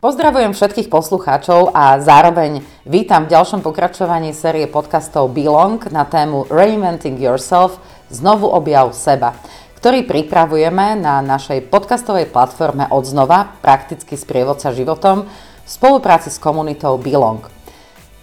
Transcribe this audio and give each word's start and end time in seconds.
Pozdravujem 0.00 0.56
všetkých 0.56 0.88
poslucháčov 0.88 1.76
a 1.76 2.00
zároveň 2.00 2.64
vítam 2.88 3.28
v 3.28 3.36
ďalšom 3.36 3.60
pokračovaní 3.60 4.32
série 4.32 4.64
podcastov 4.64 5.28
Belong 5.28 5.76
na 5.92 6.08
tému 6.08 6.48
Reinventing 6.48 7.20
Yourself– 7.20 7.76
Znovu 8.08 8.48
objav 8.48 8.96
seba, 8.96 9.36
ktorý 9.76 10.08
pripravujeme 10.08 10.96
na 10.96 11.20
našej 11.20 11.68
podcastovej 11.68 12.32
platforme 12.32 12.88
Odznova, 12.88 13.60
prakticky 13.60 14.16
sprievodca 14.16 14.72
životom, 14.72 15.28
v 15.28 15.68
spolupráci 15.68 16.32
s 16.32 16.40
komunitou 16.40 16.96
Belong. 16.96 17.44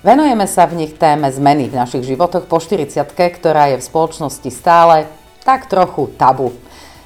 Venujeme 0.02 0.50
sa 0.50 0.66
v 0.66 0.82
nich 0.82 0.98
téme 0.98 1.30
zmeny 1.30 1.70
v 1.70 1.78
našich 1.78 2.02
životoch 2.10 2.50
po 2.50 2.58
40 2.58 3.06
ktorá 3.14 3.70
je 3.70 3.78
v 3.78 3.86
spoločnosti 3.86 4.50
stále 4.50 5.06
tak 5.46 5.70
trochu 5.70 6.10
tabu. 6.18 6.58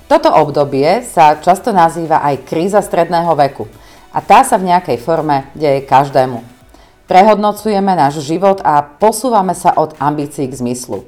Toto 0.08 0.32
obdobie 0.32 1.04
sa 1.04 1.36
často 1.44 1.76
nazýva 1.76 2.24
aj 2.24 2.48
kríza 2.48 2.80
stredného 2.80 3.36
veku– 3.36 3.68
a 4.12 4.20
tá 4.20 4.44
sa 4.44 4.60
v 4.60 4.72
nejakej 4.72 5.00
forme 5.00 5.48
deje 5.56 5.88
každému. 5.88 6.44
Prehodnocujeme 7.08 7.92
náš 7.96 8.24
život 8.24 8.64
a 8.64 8.84
posúvame 8.84 9.56
sa 9.56 9.76
od 9.76 9.96
ambícií 10.00 10.48
k 10.48 10.60
zmyslu. 10.60 11.08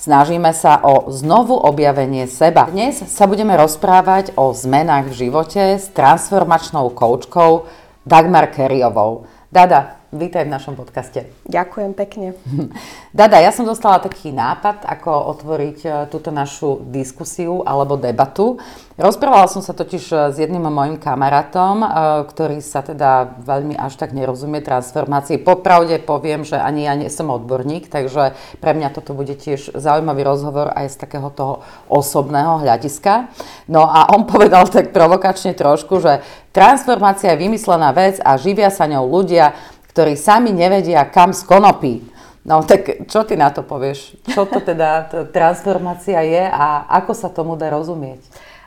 Snažíme 0.00 0.50
sa 0.56 0.80
o 0.80 1.12
znovu 1.12 1.52
objavenie 1.58 2.24
seba. 2.24 2.70
Dnes 2.70 3.04
sa 3.04 3.28
budeme 3.28 3.52
rozprávať 3.58 4.32
o 4.32 4.56
zmenách 4.56 5.12
v 5.12 5.28
živote 5.28 5.76
s 5.76 5.92
transformačnou 5.92 6.88
koučkou 6.96 7.68
Dagmar 8.08 8.48
Kerryovou. 8.48 9.28
Dada, 9.52 9.99
Vítaj 10.10 10.42
v 10.42 10.50
našom 10.50 10.74
podcaste. 10.74 11.30
Ďakujem 11.46 11.94
pekne. 11.94 12.34
Dada, 13.14 13.38
ja 13.38 13.54
som 13.54 13.62
dostala 13.62 14.02
taký 14.02 14.34
nápad, 14.34 14.82
ako 14.82 15.38
otvoriť 15.38 15.78
e, 15.86 15.88
túto 16.10 16.34
našu 16.34 16.82
diskusiu 16.90 17.62
alebo 17.62 17.94
debatu. 17.94 18.58
Rozprávala 18.98 19.46
som 19.46 19.62
sa 19.62 19.70
totiž 19.70 20.04
e, 20.10 20.14
s 20.34 20.36
jedným 20.42 20.66
mojim 20.66 20.98
kamarátom, 20.98 21.86
e, 21.86 21.88
ktorý 22.26 22.58
sa 22.58 22.82
teda 22.82 23.38
veľmi 23.38 23.78
až 23.78 24.02
tak 24.02 24.10
nerozumie 24.10 24.58
transformácii. 24.66 25.38
Popravde 25.46 26.02
poviem, 26.02 26.42
že 26.42 26.58
ani 26.58 26.90
ja 26.90 26.98
nie 26.98 27.06
som 27.06 27.30
odborník, 27.30 27.86
takže 27.86 28.34
pre 28.58 28.74
mňa 28.74 28.90
toto 28.90 29.14
bude 29.14 29.38
tiež 29.38 29.78
zaujímavý 29.78 30.26
rozhovor 30.26 30.74
aj 30.74 30.90
z 30.90 31.06
takého 31.06 31.30
toho 31.30 31.62
osobného 31.86 32.66
hľadiska. 32.66 33.30
No 33.70 33.86
a 33.86 34.10
on 34.10 34.26
povedal 34.26 34.66
tak 34.66 34.90
provokačne 34.90 35.54
trošku, 35.54 36.02
že 36.02 36.18
transformácia 36.50 37.38
je 37.38 37.46
vymyslená 37.46 37.94
vec 37.94 38.18
a 38.18 38.34
živia 38.34 38.74
sa 38.74 38.90
ňou 38.90 39.06
ľudia, 39.06 39.54
ktorí 39.90 40.14
sami 40.14 40.54
nevedia, 40.54 41.02
kam 41.10 41.34
z 41.34 41.42
konopí. 41.42 42.06
No 42.46 42.64
tak 42.64 43.04
čo 43.10 43.26
ty 43.26 43.36
na 43.36 43.52
to 43.52 43.60
povieš? 43.60 44.16
Čo 44.32 44.48
to 44.48 44.64
teda 44.64 45.10
transformácia 45.34 46.24
je 46.24 46.44
a 46.48 46.88
ako 47.02 47.12
sa 47.12 47.28
tomu 47.28 47.58
dá 47.58 47.68
rozumieť? 47.68 48.22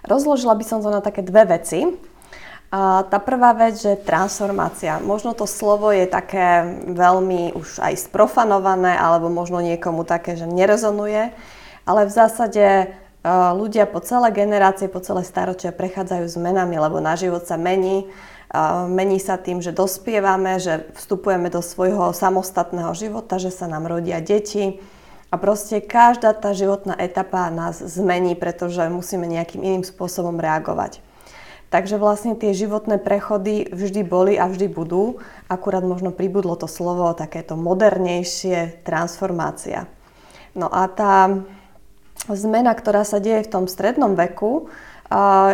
Rozložila 0.06 0.54
by 0.54 0.66
som 0.68 0.84
to 0.84 0.92
na 0.92 1.00
také 1.00 1.24
dve 1.24 1.48
veci. 1.48 1.88
A 2.74 3.06
tá 3.06 3.22
prvá 3.22 3.54
vec, 3.54 3.78
že 3.78 4.02
transformácia. 4.02 4.98
Možno 4.98 5.38
to 5.38 5.46
slovo 5.46 5.94
je 5.94 6.10
také 6.10 6.66
veľmi 6.90 7.54
už 7.54 7.78
aj 7.78 8.10
sprofanované, 8.10 8.98
alebo 8.98 9.30
možno 9.30 9.62
niekomu 9.62 10.02
také, 10.10 10.34
že 10.34 10.50
nerezonuje, 10.50 11.30
ale 11.86 12.02
v 12.10 12.12
zásade 12.18 12.66
e, 12.66 12.86
ľudia 13.30 13.86
po 13.86 14.02
celé 14.02 14.34
generácie, 14.34 14.90
po 14.90 15.06
celé 15.06 15.22
staročia 15.22 15.70
prechádzajú 15.70 16.26
zmenami, 16.34 16.82
lebo 16.82 16.98
na 16.98 17.14
život 17.14 17.46
sa 17.46 17.62
mení 17.62 18.10
Mení 18.86 19.18
sa 19.18 19.42
tým, 19.42 19.66
že 19.66 19.74
dospievame, 19.74 20.62
že 20.62 20.86
vstupujeme 20.94 21.50
do 21.50 21.66
svojho 21.66 22.14
samostatného 22.14 22.94
života, 22.94 23.42
že 23.42 23.50
sa 23.50 23.66
nám 23.66 23.90
rodia 23.90 24.22
deti. 24.22 24.78
A 25.34 25.42
proste 25.42 25.82
každá 25.82 26.38
tá 26.38 26.54
životná 26.54 26.94
etapa 27.02 27.50
nás 27.50 27.82
zmení, 27.82 28.38
pretože 28.38 28.86
musíme 28.94 29.26
nejakým 29.26 29.66
iným 29.66 29.82
spôsobom 29.82 30.38
reagovať. 30.38 31.02
Takže 31.74 31.98
vlastne 31.98 32.38
tie 32.38 32.54
životné 32.54 33.02
prechody 33.02 33.66
vždy 33.74 34.06
boli 34.06 34.38
a 34.38 34.46
vždy 34.46 34.70
budú, 34.70 35.18
akurát 35.50 35.82
možno 35.82 36.14
pribudlo 36.14 36.54
to 36.54 36.70
slovo 36.70 37.10
takéto 37.18 37.58
modernejšie 37.58 38.86
transformácia. 38.86 39.90
No 40.54 40.70
a 40.70 40.86
tá 40.86 41.42
zmena, 42.30 42.78
ktorá 42.78 43.02
sa 43.02 43.18
deje 43.18 43.50
v 43.50 43.52
tom 43.58 43.66
strednom 43.66 44.14
veku, 44.14 44.70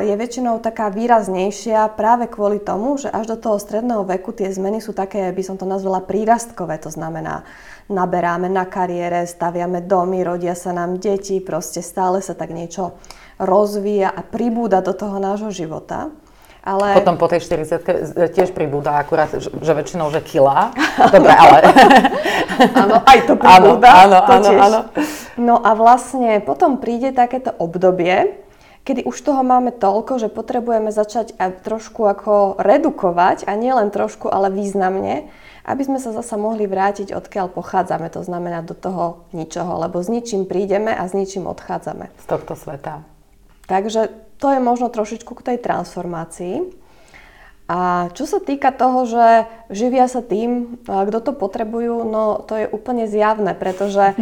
je 0.08 0.16
väčšinou 0.16 0.64
taká 0.64 0.88
výraznejšia 0.88 1.92
práve 2.00 2.31
kvôli 2.31 2.64
tomu, 2.64 2.96
že 2.96 3.12
až 3.12 3.36
do 3.36 3.38
toho 3.38 3.59
stredného 3.59 4.08
veku 4.08 4.31
tie 4.31 4.47
zmeny 4.47 4.80
sú 4.80 4.96
také, 4.96 5.28
by 5.36 5.44
som 5.44 5.59
to 5.59 5.68
nazvala 5.68 6.00
prírastkové, 6.00 6.80
to 6.80 6.88
znamená 6.88 7.44
naberáme 7.92 8.47
na 8.47 8.70
kariére, 8.70 9.25
staviame 9.28 9.84
domy, 9.84 10.24
rodia 10.24 10.56
sa 10.56 10.72
nám 10.72 11.02
deti, 11.02 11.42
proste 11.44 11.84
stále 11.84 12.24
sa 12.24 12.38
tak 12.38 12.56
niečo 12.56 12.96
rozvíja 13.42 14.14
a 14.14 14.22
pribúda 14.24 14.80
do 14.80 14.96
toho 14.96 15.20
nášho 15.20 15.52
života. 15.52 16.14
Ale... 16.59 16.91
Potom 16.96 17.16
po 17.16 17.31
tej 17.31 17.40
40 17.44 18.36
tiež 18.36 18.52
pribúda 18.52 19.00
akurát, 19.00 19.31
že, 19.31 19.47
že 19.47 19.74
väčšinou, 19.74 20.12
že 20.12 20.20
kila. 20.20 20.76
Dobre, 21.16 21.34
ale... 21.34 21.58
áno, 22.84 22.96
aj 23.03 23.20
to 23.26 23.34
pribúda. 23.40 23.90
Áno, 24.06 24.18
áno, 24.20 24.28
to 24.28 24.31
áno, 24.31 24.50
áno. 24.59 24.80
No 25.40 25.56
a 25.64 25.72
vlastne 25.74 26.44
potom 26.44 26.78
príde 26.78 27.16
takéto 27.16 27.56
obdobie, 27.58 28.44
kedy 28.88 29.06
už 29.06 29.17
toho 29.22 29.41
máme 29.45 29.75
toľko, 29.75 30.22
že 30.22 30.34
potrebujeme 30.34 30.90
začať 30.90 31.35
aj 31.38 31.63
trošku 31.63 32.06
ako 32.06 32.57
redukovať 32.57 33.45
a 33.45 33.53
nie 33.53 33.69
len 33.69 33.94
trošku, 33.94 34.31
ale 34.31 34.50
významne, 34.50 35.29
aby 35.69 35.81
sme 35.85 36.01
sa 36.01 36.09
zasa 36.09 36.34
mohli 36.40 36.66
vrátiť, 36.66 37.13
odkiaľ 37.13 37.53
pochádzame, 37.53 38.09
to 38.09 38.25
znamená 38.25 38.66
do 38.66 38.73
toho 38.73 39.29
ničoho, 39.38 39.78
lebo 39.85 40.01
s 40.01 40.09
ničím 40.09 40.50
prídeme 40.50 40.90
a 40.90 41.06
s 41.06 41.13
ničím 41.13 41.45
odchádzame. 41.45 42.09
Z 42.17 42.25
tohto 42.25 42.57
sveta. 42.57 43.06
Takže 43.69 44.09
to 44.41 44.50
je 44.50 44.59
možno 44.63 44.90
trošičku 44.90 45.38
k 45.38 45.46
tej 45.53 45.57
transformácii. 45.61 46.73
A 47.69 48.09
čo 48.17 48.25
sa 48.25 48.41
týka 48.41 48.73
toho, 48.73 49.06
že 49.06 49.46
živia 49.69 50.09
sa 50.09 50.25
tým, 50.25 50.81
kto 50.90 51.19
to 51.22 51.38
potrebujú, 51.38 52.01
no 52.01 52.41
to 52.41 52.57
je 52.57 52.66
úplne 52.66 53.06
zjavné, 53.06 53.53
pretože 53.53 54.17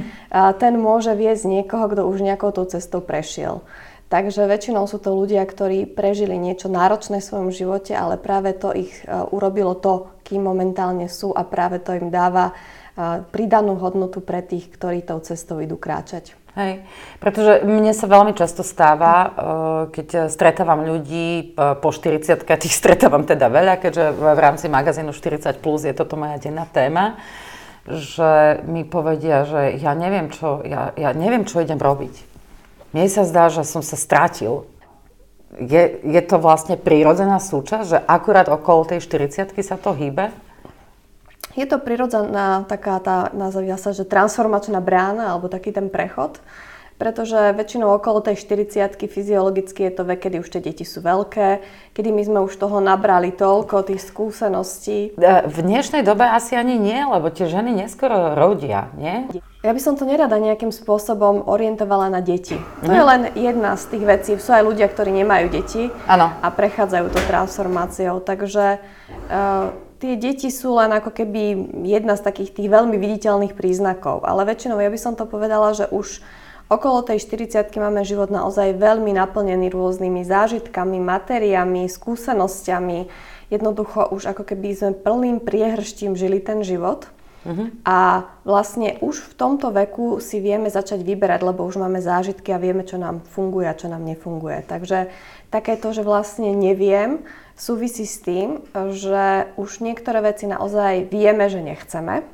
ten 0.60 0.76
môže 0.76 1.16
viesť 1.16 1.48
niekoho, 1.48 1.88
kto 1.88 2.12
už 2.12 2.28
nejakou 2.28 2.52
tou 2.52 2.68
cestou 2.68 3.00
prešiel. 3.00 3.64
Takže 4.08 4.48
väčšinou 4.48 4.88
sú 4.88 5.04
to 5.04 5.12
ľudia, 5.12 5.44
ktorí 5.44 5.84
prežili 5.84 6.40
niečo 6.40 6.72
náročné 6.72 7.20
v 7.20 7.28
svojom 7.28 7.52
živote, 7.52 7.92
ale 7.92 8.16
práve 8.16 8.56
to 8.56 8.72
ich 8.72 9.04
e, 9.04 9.12
urobilo 9.36 9.76
to, 9.76 10.08
kým 10.24 10.48
momentálne 10.48 11.12
sú 11.12 11.36
a 11.36 11.44
práve 11.44 11.84
to 11.84 11.92
im 11.92 12.08
dáva 12.08 12.56
e, 12.56 13.24
pridanú 13.28 13.76
hodnotu 13.76 14.24
pre 14.24 14.40
tých, 14.40 14.72
ktorí 14.72 15.04
tou 15.04 15.20
cestou 15.20 15.60
idú 15.60 15.76
kráčať. 15.76 16.40
Hej, 16.56 16.88
pretože 17.20 17.68
mne 17.68 17.92
sa 17.92 18.08
veľmi 18.08 18.32
často 18.32 18.64
stáva, 18.64 19.12
e, 19.12 19.30
keď 19.92 20.32
stretávam 20.32 20.88
ľudí 20.88 21.60
po 21.60 21.92
40 21.92 22.48
tých 22.48 22.76
stretávam 22.80 23.28
teda 23.28 23.52
veľa, 23.52 23.76
keďže 23.76 24.16
v 24.16 24.40
rámci 24.40 24.72
magazínu 24.72 25.12
40 25.12 25.60
plus 25.60 25.84
je 25.84 25.92
toto 25.92 26.16
moja 26.16 26.40
denná 26.40 26.64
téma, 26.64 27.20
že 27.84 28.64
mi 28.64 28.88
povedia, 28.88 29.44
že 29.44 29.76
ja 29.76 29.92
neviem, 30.00 30.32
čo, 30.32 30.64
ja, 30.64 30.96
ja 30.96 31.12
neviem, 31.12 31.44
čo 31.44 31.60
idem 31.60 31.76
robiť 31.76 32.37
mne 32.96 33.08
sa 33.12 33.24
zdá, 33.28 33.52
že 33.52 33.68
som 33.68 33.84
sa 33.84 34.00
strátil. 34.00 34.68
Je, 35.58 36.00
je 36.04 36.22
to 36.24 36.38
vlastne 36.38 36.76
prírodzená 36.76 37.40
súčasť, 37.40 37.86
že 37.88 38.00
akurát 38.04 38.52
okolo 38.52 38.86
tej 38.86 39.00
40 39.04 39.56
sa 39.64 39.76
to 39.80 39.96
hýbe? 39.96 40.30
Je 41.58 41.66
to 41.66 41.82
prirodzená 41.82 42.68
taká 42.70 43.02
tá, 43.02 43.34
nazvia 43.34 43.82
sa, 43.82 43.90
že 43.90 44.06
transformačná 44.06 44.78
brána, 44.78 45.34
alebo 45.34 45.50
taký 45.50 45.74
ten 45.74 45.90
prechod 45.90 46.38
pretože 46.98 47.54
väčšinou 47.54 47.94
okolo 47.94 48.26
tej 48.26 48.42
40 48.42 48.98
fyziologicky 49.06 49.86
je 49.86 49.94
to 49.94 50.04
vek, 50.04 50.28
kedy 50.28 50.42
už 50.42 50.50
tie 50.50 50.62
deti 50.62 50.82
sú 50.82 51.06
veľké, 51.06 51.62
kedy 51.94 52.10
my 52.10 52.22
sme 52.26 52.40
už 52.42 52.58
toho 52.58 52.82
nabrali 52.82 53.30
toľko, 53.30 53.86
tých 53.86 54.02
skúseností. 54.02 55.14
E, 55.14 55.32
v 55.46 55.58
dnešnej 55.62 56.02
dobe 56.02 56.26
asi 56.26 56.58
ani 56.58 56.82
nie, 56.82 56.98
lebo 56.98 57.30
tie 57.30 57.46
ženy 57.46 57.86
neskoro 57.86 58.34
rodia, 58.34 58.90
nie? 58.98 59.30
Ja 59.68 59.76
by 59.76 59.84
som 59.84 60.00
to 60.00 60.08
nerada 60.08 60.40
nejakým 60.40 60.72
spôsobom 60.72 61.44
orientovala 61.44 62.08
na 62.08 62.24
deti. 62.24 62.56
To 62.88 62.92
je 62.96 63.04
mhm. 63.04 63.10
len 63.12 63.22
jedna 63.36 63.76
z 63.76 63.84
tých 63.92 64.04
vecí. 64.08 64.32
Sú 64.40 64.56
aj 64.56 64.64
ľudia, 64.64 64.88
ktorí 64.88 65.12
nemajú 65.12 65.52
deti 65.52 65.92
ano. 66.08 66.32
a 66.40 66.48
prechádzajú 66.48 67.12
to 67.12 67.20
transformáciou. 67.28 68.24
Takže 68.24 68.80
uh, 68.80 69.76
tie 70.00 70.16
deti 70.16 70.48
sú 70.48 70.72
len 70.72 70.96
ako 70.96 71.12
keby 71.12 71.68
jedna 71.84 72.16
z 72.16 72.24
takých 72.24 72.56
tých 72.56 72.72
veľmi 72.72 72.96
viditeľných 72.96 73.60
príznakov. 73.60 74.24
Ale 74.24 74.48
väčšinou 74.48 74.80
ja 74.80 74.88
by 74.88 75.00
som 75.04 75.20
to 75.20 75.28
povedala, 75.28 75.76
že 75.76 75.92
už 75.92 76.24
Okolo 76.68 77.00
tej 77.00 77.24
40 77.24 77.72
máme 77.80 78.04
život 78.04 78.28
naozaj 78.28 78.76
veľmi 78.76 79.16
naplnený 79.16 79.72
rôznymi 79.72 80.28
zážitkami, 80.28 81.00
materiami, 81.00 81.88
skúsenosťami. 81.88 83.08
Jednoducho 83.48 84.12
už 84.12 84.36
ako 84.36 84.44
keby 84.44 84.76
sme 84.76 84.92
plným 84.92 85.40
priehrštím 85.40 86.20
žili 86.20 86.44
ten 86.44 86.68
život. 86.68 87.08
Uh-huh. 87.48 87.72
A 87.88 88.28
vlastne 88.44 89.00
už 89.00 89.24
v 89.24 89.34
tomto 89.40 89.72
veku 89.72 90.20
si 90.20 90.44
vieme 90.44 90.68
začať 90.68 91.00
vyberať, 91.00 91.48
lebo 91.48 91.64
už 91.64 91.80
máme 91.80 92.04
zážitky 92.04 92.52
a 92.52 92.60
vieme, 92.60 92.84
čo 92.84 93.00
nám 93.00 93.24
funguje 93.24 93.72
a 93.72 93.78
čo 93.78 93.88
nám 93.88 94.04
nefunguje. 94.04 94.68
Takže 94.68 95.08
takéto, 95.48 95.96
že 95.96 96.04
vlastne 96.04 96.52
neviem, 96.52 97.24
súvisí 97.56 98.04
s 98.04 98.20
tým, 98.20 98.68
že 98.92 99.48
už 99.56 99.80
niektoré 99.80 100.20
veci 100.20 100.44
naozaj 100.44 101.08
vieme, 101.08 101.48
že 101.48 101.64
nechceme 101.64 102.28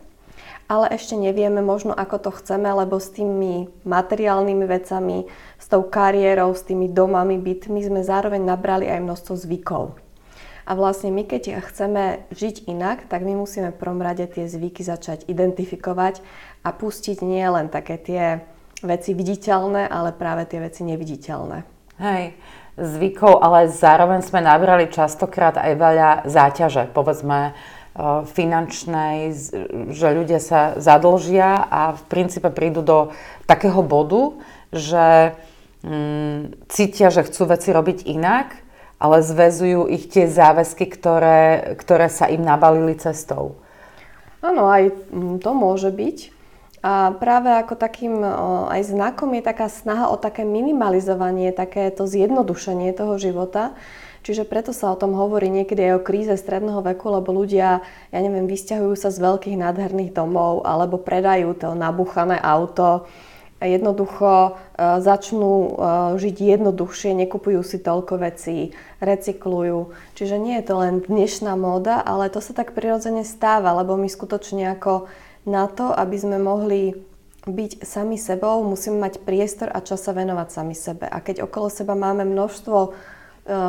ale 0.74 0.96
ešte 0.96 1.14
nevieme 1.20 1.60
možno, 1.60 1.92
ako 1.94 2.18
to 2.18 2.32
chceme, 2.40 2.66
lebo 2.72 2.98
s 2.98 3.14
tými 3.14 3.70
materiálnymi 3.84 4.66
vecami, 4.66 5.28
s 5.60 5.66
tou 5.68 5.86
kariérou, 5.86 6.56
s 6.56 6.66
tými 6.66 6.90
domami, 6.90 7.38
bytmi 7.38 7.84
sme 7.84 8.02
zároveň 8.02 8.42
nabrali 8.42 8.88
aj 8.88 9.04
množstvo 9.04 9.34
zvykov. 9.38 10.03
A 10.64 10.80
vlastne 10.80 11.12
my, 11.12 11.28
keď 11.28 11.60
chceme 11.60 12.24
žiť 12.32 12.72
inak, 12.72 13.12
tak 13.12 13.28
my 13.28 13.36
musíme 13.36 13.76
v 13.76 13.80
prvom 13.80 14.00
rade 14.00 14.24
tie 14.32 14.48
zvyky 14.48 14.80
začať 14.80 15.28
identifikovať 15.28 16.24
a 16.64 16.72
pustiť 16.72 17.20
nie 17.20 17.44
len 17.44 17.68
také 17.68 18.00
tie 18.00 18.24
veci 18.80 19.12
viditeľné, 19.12 19.92
ale 19.92 20.16
práve 20.16 20.48
tie 20.48 20.64
veci 20.64 20.88
neviditeľné. 20.88 21.68
Hej, 22.00 22.36
zvykov, 22.80 23.44
ale 23.44 23.70
zároveň 23.70 24.24
sme 24.24 24.40
nabrali 24.40 24.90
častokrát 24.90 25.60
aj 25.60 25.72
veľa 25.76 26.12
záťaže, 26.26 26.90
povedzme 26.96 27.40
e, 27.50 27.52
finančnej, 28.28 29.36
že 29.94 30.08
ľudia 30.16 30.40
sa 30.42 30.80
zadlžia 30.80 31.64
a 31.70 31.94
v 31.94 32.02
princípe 32.08 32.50
prídu 32.50 32.82
do 32.82 33.14
takého 33.46 33.84
bodu, 33.86 34.36
že 34.74 35.38
mm, 35.86 36.66
cítia, 36.72 37.14
že 37.14 37.28
chcú 37.30 37.52
veci 37.52 37.70
robiť 37.70 38.10
inak 38.10 38.63
ale 39.04 39.20
zväzujú 39.20 39.92
ich 39.92 40.08
tie 40.08 40.32
záväzky, 40.32 40.88
ktoré, 40.88 41.76
ktoré 41.76 42.08
sa 42.08 42.32
im 42.32 42.40
nabalili 42.40 42.96
cestou. 42.96 43.60
Áno, 44.40 44.72
aj 44.72 44.96
to 45.44 45.52
môže 45.52 45.92
byť. 45.92 46.32
A 46.84 47.12
práve 47.16 47.52
ako 47.52 47.76
takým 47.76 48.24
aj 48.72 48.92
znakom 48.92 49.36
je 49.36 49.44
taká 49.44 49.68
snaha 49.68 50.08
o 50.08 50.16
také 50.16 50.48
minimalizovanie, 50.48 51.52
takéto 51.52 52.08
zjednodušenie 52.08 52.96
toho 52.96 53.20
života. 53.20 53.76
Čiže 54.24 54.48
preto 54.48 54.72
sa 54.72 54.92
o 54.92 55.00
tom 55.00 55.20
hovorí 55.20 55.52
niekedy 55.52 55.84
aj 55.84 55.94
o 56.00 56.06
kríze 56.08 56.36
stredného 56.40 56.80
veku, 56.80 57.12
lebo 57.12 57.36
ľudia, 57.36 57.84
ja 58.08 58.20
neviem, 58.24 58.48
vysťahujú 58.48 58.96
sa 58.96 59.12
z 59.12 59.20
veľkých 59.20 59.60
nádherných 59.60 60.16
domov 60.16 60.64
alebo 60.64 60.96
predajú 60.96 61.60
to 61.60 61.76
nabuchané 61.76 62.40
auto, 62.40 63.04
jednoducho 63.66 64.30
e, 64.30 64.52
začnú 65.02 65.54
e, 65.54 65.70
žiť 66.20 66.36
jednoduchšie, 66.60 67.12
nekupujú 67.26 67.64
si 67.64 67.80
toľko 67.80 68.20
vecí, 68.20 68.76
recyklujú. 69.00 69.96
Čiže 70.14 70.36
nie 70.38 70.60
je 70.60 70.66
to 70.68 70.76
len 70.80 70.94
dnešná 71.02 71.56
móda, 71.56 72.04
ale 72.04 72.30
to 72.30 72.44
sa 72.44 72.52
tak 72.52 72.76
prirodzene 72.76 73.24
stáva, 73.24 73.74
lebo 73.80 73.96
my 73.96 74.08
skutočne 74.12 74.76
ako 74.76 75.08
na 75.44 75.68
to, 75.68 75.92
aby 75.92 76.16
sme 76.16 76.38
mohli 76.40 76.96
byť 77.44 77.84
sami 77.84 78.16
sebou, 78.16 78.64
musíme 78.64 79.04
mať 79.04 79.20
priestor 79.20 79.68
a 79.68 79.84
čas 79.84 80.00
sa 80.00 80.16
venovať 80.16 80.48
sami 80.48 80.76
sebe. 80.76 81.12
A 81.12 81.20
keď 81.20 81.44
okolo 81.44 81.68
seba 81.68 81.92
máme 81.92 82.24
množstvo 82.24 82.78
e, 82.80 82.90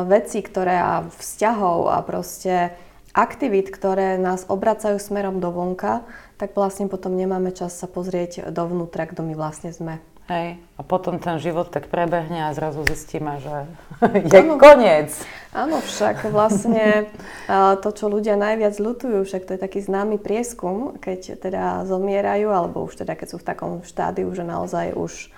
vecí, 0.07 0.39
ktoré 0.39 0.79
a 0.79 1.03
vzťahov 1.11 1.91
a 1.91 1.99
proste 2.03 2.71
aktivít, 3.15 3.71
ktoré 3.71 4.19
nás 4.19 4.43
obracajú 4.51 4.99
smerom 4.99 5.39
do 5.39 5.47
vonka, 5.51 6.03
tak 6.35 6.55
vlastne 6.55 6.91
potom 6.91 7.15
nemáme 7.15 7.55
čas 7.55 7.75
sa 7.75 7.87
pozrieť 7.87 8.51
dovnútra, 8.51 9.07
kto 9.07 9.23
my 9.23 9.33
vlastne 9.35 9.71
sme. 9.71 10.03
Hej, 10.25 10.57
a 10.57 10.81
potom 10.81 11.21
ten 11.21 11.37
život 11.37 11.69
tak 11.69 11.85
prebehne 11.85 12.49
a 12.49 12.55
zrazu 12.57 12.81
zistíme, 12.81 13.37
že 13.45 13.69
je 14.33 14.41
ano, 14.41 14.57
koniec. 14.57 15.13
Áno, 15.53 15.77
však 15.85 16.25
vlastne 16.33 17.13
to, 17.85 17.89
čo 17.93 18.09
ľudia 18.09 18.33
najviac 18.33 18.73
lutujú, 18.81 19.21
však 19.21 19.45
to 19.45 19.53
je 19.53 19.61
taký 19.61 19.85
známy 19.85 20.17
prieskum, 20.17 20.97
keď 20.97 21.37
teda 21.37 21.85
zomierajú, 21.85 22.49
alebo 22.49 22.89
už 22.89 23.05
teda 23.05 23.13
keď 23.13 23.27
sú 23.31 23.37
v 23.37 23.47
takom 23.53 23.71
štádiu, 23.85 24.33
že 24.33 24.41
naozaj 24.41 24.97
už 24.97 25.29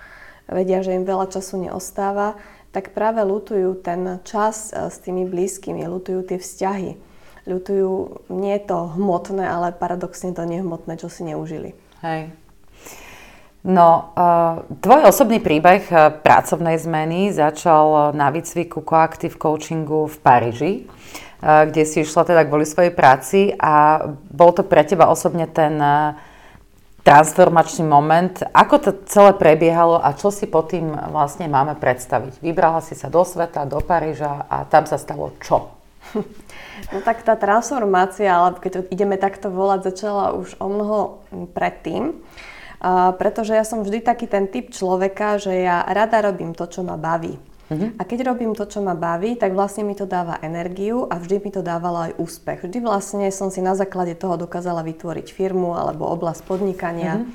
vedia, 0.48 0.80
že 0.80 0.96
im 0.96 1.04
veľa 1.04 1.36
času 1.36 1.68
neostáva, 1.68 2.40
tak 2.72 2.96
práve 2.96 3.20
lutujú 3.20 3.76
ten 3.84 4.24
čas 4.24 4.72
s 4.72 4.96
tými 5.04 5.28
blízkymi, 5.28 5.84
lutujú 5.84 6.24
tie 6.24 6.40
vzťahy 6.40 7.07
ľutujú 7.48 8.22
nie 8.28 8.54
to 8.60 8.92
hmotné, 8.94 9.48
ale 9.48 9.72
paradoxne 9.72 10.36
to 10.36 10.44
nehmotné, 10.44 11.00
čo 11.00 11.08
si 11.08 11.24
neužili. 11.24 11.72
Hej. 12.04 12.30
No, 13.66 14.14
uh, 14.14 14.62
tvoj 14.78 15.10
osobný 15.10 15.42
príbeh 15.42 15.88
uh, 15.90 16.14
pracovnej 16.14 16.78
zmeny 16.78 17.34
začal 17.34 18.14
na 18.14 18.30
výcviku 18.30 18.86
Coactive 18.86 19.34
Coachingu 19.34 20.06
v 20.06 20.16
Paríži, 20.22 20.72
uh, 20.86 21.66
kde 21.66 21.82
si 21.82 22.06
išla 22.06 22.22
teda 22.22 22.46
kvôli 22.46 22.62
svojej 22.62 22.94
práci 22.94 23.50
a 23.58 24.06
bol 24.30 24.54
to 24.54 24.62
pre 24.62 24.86
teba 24.86 25.10
osobne 25.10 25.50
ten 25.50 25.74
transformačný 27.08 27.88
moment. 27.88 28.44
Ako 28.52 28.76
to 28.84 28.90
celé 29.08 29.32
prebiehalo 29.32 29.96
a 29.96 30.12
čo 30.12 30.28
si 30.28 30.44
po 30.44 30.60
tým 30.60 30.92
vlastne 31.08 31.48
máme 31.48 31.72
predstaviť? 31.80 32.44
Vybrala 32.44 32.84
si 32.84 32.92
sa 32.92 33.08
do 33.08 33.24
sveta, 33.24 33.64
do 33.64 33.80
Paríža 33.80 34.44
a 34.44 34.68
tam 34.68 34.84
sa 34.84 35.00
stalo 35.00 35.32
čo? 35.40 35.77
No 36.94 37.02
tak 37.02 37.26
tá 37.26 37.34
transformácia, 37.34 38.30
alebo 38.30 38.62
keď 38.62 38.86
ideme 38.94 39.18
takto 39.18 39.50
volať, 39.50 39.92
začala 39.92 40.32
už 40.38 40.56
o 40.62 40.66
mnoho 40.70 40.98
predtým. 41.52 42.22
Uh, 42.78 43.10
pretože 43.18 43.50
ja 43.50 43.66
som 43.66 43.82
vždy 43.82 43.98
taký 43.98 44.30
ten 44.30 44.46
typ 44.46 44.70
človeka, 44.70 45.42
že 45.42 45.50
ja 45.50 45.82
rada 45.82 46.22
robím 46.22 46.54
to, 46.54 46.70
čo 46.70 46.86
ma 46.86 46.94
baví. 46.94 47.34
Uh-huh. 47.34 47.90
A 47.98 48.02
keď 48.06 48.30
robím 48.30 48.54
to, 48.54 48.70
čo 48.70 48.78
ma 48.78 48.94
baví, 48.94 49.34
tak 49.34 49.52
vlastne 49.52 49.82
mi 49.82 49.98
to 49.98 50.06
dáva 50.06 50.38
energiu 50.40 51.04
a 51.10 51.18
vždy 51.18 51.42
mi 51.42 51.50
to 51.50 51.60
dávalo 51.60 52.06
aj 52.08 52.16
úspech. 52.16 52.64
Vždy 52.64 52.78
vlastne 52.78 53.26
som 53.34 53.50
si 53.50 53.58
na 53.58 53.74
základe 53.74 54.14
toho 54.14 54.38
dokázala 54.38 54.86
vytvoriť 54.86 55.34
firmu 55.34 55.74
alebo 55.74 56.06
oblasť 56.06 56.46
podnikania 56.46 57.20
uh-huh. 57.20 57.28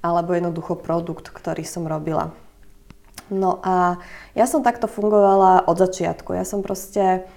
alebo 0.00 0.32
jednoducho 0.32 0.80
produkt, 0.80 1.28
ktorý 1.30 1.68
som 1.68 1.84
robila. 1.84 2.32
No 3.28 3.60
a 3.60 4.00
ja 4.32 4.48
som 4.48 4.64
takto 4.64 4.88
fungovala 4.88 5.68
od 5.68 5.76
začiatku. 5.76 6.32
Ja 6.32 6.48
som 6.48 6.64
proste 6.64 7.28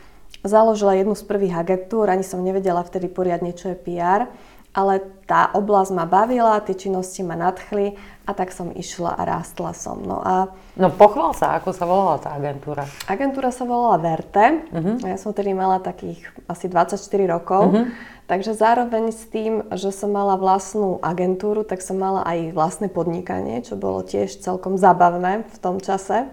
založila 0.44 0.98
jednu 0.98 1.14
z 1.16 1.24
prvých 1.26 1.56
agentúr, 1.58 2.10
ani 2.10 2.26
som 2.26 2.42
nevedela 2.42 2.82
vtedy 2.82 3.08
poriadne, 3.08 3.54
čo 3.54 3.74
je 3.74 3.78
PR, 3.78 4.30
ale 4.72 5.04
tá 5.28 5.52
oblasť 5.52 5.92
ma 5.92 6.08
bavila, 6.08 6.64
tie 6.64 6.76
činnosti 6.76 7.20
ma 7.28 7.36
nadchli 7.36 8.00
a 8.24 8.32
tak 8.32 8.56
som 8.56 8.72
išla 8.72 9.20
a 9.20 9.22
rástla 9.28 9.76
som. 9.76 10.00
No, 10.00 10.24
a 10.24 10.48
no 10.80 10.88
pochvál 10.88 11.36
sa, 11.36 11.60
ako 11.60 11.76
sa 11.76 11.84
volala 11.84 12.24
tá 12.24 12.32
agentúra? 12.32 12.88
Agentúra 13.04 13.52
sa 13.52 13.68
volala 13.68 14.00
Verte. 14.00 14.64
Uh-huh. 14.72 14.96
Ja 15.04 15.20
som 15.20 15.36
tedy 15.36 15.52
mala 15.52 15.84
takých 15.84 16.24
asi 16.48 16.72
24 16.72 16.96
rokov. 17.28 17.64
Uh-huh. 17.68 17.92
Takže 18.32 18.56
zároveň 18.56 19.12
s 19.12 19.28
tým, 19.28 19.68
že 19.76 19.92
som 19.92 20.16
mala 20.16 20.40
vlastnú 20.40 21.04
agentúru, 21.04 21.68
tak 21.68 21.84
som 21.84 22.00
mala 22.00 22.24
aj 22.24 22.56
vlastné 22.56 22.88
podnikanie, 22.88 23.60
čo 23.60 23.76
bolo 23.76 24.08
tiež 24.08 24.40
celkom 24.40 24.80
zabavné 24.80 25.44
v 25.52 25.58
tom 25.60 25.84
čase. 25.84 26.32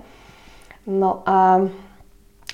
No 0.87 1.27
a 1.27 1.67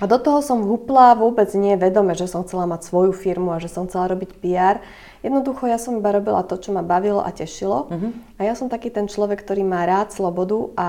a 0.03 0.11
do 0.11 0.19
toho 0.19 0.43
som 0.43 0.67
hupla 0.67 1.15
vôbec 1.15 1.47
nie 1.55 1.79
vedome, 1.79 2.19
že 2.19 2.27
som 2.27 2.43
chcela 2.43 2.67
mať 2.67 2.91
svoju 2.91 3.15
firmu 3.15 3.55
a 3.55 3.63
že 3.63 3.71
som 3.71 3.87
chcela 3.87 4.11
robiť 4.11 4.31
PR. 4.43 4.83
Jednoducho 5.23 5.71
ja 5.71 5.79
som 5.79 5.95
iba 5.95 6.11
robila 6.11 6.43
to, 6.43 6.59
čo 6.59 6.75
ma 6.75 6.83
bavilo 6.83 7.23
a 7.23 7.31
tešilo. 7.31 7.87
Uh-huh. 7.87 8.11
A 8.35 8.41
ja 8.43 8.59
som 8.59 8.67
taký 8.67 8.91
ten 8.91 9.07
človek, 9.07 9.47
ktorý 9.47 9.63
má 9.63 9.87
rád 9.87 10.11
slobodu 10.11 10.75
a 10.75 10.89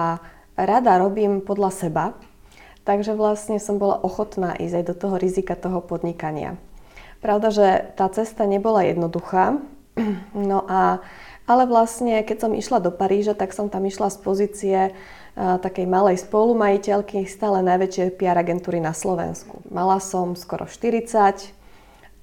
rada 0.57 0.97
robím 0.97 1.45
podľa 1.45 1.69
seba. 1.69 2.05
Takže 2.81 3.13
vlastne 3.13 3.61
som 3.61 3.77
bola 3.77 4.01
ochotná 4.01 4.57
ísť 4.57 4.73
aj 4.81 4.85
do 4.89 4.95
toho 4.97 5.15
rizika 5.21 5.53
toho 5.53 5.85
podnikania. 5.85 6.57
Pravda, 7.21 7.49
že 7.53 7.67
tá 7.97 8.09
cesta 8.09 8.49
nebola 8.49 8.85
jednoduchá. 8.89 9.61
No 10.35 10.67
a, 10.67 10.99
ale 11.47 11.63
vlastne, 11.69 12.19
keď 12.19 12.37
som 12.45 12.51
išla 12.51 12.83
do 12.83 12.91
Paríža, 12.91 13.31
tak 13.31 13.55
som 13.55 13.71
tam 13.71 13.87
išla 13.87 14.11
z 14.11 14.17
pozície 14.19 14.77
takej 15.35 15.83
malej 15.83 16.23
spolumajiteľky 16.23 17.27
stále 17.27 17.59
najväčšej 17.59 18.15
PR 18.15 18.39
agentúry 18.39 18.79
na 18.79 18.95
Slovensku. 18.95 19.59
Mala 19.67 19.99
som 19.99 20.39
skoro 20.39 20.63
40, 20.63 21.51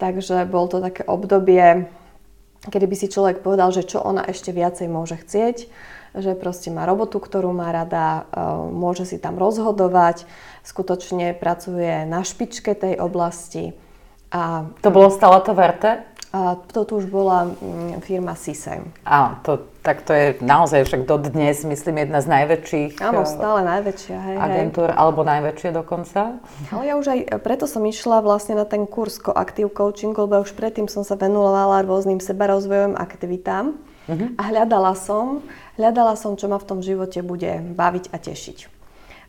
takže 0.01 0.49
bol 0.49 0.67
to 0.73 0.81
také 0.81 1.05
obdobie, 1.05 1.93
kedy 2.73 2.87
by 2.89 2.97
si 2.97 3.13
človek 3.13 3.45
povedal, 3.45 3.69
že 3.69 3.85
čo 3.85 4.01
ona 4.01 4.25
ešte 4.25 4.57
viacej 4.57 4.89
môže 4.89 5.21
chcieť, 5.21 5.57
že 6.13 6.33
proste 6.37 6.69
má 6.73 6.85
robotu, 6.89 7.21
ktorú 7.21 7.53
má 7.53 7.73
rada, 7.73 8.29
môže 8.73 9.05
si 9.09 9.21
tam 9.21 9.37
rozhodovať, 9.37 10.25
skutočne 10.65 11.37
pracuje 11.37 12.05
na 12.09 12.25
špičke 12.25 12.73
tej 12.77 12.97
oblasti. 13.01 13.77
A, 14.33 14.73
to 14.81 14.89
bolo 14.89 15.13
stále 15.13 15.41
to 15.45 15.53
verte? 15.53 16.05
A 16.33 16.57
toto 16.57 16.97
už 16.97 17.13
bola 17.13 17.45
mm, 17.45 18.01
firma 18.01 18.33
Sisem. 18.33 18.89
Áno, 19.05 19.37
to, 19.45 19.69
tak 19.85 20.01
to 20.01 20.17
je 20.17 20.27
naozaj 20.41 20.89
však 20.89 21.05
dodnes, 21.05 21.61
myslím, 21.61 22.09
jedna 22.09 22.25
z 22.25 22.33
najväčších 22.33 23.05
Áno, 23.05 23.29
stále 23.29 23.61
najväčšia. 23.69 24.17
Hej, 24.17 24.37
agentúr, 24.41 24.89
hej. 24.89 24.97
alebo 24.97 25.29
najväčšie 25.29 25.71
dokonca. 25.77 26.41
Ale 26.73 26.83
ja 26.89 26.97
už 26.97 27.07
aj 27.13 27.21
preto 27.45 27.69
som 27.69 27.85
išla 27.85 28.25
vlastne 28.25 28.57
na 28.57 28.65
ten 28.65 28.89
kurz 28.89 29.21
Active 29.21 29.69
Coaching, 29.69 30.17
lebo 30.17 30.41
už 30.41 30.57
predtým 30.57 30.89
som 30.89 31.05
sa 31.05 31.21
venovala 31.21 31.85
rôznym 31.85 32.17
sebarozvojovým 32.17 32.97
aktivitám 32.97 33.77
uh-huh. 34.09 34.29
a 34.41 34.43
hľadala 34.49 34.97
som, 34.97 35.45
hľadala 35.77 36.17
som, 36.17 36.33
čo 36.41 36.49
ma 36.49 36.57
v 36.57 36.65
tom 36.65 36.81
živote 36.81 37.21
bude 37.21 37.61
baviť 37.77 38.09
a 38.09 38.17
tešiť. 38.17 38.81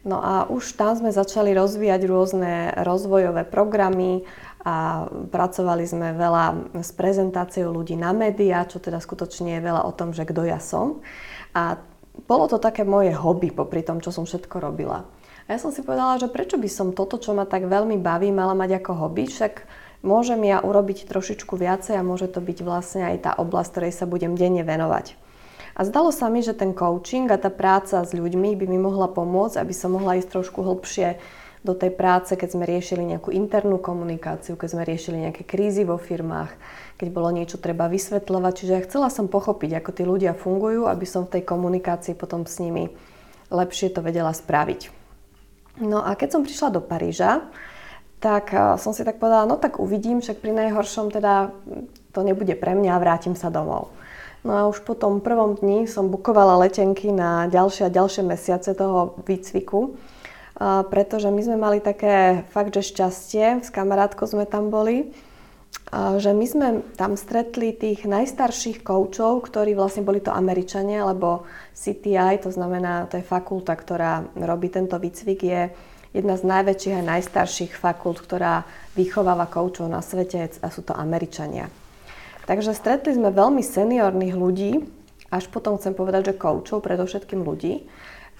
No 0.03 0.19
a 0.19 0.51
už 0.51 0.75
tam 0.75 0.99
sme 0.99 1.15
začali 1.15 1.55
rozvíjať 1.55 2.01
rôzne 2.11 2.75
rozvojové 2.83 3.47
programy, 3.47 4.27
a 4.63 5.07
pracovali 5.11 5.83
sme 5.83 6.15
veľa 6.15 6.75
s 6.79 6.95
prezentáciou 6.95 7.75
ľudí 7.75 7.99
na 7.99 8.15
médiá, 8.15 8.63
čo 8.63 8.79
teda 8.79 9.03
skutočne 9.03 9.59
je 9.59 9.65
veľa 9.65 9.83
o 9.83 9.91
tom, 9.91 10.15
že 10.15 10.23
kto 10.23 10.47
ja 10.47 10.63
som. 10.63 11.03
A 11.51 11.83
bolo 12.23 12.47
to 12.47 12.63
také 12.63 12.87
moje 12.87 13.11
hobby 13.11 13.51
popri 13.51 13.83
tom, 13.83 13.99
čo 13.99 14.15
som 14.15 14.23
všetko 14.23 14.63
robila. 14.63 15.03
A 15.43 15.47
ja 15.51 15.59
som 15.59 15.75
si 15.75 15.83
povedala, 15.83 16.15
že 16.15 16.31
prečo 16.31 16.55
by 16.55 16.69
som 16.71 16.95
toto, 16.95 17.19
čo 17.19 17.35
ma 17.35 17.43
tak 17.43 17.67
veľmi 17.67 17.99
baví, 17.99 18.31
mala 18.31 18.55
mať 18.55 18.79
ako 18.79 18.91
hobby, 19.03 19.27
však 19.27 19.67
môžem 19.99 20.39
ja 20.47 20.63
urobiť 20.63 21.11
trošičku 21.11 21.59
viacej 21.59 21.99
a 21.99 22.07
môže 22.07 22.31
to 22.31 22.39
byť 22.39 22.57
vlastne 22.63 23.03
aj 23.11 23.17
tá 23.19 23.31
oblasť, 23.35 23.69
ktorej 23.75 23.93
sa 23.99 24.05
budem 24.07 24.39
denne 24.39 24.63
venovať. 24.63 25.19
A 25.73 25.83
zdalo 25.89 26.13
sa 26.13 26.29
mi, 26.29 26.45
že 26.45 26.53
ten 26.53 26.71
coaching 26.71 27.27
a 27.33 27.41
tá 27.41 27.49
práca 27.49 28.05
s 28.05 28.13
ľuďmi 28.13 28.53
by 28.55 28.65
mi 28.69 28.77
mohla 28.77 29.09
pomôcť, 29.09 29.57
aby 29.57 29.73
som 29.73 29.97
mohla 29.97 30.21
ísť 30.21 30.29
trošku 30.29 30.61
hlbšie 30.61 31.17
do 31.63 31.71
tej 31.71 31.95
práce, 31.95 32.35
keď 32.35 32.59
sme 32.59 32.67
riešili 32.67 33.07
nejakú 33.07 33.31
internú 33.31 33.79
komunikáciu, 33.79 34.59
keď 34.59 34.69
sme 34.75 34.83
riešili 34.83 35.23
nejaké 35.23 35.47
krízy 35.47 35.87
vo 35.87 35.95
firmách, 35.95 36.51
keď 36.99 37.07
bolo 37.07 37.31
niečo 37.31 37.55
treba 37.55 37.87
vysvetľovať. 37.87 38.53
Čiže 38.53 38.73
ja 38.75 38.85
chcela 38.85 39.07
som 39.07 39.31
pochopiť, 39.31 39.79
ako 39.79 39.89
tí 39.95 40.03
ľudia 40.03 40.35
fungujú, 40.35 40.91
aby 40.91 41.07
som 41.07 41.23
v 41.23 41.39
tej 41.39 41.43
komunikácii 41.47 42.19
potom 42.19 42.43
s 42.43 42.59
nimi 42.59 42.91
lepšie 43.47 43.95
to 43.95 44.03
vedela 44.03 44.35
spraviť. 44.35 44.91
No 45.79 46.03
a 46.03 46.13
keď 46.19 46.37
som 46.37 46.45
prišla 46.45 46.69
do 46.75 46.81
Paríža, 46.83 47.47
tak 48.19 48.51
eh, 48.51 48.75
som 48.75 48.91
si 48.91 49.07
tak 49.07 49.17
povedala, 49.17 49.47
no 49.47 49.55
tak 49.55 49.79
uvidím, 49.79 50.19
však 50.19 50.43
pri 50.43 50.51
najhoršom 50.51 51.15
teda 51.15 51.55
to 52.11 52.19
nebude 52.21 52.53
pre 52.59 52.75
mňa 52.75 52.91
a 52.95 53.01
vrátim 53.01 53.33
sa 53.39 53.47
domov. 53.47 53.89
No 54.43 54.51
a 54.59 54.61
už 54.67 54.83
po 54.83 54.91
tom 54.91 55.23
prvom 55.23 55.55
dni 55.55 55.87
som 55.87 56.11
bukovala 56.11 56.59
letenky 56.67 57.15
na 57.15 57.47
ďalšie 57.47 57.87
a 57.87 57.95
ďalšie 57.95 58.27
mesiace 58.27 58.75
toho 58.75 59.15
výcviku, 59.23 59.95
pretože 60.59 61.33
my 61.33 61.41
sme 61.41 61.57
mali 61.57 61.79
také 61.81 62.45
fakt, 62.53 62.73
že 62.73 62.85
šťastie, 62.93 63.65
s 63.65 63.69
kamarátkou 63.73 64.29
sme 64.29 64.45
tam 64.45 64.69
boli, 64.69 65.09
že 65.93 66.33
my 66.33 66.45
sme 66.45 66.67
tam 66.97 67.17
stretli 67.17 67.73
tých 67.73 68.05
najstarších 68.05 68.81
koučov, 68.81 69.45
ktorí 69.45 69.77
vlastne 69.77 70.05
boli 70.05 70.21
to 70.21 70.33
Američania, 70.33 71.05
lebo 71.05 71.45
CTI, 71.73 72.41
to 72.41 72.49
znamená, 72.49 73.09
to 73.09 73.21
je 73.21 73.25
fakulta, 73.25 73.73
ktorá 73.77 74.25
robí 74.37 74.69
tento 74.73 74.97
výcvik, 74.97 75.39
je 75.41 75.61
jedna 76.13 76.37
z 76.37 76.43
najväčších 76.45 76.95
a 76.97 77.09
najstarších 77.17 77.73
fakult, 77.73 78.21
ktorá 78.21 78.65
vychováva 78.93 79.49
koučov 79.49 79.89
na 79.89 80.01
svete 80.05 80.49
a 80.61 80.67
sú 80.69 80.85
to 80.85 80.93
Američania. 80.93 81.69
Takže 82.45 82.77
stretli 82.77 83.17
sme 83.17 83.33
veľmi 83.33 83.65
seniorných 83.65 84.35
ľudí, 84.37 84.71
až 85.33 85.49
potom 85.49 85.81
chcem 85.81 85.97
povedať, 85.97 86.33
že 86.33 86.37
koučov, 86.37 86.85
predovšetkým 86.85 87.41
ľudí, 87.41 87.89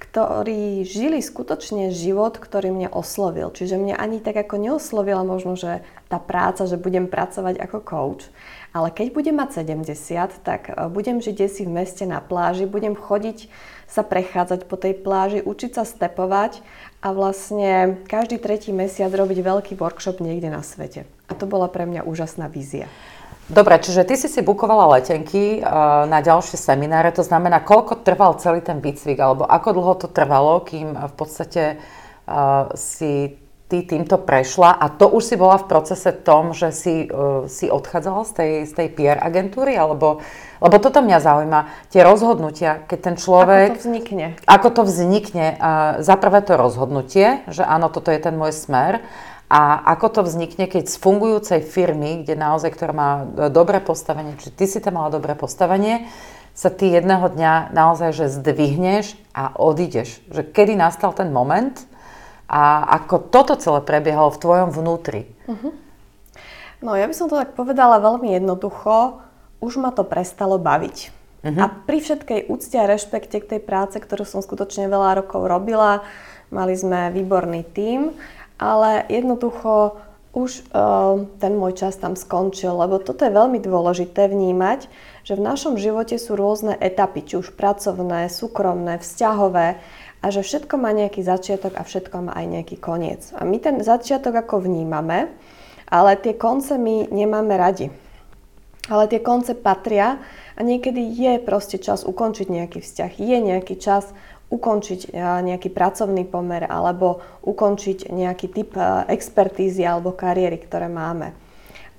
ktorí 0.01 0.85
žili 0.85 1.23
skutočne 1.23 1.89
život, 1.89 2.37
ktorý 2.37 2.69
mňa 2.69 2.93
oslovil. 2.93 3.49
Čiže 3.49 3.81
mňa 3.81 3.95
ani 3.97 4.21
tak 4.21 4.37
ako 4.37 4.61
neoslovila 4.61 5.25
možno, 5.25 5.57
že 5.57 5.81
tá 6.11 6.21
práca, 6.21 6.69
že 6.69 6.77
budem 6.77 7.09
pracovať 7.09 7.57
ako 7.57 7.77
coach. 7.81 8.23
Ale 8.73 8.89
keď 8.89 9.13
budem 9.13 9.37
mať 9.37 9.65
70, 9.65 10.45
tak 10.45 10.69
e, 10.69 10.89
budem 10.89 11.21
žiť 11.21 11.37
si 11.49 11.61
v 11.65 11.73
meste 11.73 12.05
na 12.09 12.21
pláži, 12.21 12.65
budem 12.69 12.97
chodiť 12.97 13.49
sa 13.85 14.01
prechádzať 14.01 14.65
po 14.65 14.77
tej 14.77 14.97
pláži, 14.97 15.45
učiť 15.45 15.71
sa 15.77 15.85
stepovať 15.85 16.65
a 17.05 17.13
vlastne 17.13 18.01
každý 18.09 18.41
tretí 18.41 18.73
mesiac 18.73 19.13
robiť 19.13 19.45
veľký 19.45 19.73
workshop 19.77 20.17
niekde 20.21 20.49
na 20.49 20.65
svete. 20.65 21.05
A 21.29 21.37
to 21.37 21.45
bola 21.45 21.69
pre 21.69 21.85
mňa 21.85 22.01
úžasná 22.01 22.49
vízia. 22.49 22.89
Dobre, 23.51 23.75
čiže 23.75 24.07
ty 24.07 24.15
si 24.15 24.31
si 24.31 24.39
bukovala 24.39 24.95
letenky 24.95 25.59
uh, 25.59 26.07
na 26.07 26.23
ďalšie 26.23 26.55
semináre, 26.55 27.11
to 27.11 27.27
znamená, 27.27 27.59
koľko 27.59 27.99
trval 27.99 28.39
celý 28.39 28.63
ten 28.63 28.79
výcvik, 28.79 29.19
alebo 29.19 29.43
ako 29.43 29.69
dlho 29.75 29.93
to 29.99 30.07
trvalo, 30.07 30.63
kým 30.63 30.95
v 30.95 31.13
podstate 31.19 31.75
uh, 31.75 32.71
si 32.71 33.35
ty 33.67 33.83
týmto 33.83 34.21
prešla 34.21 34.79
a 34.79 34.87
to 34.87 35.11
už 35.11 35.23
si 35.27 35.35
bola 35.35 35.59
v 35.59 35.67
procese 35.67 36.15
tom, 36.23 36.55
že 36.55 36.71
si, 36.71 37.11
uh, 37.11 37.43
si 37.51 37.67
odchádzala 37.67 38.23
z 38.23 38.31
tej, 38.31 38.51
z 38.63 38.73
tej 38.79 38.87
PR 38.95 39.19
agentúry, 39.19 39.75
alebo, 39.75 40.23
lebo 40.63 40.75
toto 40.79 41.03
mňa 41.03 41.19
zaujíma, 41.19 41.59
tie 41.91 41.99
rozhodnutia, 41.99 42.87
keď 42.87 42.99
ten 43.11 43.15
človek... 43.19 43.75
Ako 43.75 43.83
to 43.83 43.83
vznikne? 43.83 44.27
Ako 44.47 44.67
to 44.71 44.81
vznikne. 44.87 45.59
Uh, 45.59 45.99
za 45.99 46.15
prvé 46.15 46.39
to 46.47 46.55
rozhodnutie, 46.55 47.43
že 47.51 47.67
áno, 47.67 47.91
toto 47.91 48.07
je 48.07 48.23
ten 48.23 48.39
môj 48.39 48.55
smer 48.55 49.03
a 49.53 49.85
ako 49.93 50.07
to 50.09 50.21
vznikne, 50.25 50.65
keď 50.65 50.89
z 50.89 50.97
fungujúcej 50.97 51.61
firmy, 51.61 52.25
kde 52.25 52.33
naozaj, 52.33 52.73
ktorá 52.73 52.89
má 52.89 53.11
e, 53.21 53.53
dobré 53.53 53.77
postavenie, 53.77 54.33
či 54.41 54.49
ty 54.49 54.65
si 54.65 54.81
tam 54.81 54.97
mala 54.97 55.13
dobré 55.13 55.37
postavenie, 55.37 56.09
sa 56.57 56.73
ty 56.73 56.89
jedného 56.89 57.29
dňa 57.29 57.69
naozaj, 57.69 58.17
že 58.17 58.33
zdvihneš 58.33 59.13
a 59.29 59.53
odídeš. 59.53 60.25
Že 60.33 60.49
kedy 60.49 60.73
nastal 60.73 61.13
ten 61.13 61.29
moment 61.29 61.85
a 62.49 62.81
ako 62.97 63.29
toto 63.29 63.53
celé 63.53 63.85
prebiehalo 63.85 64.33
v 64.33 64.41
tvojom 64.41 64.69
vnútri? 64.73 65.29
Uh-huh. 65.45 65.69
No 66.81 66.97
ja 66.97 67.05
by 67.05 67.13
som 67.13 67.29
to 67.29 67.37
tak 67.37 67.53
povedala 67.53 68.01
veľmi 68.01 68.33
jednoducho. 68.33 69.21
Už 69.61 69.77
ma 69.77 69.93
to 69.93 70.01
prestalo 70.01 70.57
baviť. 70.57 70.97
Uh-huh. 71.45 71.61
A 71.61 71.69
pri 71.69 72.01
všetkej 72.01 72.49
úcte 72.49 72.77
a 72.77 72.89
rešpekte 72.89 73.37
k 73.37 73.49
tej 73.57 73.61
práce, 73.61 74.01
ktorú 74.01 74.25
som 74.25 74.41
skutočne 74.41 74.89
veľa 74.89 75.21
rokov 75.21 75.45
robila, 75.45 76.01
mali 76.49 76.73
sme 76.73 77.13
výborný 77.13 77.65
tím 77.69 78.17
ale 78.57 79.05
jednoducho 79.09 79.97
už 80.33 80.65
uh, 80.73 81.29
ten 81.37 81.53
môj 81.53 81.77
čas 81.77 81.93
tam 82.01 82.17
skončil, 82.17 82.73
lebo 82.73 82.97
toto 82.97 83.21
je 83.21 83.29
veľmi 83.29 83.61
dôležité 83.61 84.25
vnímať, 84.25 84.89
že 85.21 85.37
v 85.37 85.45
našom 85.45 85.77
živote 85.77 86.17
sú 86.17 86.33
rôzne 86.33 86.73
etapy, 86.73 87.21
či 87.21 87.37
už 87.37 87.53
pracovné, 87.53 88.33
súkromné, 88.33 88.97
vzťahové 88.97 89.77
a 90.23 90.25
že 90.33 90.41
všetko 90.41 90.73
má 90.81 90.89
nejaký 90.89 91.21
začiatok 91.21 91.77
a 91.77 91.85
všetko 91.85 92.17
má 92.25 92.31
aj 92.33 92.45
nejaký 92.49 92.81
koniec. 92.81 93.29
A 93.37 93.45
my 93.45 93.61
ten 93.61 93.85
začiatok 93.85 94.33
ako 94.41 94.65
vnímame, 94.65 95.29
ale 95.85 96.17
tie 96.17 96.33
konce 96.33 96.81
my 96.81 97.13
nemáme 97.13 97.53
radi. 97.53 97.93
Ale 98.89 99.07
tie 99.07 99.21
konce 99.21 99.53
patria 99.53 100.17
a 100.57 100.59
niekedy 100.65 101.13
je 101.13 101.39
proste 101.45 101.77
čas 101.77 102.03
ukončiť 102.03 102.49
nejaký 102.49 102.81
vzťah, 102.81 103.11
je 103.21 103.37
nejaký 103.37 103.77
čas 103.77 104.11
ukončiť 104.53 105.09
eh, 105.09 105.41
nejaký 105.41 105.73
pracovný 105.73 106.29
pomer 106.29 106.69
alebo 106.69 107.25
ukončiť 107.41 108.13
nejaký 108.13 108.47
typ 108.53 108.77
eh, 108.77 109.09
expertízy 109.09 109.81
alebo 109.81 110.13
kariéry, 110.13 110.61
ktoré 110.61 110.85
máme. 110.85 111.33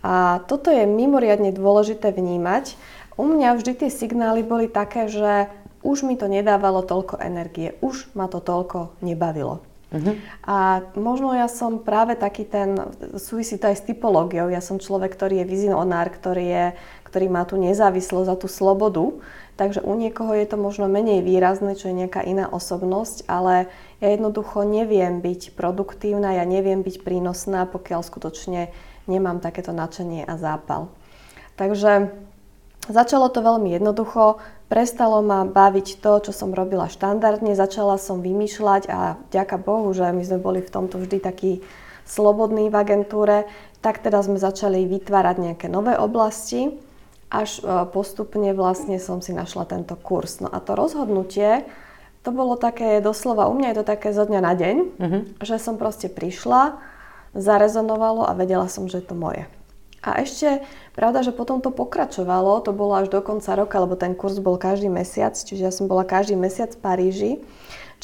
A 0.04 0.44
toto 0.46 0.68
je 0.68 0.84
mimoriadne 0.84 1.50
dôležité 1.50 2.12
vnímať. 2.12 2.76
U 3.16 3.24
mňa 3.24 3.56
vždy 3.56 3.72
tie 3.82 3.90
signály 3.90 4.44
boli 4.44 4.68
také, 4.68 5.08
že 5.08 5.48
už 5.80 6.04
mi 6.04 6.16
to 6.20 6.28
nedávalo 6.28 6.84
toľko 6.84 7.20
energie, 7.24 7.76
už 7.80 8.12
ma 8.12 8.28
to 8.28 8.40
toľko 8.40 8.92
nebavilo. 9.00 9.64
Uh-huh. 9.94 10.18
A 10.42 10.82
možno 10.98 11.30
ja 11.32 11.46
som 11.46 11.78
práve 11.78 12.18
taký 12.18 12.42
ten, 12.42 12.74
súvisí 13.14 13.54
to 13.56 13.70
aj 13.70 13.78
s 13.78 13.86
typológiou, 13.86 14.50
ja 14.50 14.58
som 14.58 14.82
človek, 14.82 15.14
ktorý 15.14 15.44
je 15.44 15.46
vizionár, 15.46 16.10
ktorý, 16.10 16.44
je, 16.50 16.66
ktorý 17.06 17.26
má 17.30 17.46
tú 17.46 17.54
nezávislosť 17.62 18.28
a 18.28 18.40
tú 18.40 18.50
slobodu, 18.50 19.14
takže 19.54 19.82
u 19.82 19.94
niekoho 19.94 20.34
je 20.34 20.46
to 20.46 20.56
možno 20.58 20.90
menej 20.90 21.22
výrazné, 21.22 21.78
čo 21.78 21.90
je 21.90 21.98
nejaká 22.04 22.22
iná 22.26 22.50
osobnosť, 22.50 23.26
ale 23.30 23.70
ja 24.02 24.08
jednoducho 24.10 24.66
neviem 24.66 25.22
byť 25.22 25.54
produktívna, 25.54 26.36
ja 26.36 26.44
neviem 26.44 26.82
byť 26.82 27.02
prínosná, 27.06 27.66
pokiaľ 27.70 28.00
skutočne 28.02 28.74
nemám 29.06 29.38
takéto 29.38 29.70
nadšenie 29.70 30.26
a 30.26 30.34
zápal. 30.36 30.90
Takže 31.54 32.10
začalo 32.90 33.30
to 33.30 33.40
veľmi 33.40 33.70
jednoducho. 33.78 34.42
Prestalo 34.66 35.22
ma 35.22 35.46
baviť 35.46 36.02
to, 36.02 36.30
čo 36.30 36.32
som 36.34 36.50
robila 36.50 36.90
štandardne, 36.90 37.54
začala 37.54 38.00
som 38.00 38.24
vymýšľať 38.24 38.82
a 38.90 39.20
ďaká 39.30 39.60
Bohu, 39.60 39.92
že 39.94 40.08
my 40.10 40.24
sme 40.24 40.38
boli 40.40 40.60
v 40.64 40.72
tomto 40.72 40.98
vždy 40.98 41.20
takí 41.22 41.52
slobodní 42.04 42.68
v 42.68 42.76
agentúre, 42.76 43.48
tak 43.84 44.00
teda 44.00 44.24
sme 44.24 44.40
začali 44.40 44.88
vytvárať 44.88 45.36
nejaké 45.40 45.66
nové 45.68 45.96
oblasti, 45.96 46.74
až 47.30 47.60
e, 47.60 47.62
postupne 47.90 48.50
vlastne 48.52 48.96
som 49.00 49.20
si 49.24 49.36
našla 49.36 49.68
tento 49.68 49.94
kurz. 49.96 50.40
No 50.40 50.48
a 50.48 50.58
to 50.60 50.76
rozhodnutie, 50.76 51.64
to 52.24 52.32
bolo 52.32 52.56
také 52.56 53.04
doslova, 53.04 53.52
u 53.52 53.54
mňa 53.54 53.72
je 53.72 53.78
to 53.80 53.84
také 53.84 54.08
zo 54.16 54.24
dňa 54.24 54.40
na 54.40 54.52
deň, 54.56 54.76
uh-huh. 54.96 55.22
že 55.44 55.60
som 55.60 55.76
proste 55.76 56.08
prišla, 56.08 56.80
zarezonovalo 57.36 58.24
a 58.24 58.32
vedela 58.32 58.70
som, 58.70 58.88
že 58.88 59.04
je 59.04 59.06
to 59.12 59.16
moje. 59.18 59.44
A 60.04 60.20
ešte, 60.20 60.60
pravda, 60.92 61.24
že 61.24 61.32
potom 61.32 61.64
to 61.64 61.72
pokračovalo, 61.72 62.60
to 62.60 62.76
bolo 62.76 62.96
až 63.00 63.08
do 63.08 63.24
konca 63.24 63.56
roka, 63.56 63.80
lebo 63.80 63.96
ten 63.96 64.12
kurz 64.12 64.36
bol 64.36 64.60
každý 64.60 64.92
mesiac, 64.92 65.32
čiže 65.32 65.64
ja 65.64 65.72
som 65.72 65.88
bola 65.88 66.04
každý 66.04 66.36
mesiac 66.36 66.72
v 66.76 66.80
Paríži, 66.80 67.32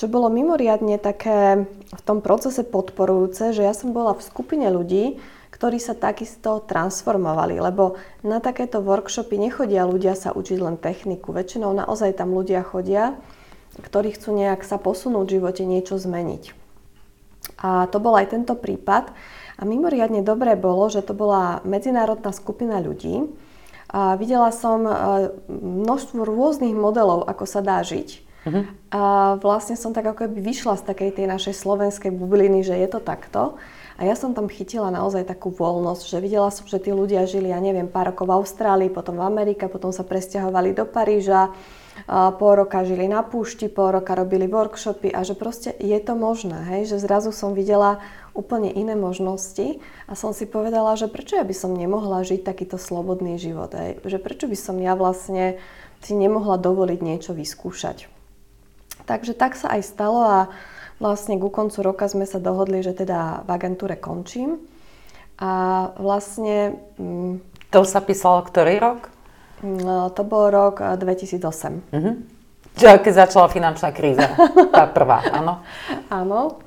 čo 0.00 0.08
bolo 0.08 0.32
mimoriadne 0.32 0.96
také 0.96 1.68
v 1.92 2.02
tom 2.08 2.24
procese 2.24 2.64
podporujúce, 2.64 3.52
že 3.52 3.68
ja 3.68 3.76
som 3.76 3.92
bola 3.92 4.16
v 4.16 4.24
skupine 4.24 4.72
ľudí, 4.72 5.20
ktorí 5.50 5.82
sa 5.82 5.98
takisto 5.98 6.62
transformovali, 6.62 7.58
lebo 7.58 7.98
na 8.22 8.38
takéto 8.38 8.78
workshopy 8.80 9.36
nechodia 9.36 9.84
ľudia 9.84 10.14
sa 10.14 10.30
učiť 10.30 10.58
len 10.62 10.78
techniku. 10.78 11.34
Väčšinou 11.34 11.74
naozaj 11.74 12.16
tam 12.16 12.32
ľudia 12.32 12.62
chodia, 12.62 13.18
ktorí 13.78 14.14
chcú 14.14 14.34
nejak 14.34 14.62
sa 14.62 14.78
posunúť 14.78 15.26
v 15.26 15.34
živote, 15.38 15.62
niečo 15.66 15.98
zmeniť. 15.98 16.54
A 17.60 17.90
to 17.90 17.98
bol 17.98 18.14
aj 18.16 18.32
tento 18.32 18.54
prípad. 18.56 19.12
A 19.60 19.62
mimoriadne 19.68 20.24
dobré 20.24 20.56
bolo, 20.56 20.88
že 20.88 21.04
to 21.04 21.12
bola 21.12 21.60
medzinárodná 21.68 22.32
skupina 22.32 22.80
ľudí. 22.80 23.28
A 23.90 24.16
videla 24.16 24.54
som 24.54 24.86
e, 24.86 24.92
množstvo 25.50 26.24
rôznych 26.24 26.72
modelov, 26.72 27.26
ako 27.28 27.44
sa 27.44 27.60
dá 27.60 27.82
žiť. 27.84 28.08
Uh-huh. 28.46 28.64
A 28.94 29.02
vlastne 29.36 29.76
som 29.76 29.92
tak 29.92 30.08
ako 30.08 30.24
keby 30.24 30.40
vyšla 30.40 30.80
z 30.80 30.86
takej 30.88 31.10
tej 31.20 31.26
našej 31.28 31.54
slovenskej 31.58 32.08
bubliny, 32.14 32.64
že 32.64 32.78
je 32.78 32.88
to 32.88 33.02
takto. 33.04 33.60
A 34.00 34.08
ja 34.08 34.16
som 34.16 34.32
tam 34.32 34.48
chytila 34.48 34.88
naozaj 34.88 35.28
takú 35.28 35.52
voľnosť, 35.52 36.08
že 36.08 36.18
videla 36.24 36.48
som, 36.48 36.64
že 36.64 36.80
tí 36.80 36.88
ľudia 36.88 37.28
žili, 37.28 37.52
ja 37.52 37.60
neviem, 37.60 37.84
pár 37.84 38.16
rokov 38.16 38.32
v 38.32 38.36
Austrálii, 38.40 38.88
potom 38.88 39.20
v 39.20 39.28
Amerike, 39.28 39.68
potom 39.68 39.92
sa 39.92 40.08
presťahovali 40.08 40.72
do 40.72 40.88
Paríža, 40.88 41.52
pol 42.08 42.52
roka 42.56 42.80
žili 42.80 43.04
na 43.12 43.20
púšti, 43.20 43.68
pol 43.68 44.00
roka 44.00 44.16
robili 44.16 44.48
workshopy 44.48 45.12
a 45.12 45.20
že 45.20 45.36
proste 45.36 45.76
je 45.76 45.98
to 46.00 46.16
možné, 46.16 46.64
hej? 46.72 46.88
že 46.88 46.96
zrazu 46.96 47.28
som 47.28 47.52
videla 47.52 48.00
úplne 48.32 48.72
iné 48.72 48.96
možnosti 48.96 49.84
a 50.08 50.16
som 50.16 50.32
si 50.32 50.48
povedala, 50.48 50.96
že 50.96 51.10
prečo 51.10 51.36
ja 51.36 51.44
by 51.44 51.52
som 51.52 51.76
nemohla 51.76 52.24
žiť 52.24 52.40
takýto 52.40 52.80
slobodný 52.80 53.36
život, 53.36 53.76
hej? 53.76 54.00
že 54.00 54.16
prečo 54.16 54.48
by 54.48 54.56
som 54.56 54.80
ja 54.80 54.96
vlastne 54.96 55.60
si 56.00 56.16
nemohla 56.16 56.56
dovoliť 56.56 57.04
niečo 57.04 57.36
vyskúšať. 57.36 58.08
Takže 59.04 59.36
tak 59.36 59.60
sa 59.60 59.76
aj 59.76 59.82
stalo 59.84 60.20
a 60.24 60.38
Vlastne 61.00 61.40
ku 61.40 61.48
koncu 61.48 61.80
roka 61.80 62.04
sme 62.12 62.28
sa 62.28 62.36
dohodli, 62.36 62.84
že 62.84 62.92
teda 62.92 63.48
v 63.48 63.48
agentúre 63.56 63.96
končím. 63.96 64.60
A 65.40 65.50
vlastne... 65.96 66.76
Mm, 67.00 67.40
to 67.72 67.88
sa 67.88 68.04
písalo 68.04 68.44
ktorý 68.44 68.76
rok? 68.76 69.08
Mm, 69.64 70.12
to 70.12 70.22
bol 70.28 70.52
rok 70.52 70.84
2008. 70.84 71.40
Uh-huh. 71.40 72.14
Čiže 72.76 73.00
keď 73.00 73.12
začala 73.26 73.48
finančná 73.48 73.90
kríza, 73.96 74.28
tá 74.76 74.84
prvá, 74.84 75.24
áno? 75.40 75.64
Áno. 76.12 76.60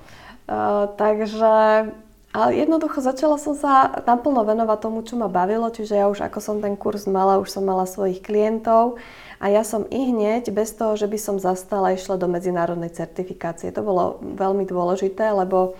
Uh, 0.43 0.91
takže 0.97 1.93
ale 2.33 2.57
jednoducho 2.57 2.97
začala 2.97 3.37
som 3.37 3.53
sa 3.53 4.01
naplno 4.09 4.41
venovať 4.41 4.77
tomu, 4.81 5.05
čo 5.05 5.13
ma 5.13 5.29
bavilo, 5.29 5.69
čiže 5.69 6.01
ja 6.01 6.09
už 6.09 6.25
ako 6.25 6.39
som 6.41 6.57
ten 6.57 6.73
kurz 6.73 7.05
mala, 7.05 7.37
už 7.37 7.53
som 7.53 7.61
mala 7.61 7.85
svojich 7.85 8.25
klientov 8.25 8.97
a 9.43 9.51
ja 9.51 9.67
som 9.67 9.83
i 9.91 10.07
hneď, 10.07 10.55
bez 10.55 10.71
toho, 10.71 10.95
že 10.95 11.11
by 11.11 11.19
som 11.19 11.35
zastala, 11.35 11.91
išla 11.91 12.15
do 12.15 12.31
medzinárodnej 12.31 12.95
certifikácie. 12.95 13.75
To 13.75 13.83
bolo 13.83 14.23
veľmi 14.23 14.63
dôležité, 14.63 15.35
lebo 15.35 15.75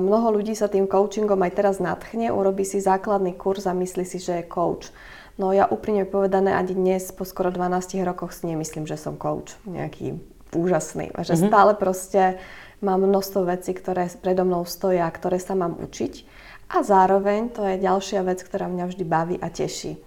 mnoho 0.00 0.32
ľudí 0.32 0.56
sa 0.56 0.72
tým 0.72 0.88
coachingom 0.88 1.36
aj 1.44 1.52
teraz 1.52 1.76
nadchne, 1.76 2.32
urobí 2.32 2.64
si 2.64 2.80
základný 2.80 3.36
kurz 3.36 3.68
a 3.68 3.76
myslí 3.76 4.08
si, 4.08 4.16
že 4.16 4.40
je 4.40 4.48
coach. 4.48 4.88
No 5.36 5.52
ja 5.52 5.68
úprimne 5.68 6.08
povedané 6.08 6.56
ani 6.56 6.72
dnes 6.72 7.12
po 7.12 7.28
skoro 7.28 7.52
12 7.52 8.00
rokoch 8.00 8.32
si 8.32 8.48
nemyslím, 8.48 8.88
že 8.88 8.96
som 8.96 9.20
coach 9.20 9.60
nejaký 9.68 10.16
úžasný. 10.56 11.12
Že 11.20 11.36
mm-hmm. 11.36 11.50
stále 11.52 11.72
proste 11.76 12.40
mám 12.80 13.04
množstvo 13.04 13.44
vecí, 13.44 13.76
ktoré 13.76 14.08
predo 14.24 14.48
mnou 14.48 14.64
stoja, 14.64 15.04
ktoré 15.12 15.36
sa 15.36 15.52
mám 15.52 15.76
učiť. 15.84 16.24
A 16.72 16.80
zároveň, 16.80 17.52
to 17.52 17.60
je 17.60 17.82
ďalšia 17.82 18.24
vec, 18.24 18.40
ktorá 18.40 18.72
mňa 18.72 18.84
vždy 18.88 19.04
baví 19.04 19.36
a 19.36 19.52
teší. 19.52 20.00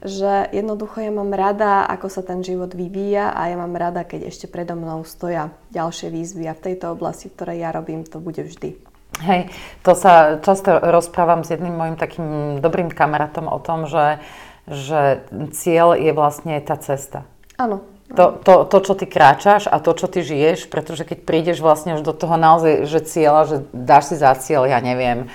Že 0.00 0.48
jednoducho 0.54 1.04
ja 1.04 1.12
mám 1.12 1.34
rada, 1.34 1.84
ako 1.84 2.08
sa 2.08 2.22
ten 2.24 2.40
život 2.40 2.72
vyvíja 2.72 3.36
a 3.36 3.52
ja 3.52 3.56
mám 3.60 3.76
rada, 3.76 4.06
keď 4.06 4.32
ešte 4.32 4.46
predo 4.48 4.72
mnou 4.78 5.04
stoja 5.04 5.52
ďalšie 5.74 6.08
výzvy 6.08 6.48
a 6.48 6.56
v 6.56 6.64
tejto 6.72 6.96
oblasti, 6.96 7.28
v 7.28 7.34
ktorej 7.36 7.58
ja 7.60 7.70
robím, 7.74 8.06
to 8.08 8.16
bude 8.22 8.40
vždy. 8.40 8.80
Hej, 9.20 9.52
to 9.84 9.92
sa 9.92 10.40
často 10.40 10.80
rozprávam 10.80 11.44
s 11.44 11.52
jedným 11.52 11.76
mojim 11.76 11.96
takým 12.00 12.58
dobrým 12.64 12.88
kamarátom 12.88 13.52
o 13.52 13.58
tom, 13.60 13.84
že, 13.84 14.22
že 14.64 15.26
cieľ 15.52 15.98
je 15.98 16.14
vlastne 16.16 16.56
tá 16.64 16.80
cesta. 16.80 17.28
Áno. 17.60 17.84
To, 18.10 18.34
to, 18.42 18.66
to, 18.66 18.78
čo 18.82 18.92
ty 18.98 19.06
kráčaš 19.06 19.70
a 19.70 19.78
to, 19.78 19.94
čo 19.94 20.10
ty 20.10 20.26
žiješ, 20.26 20.66
pretože 20.66 21.06
keď 21.06 21.18
prídeš 21.22 21.62
vlastne 21.62 21.94
už 21.94 22.02
do 22.02 22.10
toho 22.10 22.34
naozaj, 22.34 22.88
že 22.90 23.06
cieľa, 23.06 23.42
že 23.46 23.56
dáš 23.70 24.10
si 24.10 24.16
za 24.18 24.34
cieľ, 24.34 24.66
ja 24.66 24.82
neviem, 24.82 25.30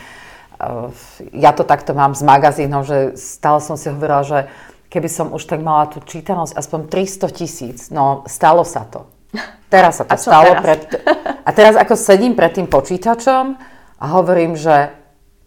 ja 1.36 1.52
to 1.52 1.68
takto 1.68 1.92
mám 1.92 2.16
z 2.16 2.24
magazínov, 2.24 2.88
že 2.88 2.98
stále 3.20 3.60
som 3.60 3.76
si 3.76 3.92
hovorila, 3.92 4.24
že 4.24 4.40
keby 4.88 5.10
som 5.12 5.28
už 5.36 5.44
tak 5.44 5.60
mala 5.60 5.92
tú 5.92 6.00
čítanosť 6.00 6.56
aspoň 6.56 6.80
300 6.88 7.28
tisíc, 7.36 7.80
no 7.92 8.24
stalo 8.32 8.64
sa 8.64 8.88
to. 8.88 9.12
Teraz 9.74 10.00
sa 10.00 10.08
to 10.08 10.16
stalo. 10.16 10.56
Teraz? 10.56 10.64
Pred, 10.64 10.82
a 11.44 11.50
teraz 11.52 11.76
ako 11.76 12.00
sedím 12.00 12.34
pred 12.38 12.56
tým 12.56 12.70
počítačom 12.70 13.60
a 14.00 14.06
hovorím, 14.16 14.56
že 14.56 14.94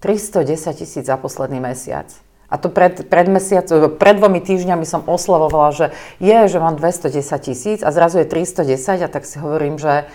310 0.04 0.78
tisíc 0.78 1.04
za 1.08 1.16
posledný 1.16 1.58
mesiac. 1.64 2.06
A 2.48 2.56
to 2.56 2.72
pred, 2.72 3.08
pred, 3.08 3.28
mesiac, 3.28 3.68
pred 4.00 4.16
dvomi 4.16 4.40
týždňami 4.40 4.84
som 4.88 5.04
oslavovala, 5.04 5.68
že 5.72 5.86
je, 6.16 6.38
že 6.48 6.58
mám 6.60 6.76
210 6.80 7.12
tisíc 7.44 7.80
a 7.84 7.92
zrazu 7.92 8.24
je 8.24 8.26
310 8.28 9.04
a 9.04 9.08
tak 9.08 9.24
si 9.28 9.36
hovorím, 9.36 9.76
že, 9.76 10.08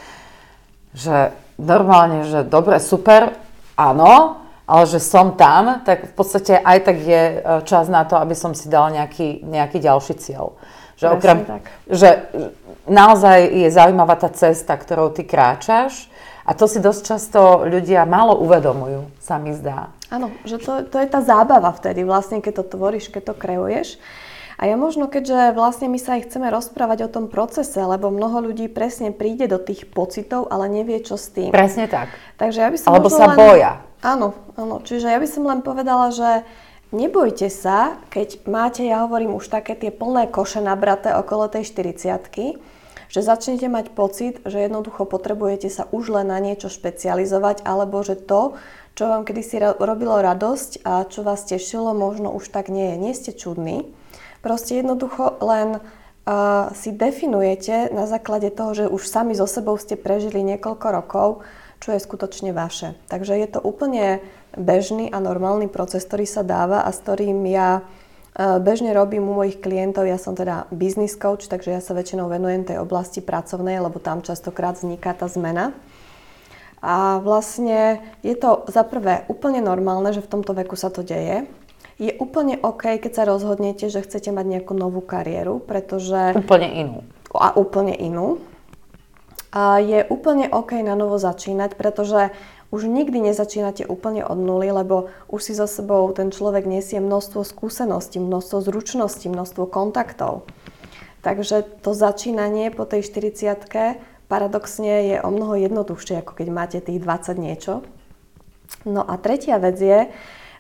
že 0.98 1.34
normálne, 1.62 2.26
že 2.26 2.42
dobre, 2.42 2.82
super, 2.82 3.38
áno, 3.78 4.43
ale 4.64 4.84
že 4.88 5.00
som 5.04 5.36
tam, 5.36 5.84
tak 5.84 6.12
v 6.12 6.14
podstate 6.16 6.56
aj 6.56 6.78
tak 6.88 6.98
je 7.04 7.22
e, 7.36 7.38
čas 7.68 7.92
na 7.92 8.08
to, 8.08 8.16
aby 8.16 8.32
som 8.32 8.56
si 8.56 8.72
dal 8.72 8.92
nejaký, 8.96 9.44
nejaký 9.44 9.84
ďalší 9.84 10.16
cieľ. 10.20 10.56
Že, 10.96 11.08
okrem, 11.20 11.38
tak. 11.44 11.64
že 11.90 12.10
naozaj 12.88 13.50
je 13.50 13.68
zaujímavá 13.68 14.16
tá 14.16 14.32
cesta, 14.32 14.78
ktorou 14.80 15.12
ty 15.12 15.28
kráčaš 15.28 16.08
a 16.48 16.56
to 16.56 16.68
si 16.68 16.80
dosť 16.80 17.02
často 17.04 17.40
ľudia 17.68 18.08
málo 18.08 18.40
uvedomujú, 18.40 19.12
sa 19.20 19.36
mi 19.40 19.52
zdá. 19.52 19.92
Áno, 20.14 20.32
že 20.46 20.62
to, 20.62 20.86
to 20.86 21.02
je 21.02 21.08
tá 21.10 21.20
zábava 21.26 21.74
vtedy, 21.74 22.06
vlastne 22.06 22.40
keď 22.40 22.64
to 22.64 22.78
tvoríš, 22.78 23.10
keď 23.10 23.34
to 23.34 23.36
kreuješ. 23.36 23.98
A 24.62 24.70
ja 24.70 24.78
možno, 24.78 25.10
keďže 25.10 25.58
vlastne 25.58 25.90
my 25.90 25.98
sa 25.98 26.16
aj 26.16 26.30
chceme 26.30 26.48
rozprávať 26.54 27.10
o 27.10 27.12
tom 27.12 27.26
procese, 27.26 27.82
lebo 27.82 28.14
mnoho 28.14 28.54
ľudí 28.54 28.70
presne 28.70 29.10
príde 29.10 29.50
do 29.50 29.58
tých 29.58 29.90
pocitov, 29.90 30.46
ale 30.54 30.70
nevie, 30.70 31.02
čo 31.02 31.18
s 31.18 31.34
tým. 31.34 31.50
Presne 31.50 31.90
tak. 31.90 32.14
Takže 32.38 32.60
ja 32.62 32.70
by 32.70 32.78
som 32.78 32.88
Alebo 32.94 33.10
sa 33.10 33.34
len... 33.34 33.36
boja. 33.36 33.74
Áno, 34.04 34.36
áno. 34.60 34.84
Čiže 34.84 35.08
ja 35.08 35.18
by 35.18 35.28
som 35.32 35.48
len 35.48 35.64
povedala, 35.64 36.12
že 36.12 36.44
nebojte 36.92 37.48
sa, 37.48 37.98
keď 38.12 38.44
máte, 38.52 38.84
ja 38.84 39.08
hovorím, 39.08 39.40
už 39.40 39.48
také 39.48 39.80
tie 39.80 39.96
plné 39.96 40.28
koše 40.28 40.60
nabraté 40.60 41.16
okolo 41.16 41.48
tej 41.48 41.64
40 41.72 42.60
že 43.14 43.22
začnete 43.22 43.70
mať 43.70 43.94
pocit, 43.94 44.42
že 44.42 44.66
jednoducho 44.66 45.06
potrebujete 45.06 45.70
sa 45.70 45.86
už 45.94 46.18
len 46.18 46.34
na 46.34 46.42
niečo 46.42 46.66
špecializovať, 46.66 47.62
alebo 47.62 48.02
že 48.02 48.18
to, 48.18 48.58
čo 48.98 49.06
vám 49.06 49.22
kedysi 49.22 49.62
robilo 49.78 50.18
radosť 50.18 50.82
a 50.82 51.06
čo 51.06 51.22
vás 51.22 51.46
tešilo, 51.46 51.94
možno 51.94 52.34
už 52.34 52.50
tak 52.50 52.74
nie 52.74 52.94
je. 52.94 52.98
Nie 52.98 53.14
ste 53.14 53.32
čudní. 53.38 53.94
Proste 54.42 54.82
jednoducho 54.82 55.38
len 55.46 55.78
uh, 55.78 56.74
si 56.74 56.90
definujete 56.90 57.94
na 57.94 58.10
základe 58.10 58.50
toho, 58.50 58.74
že 58.74 58.90
už 58.90 59.06
sami 59.06 59.38
so 59.38 59.46
sebou 59.46 59.78
ste 59.78 59.94
prežili 59.94 60.42
niekoľko 60.42 60.88
rokov, 60.90 61.46
čo 61.84 61.92
je 61.92 62.00
skutočne 62.00 62.56
vaše. 62.56 62.96
Takže 63.12 63.36
je 63.36 63.48
to 63.52 63.60
úplne 63.60 64.24
bežný 64.56 65.12
a 65.12 65.20
normálny 65.20 65.68
proces, 65.68 66.08
ktorý 66.08 66.24
sa 66.24 66.48
dáva 66.48 66.88
a 66.88 66.90
s 66.96 67.04
ktorým 67.04 67.44
ja 67.44 67.84
uh, 67.84 68.58
bežne 68.64 68.96
robím 68.96 69.28
u 69.28 69.36
mojich 69.36 69.60
klientov. 69.60 70.08
Ja 70.08 70.16
som 70.16 70.32
teda 70.32 70.72
business 70.72 71.20
coach, 71.20 71.52
takže 71.52 71.76
ja 71.76 71.84
sa 71.84 71.92
väčšinou 71.92 72.32
venujem 72.32 72.64
tej 72.64 72.80
oblasti 72.80 73.20
pracovnej, 73.20 73.84
lebo 73.84 74.00
tam 74.00 74.24
častokrát 74.24 74.80
vzniká 74.80 75.12
tá 75.12 75.28
zmena. 75.28 75.76
A 76.80 77.20
vlastne 77.20 78.00
je 78.24 78.36
to 78.36 78.64
za 78.72 78.88
prvé 78.88 79.28
úplne 79.28 79.60
normálne, 79.60 80.16
že 80.16 80.24
v 80.24 80.32
tomto 80.40 80.56
veku 80.56 80.80
sa 80.80 80.88
to 80.88 81.04
deje. 81.04 81.48
Je 82.00 82.12
úplne 82.20 82.60
OK, 82.60 83.00
keď 83.00 83.12
sa 83.12 83.24
rozhodnete, 83.24 83.88
že 83.88 84.04
chcete 84.04 84.32
mať 84.32 84.46
nejakú 84.60 84.76
novú 84.76 85.00
kariéru, 85.00 85.64
pretože... 85.64 86.36
Úplne 86.36 86.70
inú. 86.80 86.98
A 87.32 87.56
úplne 87.56 87.96
inú. 87.96 88.44
Je 89.82 90.02
úplne 90.10 90.50
OK 90.50 90.82
na 90.82 90.98
novo 90.98 91.22
začínať, 91.22 91.78
pretože 91.78 92.34
už 92.74 92.90
nikdy 92.90 93.30
nezačínate 93.30 93.86
úplne 93.86 94.26
od 94.26 94.34
nuly, 94.34 94.74
lebo 94.74 95.14
už 95.30 95.40
si 95.46 95.54
za 95.54 95.70
sebou 95.70 96.10
ten 96.10 96.34
človek 96.34 96.66
nesie 96.66 96.98
množstvo 96.98 97.46
skúseností, 97.46 98.18
množstvo 98.18 98.66
zručností, 98.66 99.30
množstvo 99.30 99.70
kontaktov. 99.70 100.50
Takže 101.22 101.70
to 101.86 101.94
začínanie 101.94 102.74
po 102.74 102.90
tej 102.90 103.06
40 103.06 103.70
paradoxne 104.26 105.14
je 105.14 105.18
o 105.22 105.30
mnoho 105.30 105.54
jednoduchšie, 105.62 106.26
ako 106.26 106.34
keď 106.34 106.48
máte 106.50 106.78
tých 106.82 106.98
20 106.98 107.38
niečo. 107.38 107.86
No 108.90 109.06
a 109.06 109.22
tretia 109.22 109.62
vec 109.62 109.78
je, 109.78 110.10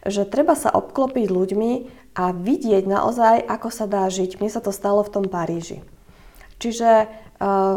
že 0.05 0.29
treba 0.29 0.53
sa 0.53 0.69
obklopiť 0.69 1.27
ľuďmi 1.33 1.71
a 2.13 2.29
vidieť 2.29 2.85
naozaj, 2.85 3.41
ako 3.49 3.73
sa 3.73 3.89
dá 3.89 4.05
žiť. 4.05 4.37
Mne 4.37 4.53
sa 4.53 4.61
to 4.61 4.69
stalo 4.69 5.01
v 5.01 5.13
tom 5.17 5.25
Paríži. 5.25 5.81
Čiže 6.61 7.09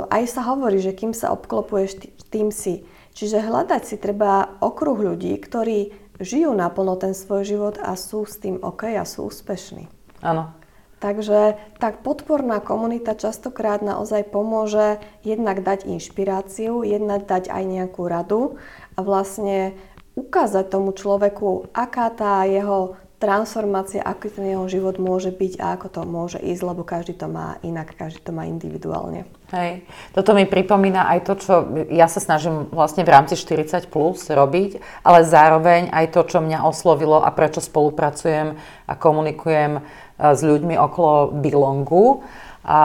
aj 0.07 0.23
sa 0.31 0.43
hovorí, 0.47 0.79
že 0.79 0.95
kým 0.95 1.11
sa 1.11 1.35
obklopuješ, 1.35 2.07
tým 2.31 2.55
si. 2.55 2.87
Čiže 3.17 3.43
hľadať 3.43 3.83
si 3.83 3.97
treba 3.97 4.61
okruh 4.61 4.97
ľudí, 4.97 5.35
ktorí 5.41 5.91
žijú 6.21 6.53
naplno 6.53 6.97
ten 7.01 7.17
svoj 7.17 7.43
život 7.45 7.77
a 7.81 7.97
sú 7.97 8.29
s 8.29 8.39
tým 8.39 8.61
OK 8.61 8.93
a 8.95 9.05
sú 9.09 9.29
úspešní. 9.29 9.89
Áno. 10.21 10.53
Takže 10.97 11.61
tak 11.77 12.01
podporná 12.01 12.57
komunita 12.65 13.13
častokrát 13.13 13.85
naozaj 13.85 14.33
pomôže 14.33 14.97
jednak 15.21 15.61
dať 15.61 15.85
inšpiráciu, 15.85 16.81
jednak 16.89 17.29
dať 17.29 17.53
aj 17.53 17.63
nejakú 17.69 18.09
radu 18.09 18.57
a 18.97 19.05
vlastne 19.05 19.77
ukázať 20.17 20.73
tomu 20.73 20.97
človeku, 20.97 21.69
aká 21.77 22.09
tá 22.09 22.49
jeho 22.49 22.97
transformácia, 23.21 24.01
aký 24.01 24.33
ten 24.33 24.57
jeho 24.57 24.65
život 24.73 24.97
môže 24.97 25.33
byť 25.33 25.61
a 25.61 25.77
ako 25.77 25.87
to 25.93 26.01
môže 26.09 26.39
ísť, 26.41 26.63
lebo 26.65 26.81
každý 26.85 27.13
to 27.13 27.29
má 27.29 27.61
inak, 27.61 27.93
každý 27.93 28.25
to 28.25 28.33
má 28.33 28.49
individuálne. 28.49 29.29
Hej, 29.47 29.87
toto 30.11 30.35
mi 30.35 30.43
pripomína 30.43 31.07
aj 31.07 31.19
to, 31.23 31.33
čo 31.39 31.55
ja 31.95 32.11
sa 32.11 32.19
snažím 32.19 32.67
vlastne 32.75 33.07
v 33.07 33.15
rámci 33.15 33.39
40 33.39 33.87
plus 33.87 34.27
robiť, 34.27 34.83
ale 35.07 35.23
zároveň 35.23 35.87
aj 35.95 36.19
to, 36.19 36.27
čo 36.27 36.43
mňa 36.43 36.67
oslovilo 36.67 37.23
a 37.23 37.31
prečo 37.31 37.63
spolupracujem 37.63 38.59
a 38.91 38.93
komunikujem 38.99 39.87
s 40.19 40.41
ľuďmi 40.43 40.75
okolo 40.75 41.31
Bilongu. 41.39 42.27
A 42.67 42.81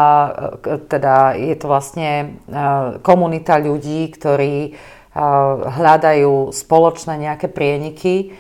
teda 0.86 1.34
je 1.34 1.58
to 1.58 1.66
vlastne 1.66 2.38
komunita 3.02 3.58
ľudí, 3.58 4.14
ktorí 4.14 4.78
hľadajú 5.66 6.54
spoločné 6.54 7.26
nejaké 7.26 7.50
prieniky, 7.50 8.38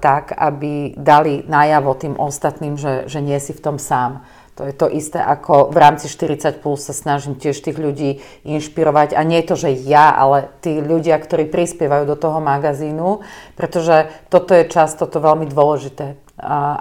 tak 0.00 0.32
aby 0.32 0.96
dali 0.96 1.44
najavo 1.44 1.92
tým 2.00 2.16
ostatným, 2.16 2.80
že, 2.80 3.12
že 3.12 3.20
nie 3.20 3.36
si 3.36 3.52
v 3.52 3.60
tom 3.60 3.76
sám. 3.76 4.24
To 4.60 4.68
je 4.68 4.74
to 4.76 4.92
isté, 4.92 5.16
ako 5.16 5.72
v 5.72 5.80
rámci 5.80 6.12
40 6.12 6.60
plus 6.60 6.84
sa 6.84 6.92
snažím 6.92 7.40
tiež 7.40 7.56
tých 7.56 7.80
ľudí 7.80 8.20
inšpirovať. 8.44 9.16
A 9.16 9.24
nie 9.24 9.40
je 9.40 9.48
to, 9.48 9.56
že 9.56 9.70
ja, 9.88 10.12
ale 10.12 10.52
tí 10.60 10.76
ľudia, 10.84 11.16
ktorí 11.16 11.48
prispievajú 11.48 12.04
do 12.04 12.16
toho 12.20 12.36
magazínu, 12.44 13.24
pretože 13.56 14.12
toto 14.28 14.52
je 14.52 14.68
často 14.68 15.08
to 15.08 15.24
veľmi 15.24 15.48
dôležité 15.48 16.20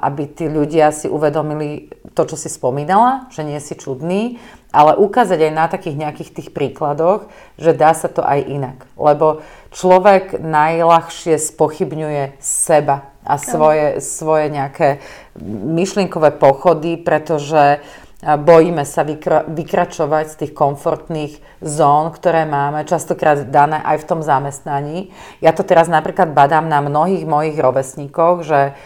aby 0.01 0.25
tí 0.25 0.49
ľudia 0.49 0.89
si 0.89 1.05
uvedomili 1.05 1.91
to, 2.17 2.25
čo 2.25 2.33
si 2.33 2.49
spomínala, 2.49 3.29
že 3.29 3.45
nie 3.45 3.61
si 3.61 3.77
čudný 3.77 4.41
ale 4.71 4.95
ukázať 4.95 5.51
aj 5.51 5.53
na 5.53 5.65
takých 5.67 5.99
nejakých 5.99 6.31
tých 6.31 6.49
príkladoch, 6.55 7.27
že 7.59 7.75
dá 7.75 7.91
sa 7.91 8.07
to 8.07 8.23
aj 8.23 8.39
inak. 8.47 8.87
Lebo 8.95 9.43
človek 9.75 10.39
najľahšie 10.39 11.35
spochybňuje 11.35 12.39
seba 12.39 13.10
a 13.21 13.37
svoje, 13.37 14.01
svoje 14.01 14.49
nejaké 14.49 14.99
myšlienkové 15.45 16.33
pochody, 16.35 16.97
pretože 16.97 17.81
bojíme 18.21 18.85
sa 18.85 19.01
vykra- 19.01 19.49
vykračovať 19.49 20.25
z 20.29 20.35
tých 20.45 20.53
komfortných 20.53 21.33
zón, 21.65 22.13
ktoré 22.13 22.45
máme, 22.45 22.85
častokrát 22.85 23.49
dané 23.49 23.81
aj 23.81 24.05
v 24.05 24.07
tom 24.07 24.21
zamestnaní. 24.21 25.09
Ja 25.41 25.57
to 25.57 25.65
teraz 25.65 25.89
napríklad 25.89 26.29
badám 26.29 26.69
na 26.69 26.85
mnohých 26.85 27.25
mojich 27.25 27.57
rovesníkoch, 27.57 28.45
že 28.45 28.77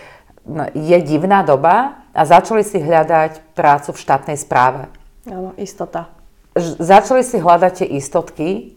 je 0.72 0.98
divná 1.04 1.44
doba 1.44 2.06
a 2.16 2.22
začali 2.24 2.64
si 2.64 2.80
hľadať 2.80 3.58
prácu 3.58 3.92
v 3.92 4.02
štátnej 4.02 4.38
správe. 4.40 4.88
Áno, 5.28 5.52
istota. 5.60 6.08
Začali 6.56 7.26
si 7.26 7.36
hľadať 7.36 7.84
tie 7.84 7.88
istotky, 8.00 8.75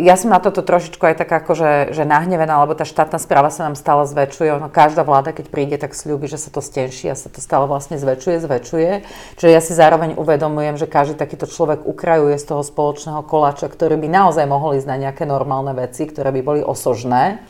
ja 0.00 0.16
som 0.16 0.32
na 0.32 0.40
toto 0.40 0.64
trošičku 0.64 1.04
aj 1.04 1.20
tak 1.20 1.28
akože 1.28 1.92
že 1.92 2.08
nahnevená, 2.08 2.64
lebo 2.64 2.72
tá 2.72 2.88
štátna 2.88 3.20
správa 3.20 3.52
sa 3.52 3.68
nám 3.68 3.76
stále 3.76 4.08
zväčšuje. 4.08 4.56
Ono, 4.56 4.72
každá 4.72 5.04
vláda, 5.04 5.36
keď 5.36 5.52
príde, 5.52 5.76
tak 5.76 5.92
slúbi, 5.92 6.24
že 6.24 6.40
sa 6.40 6.48
to 6.48 6.64
stenší 6.64 7.12
a 7.12 7.20
sa 7.20 7.28
to 7.28 7.44
stále 7.44 7.68
vlastne 7.68 8.00
zväčšuje, 8.00 8.48
zväčšuje. 8.48 8.90
Čiže 9.36 9.50
ja 9.52 9.60
si 9.60 9.76
zároveň 9.76 10.16
uvedomujem, 10.16 10.80
že 10.80 10.88
každý 10.88 11.20
takýto 11.20 11.44
človek 11.44 11.84
ukrajuje 11.84 12.40
z 12.40 12.48
toho 12.48 12.64
spoločného 12.64 13.20
koláča, 13.28 13.68
ktorý 13.68 14.00
by 14.00 14.08
naozaj 14.08 14.48
mohol 14.48 14.72
ísť 14.72 14.88
na 14.88 14.96
nejaké 14.96 15.28
normálne 15.28 15.76
veci, 15.76 16.08
ktoré 16.08 16.32
by 16.32 16.40
boli 16.40 16.60
osožné. 16.64 17.44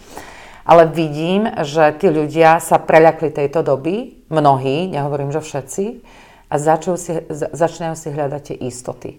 Ale 0.66 0.90
vidím, 0.90 1.46
že 1.62 1.94
tí 2.02 2.10
ľudia 2.10 2.58
sa 2.58 2.82
preľakli 2.82 3.30
tejto 3.30 3.62
doby, 3.62 4.26
mnohí, 4.26 4.90
nehovorím, 4.90 5.30
že 5.30 5.38
všetci, 5.38 5.84
a 6.50 6.56
si, 6.98 7.12
začínajú 7.30 7.94
si 7.94 8.08
hľadať 8.10 8.42
tie 8.42 8.56
istoty. 8.66 9.10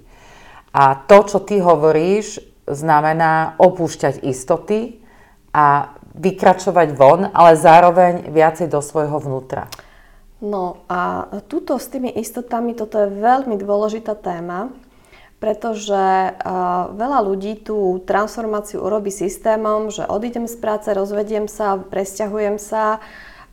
A 0.74 0.98
to, 1.00 1.26
čo 1.26 1.40
ty 1.42 1.64
hovoríš, 1.64 2.42
znamená 2.70 3.58
opúšťať 3.58 4.24
istoty 4.24 5.02
a 5.54 5.98
vykračovať 6.14 6.88
von, 6.94 7.30
ale 7.32 7.58
zároveň 7.58 8.30
viacej 8.30 8.70
do 8.70 8.82
svojho 8.84 9.18
vnútra. 9.22 9.70
No 10.40 10.84
a 10.88 11.28
tuto 11.52 11.76
s 11.76 11.92
tými 11.92 12.16
istotami, 12.16 12.72
toto 12.72 12.96
je 12.96 13.12
veľmi 13.12 13.60
dôležitá 13.60 14.16
téma, 14.16 14.72
pretože 15.40 15.96
uh, 15.96 16.92
veľa 16.96 17.20
ľudí 17.24 17.64
tú 17.64 18.00
transformáciu 18.04 18.84
urobí 18.84 19.12
systémom, 19.12 19.92
že 19.92 20.08
odídem 20.08 20.48
z 20.48 20.56
práce, 20.60 20.92
rozvediem 20.92 21.48
sa, 21.48 21.80
presťahujem 21.80 22.60
sa 22.60 23.00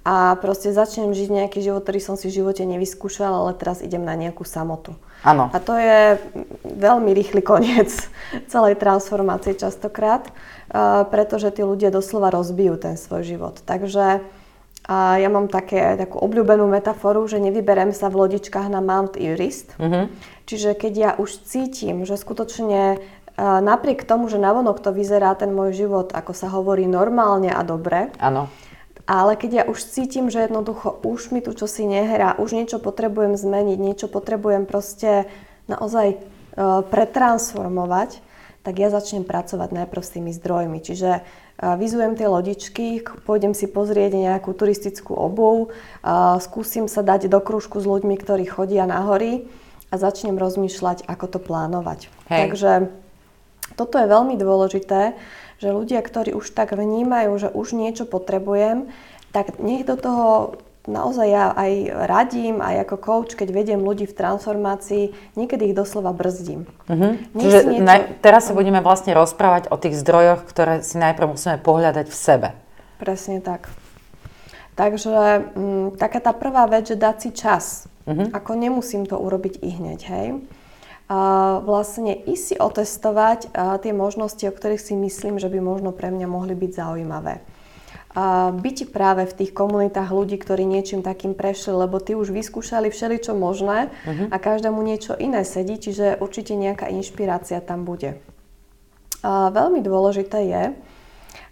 a 0.06 0.38
proste 0.38 0.70
začnem 0.70 1.14
žiť 1.14 1.28
nejaký 1.30 1.58
život, 1.62 1.82
ktorý 1.82 1.98
som 2.02 2.14
si 2.18 2.30
v 2.30 2.42
živote 2.42 2.62
nevyskúšal, 2.62 3.30
ale 3.30 3.58
teraz 3.58 3.82
idem 3.82 4.02
na 4.02 4.14
nejakú 4.18 4.46
samotu. 4.46 4.94
Áno. 5.26 5.50
A 5.50 5.58
to 5.58 5.74
je 5.74 6.22
veľmi 6.62 7.10
rýchly 7.10 7.42
koniec 7.42 7.90
celej 8.52 8.78
transformácie 8.78 9.58
častokrát, 9.58 10.30
uh, 10.30 11.02
pretože 11.10 11.50
tí 11.50 11.66
ľudia 11.66 11.90
doslova 11.90 12.30
rozbijú 12.30 12.78
ten 12.78 12.94
svoj 12.94 13.26
život. 13.26 13.58
Takže 13.66 14.22
a 14.86 15.18
ja 15.18 15.26
mám 15.26 15.50
také, 15.50 15.98
takú 15.98 16.22
obľúbenú 16.22 16.70
metaforu, 16.70 17.26
že 17.26 17.42
nevyberem 17.42 17.90
sa 17.90 18.06
v 18.06 18.22
lodičkách 18.22 18.70
na 18.70 18.78
Mount 18.78 19.18
Everest. 19.18 19.74
Mm-hmm. 19.82 20.04
Čiže 20.46 20.78
keď 20.78 20.92
ja 20.94 21.10
už 21.18 21.42
cítim, 21.42 22.06
že 22.06 22.14
skutočne 22.14 23.02
napriek 23.36 24.06
tomu, 24.06 24.30
že 24.30 24.38
navonok 24.38 24.78
to 24.78 24.94
vyzerá 24.94 25.34
ten 25.34 25.50
môj 25.50 25.74
život, 25.74 26.14
ako 26.14 26.30
sa 26.38 26.46
hovorí, 26.54 26.86
normálne 26.86 27.50
a 27.50 27.66
dobre, 27.66 28.14
Áno 28.22 28.46
ale 29.06 29.38
keď 29.38 29.50
ja 29.50 29.64
už 29.70 29.78
cítim, 29.86 30.26
že 30.28 30.44
jednoducho 30.44 30.98
už 31.06 31.30
mi 31.30 31.38
tu 31.38 31.54
čosi 31.54 31.86
nehrá, 31.86 32.34
už 32.42 32.58
niečo 32.58 32.82
potrebujem 32.82 33.38
zmeniť, 33.38 33.78
niečo 33.78 34.06
potrebujem 34.10 34.66
proste 34.66 35.30
naozaj 35.70 36.18
uh, 36.18 36.82
pretransformovať, 36.82 38.18
tak 38.66 38.82
ja 38.82 38.90
začnem 38.90 39.22
pracovať 39.22 39.70
najprv 39.70 40.02
s 40.02 40.14
tými 40.18 40.34
zdrojmi. 40.34 40.82
Čiže 40.82 41.22
uh, 41.22 41.78
vyzujem 41.78 42.18
tie 42.18 42.26
lodičky, 42.26 42.86
pôjdem 43.22 43.54
si 43.54 43.70
pozrieť 43.70 44.18
nejakú 44.18 44.50
turistickú 44.58 45.14
obuv, 45.14 45.70
uh, 45.70 46.42
skúsim 46.42 46.90
sa 46.90 47.06
dať 47.06 47.30
do 47.30 47.38
krúžku 47.38 47.78
s 47.78 47.86
ľuďmi, 47.86 48.18
ktorí 48.18 48.42
chodia 48.50 48.90
na 48.90 49.06
hory 49.06 49.46
a 49.90 50.02
začnem 50.02 50.34
rozmýšľať, 50.34 51.06
ako 51.06 51.26
to 51.30 51.38
plánovať. 51.38 52.10
Hej. 52.26 52.40
Takže 52.42 52.72
toto 53.78 54.02
je 54.02 54.06
veľmi 54.10 54.34
dôležité, 54.34 55.14
že 55.56 55.72
ľudia, 55.72 56.04
ktorí 56.04 56.36
už 56.36 56.52
tak 56.52 56.76
vnímajú, 56.76 57.32
že 57.40 57.48
už 57.48 57.72
niečo 57.72 58.04
potrebujem, 58.04 58.92
tak 59.32 59.56
nech 59.60 59.84
do 59.88 59.96
toho 59.96 60.26
naozaj 60.86 61.26
ja 61.26 61.46
aj 61.52 61.72
radím, 62.06 62.62
aj 62.62 62.86
ako 62.86 62.96
coach, 63.02 63.32
keď 63.34 63.48
vediem 63.50 63.80
ľudí 63.82 64.06
v 64.06 64.14
transformácii, 64.14 65.04
niekedy 65.34 65.70
ich 65.70 65.76
doslova 65.76 66.14
brzdím. 66.14 66.64
Uh-huh. 66.86 67.18
Čiže 67.34 67.58
niečo... 67.66 67.82
naj, 67.82 68.22
teraz 68.22 68.48
sa 68.48 68.54
budeme 68.54 68.78
vlastne 68.80 69.12
rozprávať 69.12 69.68
o 69.74 69.76
tých 69.76 69.98
zdrojoch, 69.98 70.46
ktoré 70.46 70.86
si 70.86 70.96
najprv 70.96 71.34
musíme 71.34 71.58
pohľadať 71.58 72.06
v 72.06 72.16
sebe. 72.16 72.48
Presne 73.02 73.42
tak. 73.42 73.66
Takže 74.78 75.10
m, 75.10 75.42
mm, 75.58 75.86
taká 75.98 76.22
tá 76.22 76.30
prvá 76.30 76.70
vec, 76.70 76.86
že 76.86 76.96
dať 76.96 77.16
si 77.18 77.30
čas. 77.34 77.90
Uh-huh. 78.06 78.30
Ako 78.30 78.54
nemusím 78.54 79.04
to 79.04 79.18
urobiť 79.18 79.66
i 79.66 79.68
hneď, 79.74 80.00
hej 80.06 80.26
vlastne 81.06 82.18
ísť 82.18 82.44
si 82.44 82.54
otestovať 82.58 83.54
tie 83.54 83.92
možnosti, 83.94 84.42
o 84.42 84.50
ktorých 84.50 84.82
si 84.82 84.94
myslím, 84.98 85.38
že 85.38 85.46
by 85.46 85.62
možno 85.62 85.94
pre 85.94 86.10
mňa 86.10 86.26
mohli 86.26 86.58
byť 86.58 86.72
zaujímavé. 86.74 87.46
byť 88.56 88.78
práve 88.90 89.28
v 89.28 89.36
tých 89.44 89.52
komunitách 89.52 90.10
ľudí, 90.10 90.40
ktorí 90.40 90.64
niečím 90.64 91.04
takým 91.04 91.36
prešli, 91.36 91.76
lebo 91.76 92.00
tí 92.00 92.16
už 92.16 92.32
vyskúšali 92.32 92.88
všeličo 92.88 93.36
možné 93.36 93.92
uh-huh. 93.92 94.32
a 94.32 94.36
každému 94.40 94.80
niečo 94.80 95.14
iné 95.20 95.44
sedí, 95.44 95.76
čiže 95.76 96.18
určite 96.18 96.56
nejaká 96.56 96.88
inšpirácia 96.88 97.60
tam 97.60 97.84
bude. 97.84 98.18
A 99.20 99.52
veľmi 99.52 99.84
dôležité 99.84 100.38
je 100.48 100.64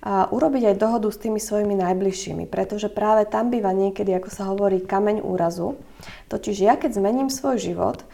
a 0.04 0.28
urobiť 0.28 0.68
aj 0.68 0.76
dohodu 0.76 1.08
s 1.08 1.16
tými 1.16 1.40
svojimi 1.40 1.80
najbližšími, 1.80 2.44
pretože 2.52 2.92
práve 2.92 3.24
tam 3.24 3.48
býva 3.48 3.72
niekedy, 3.72 4.12
ako 4.12 4.28
sa 4.28 4.52
hovorí, 4.52 4.84
kameň 4.84 5.24
úrazu. 5.24 5.80
Totiž 6.28 6.60
ja, 6.60 6.76
keď 6.76 7.00
zmením 7.00 7.32
svoj 7.32 7.56
život, 7.56 8.04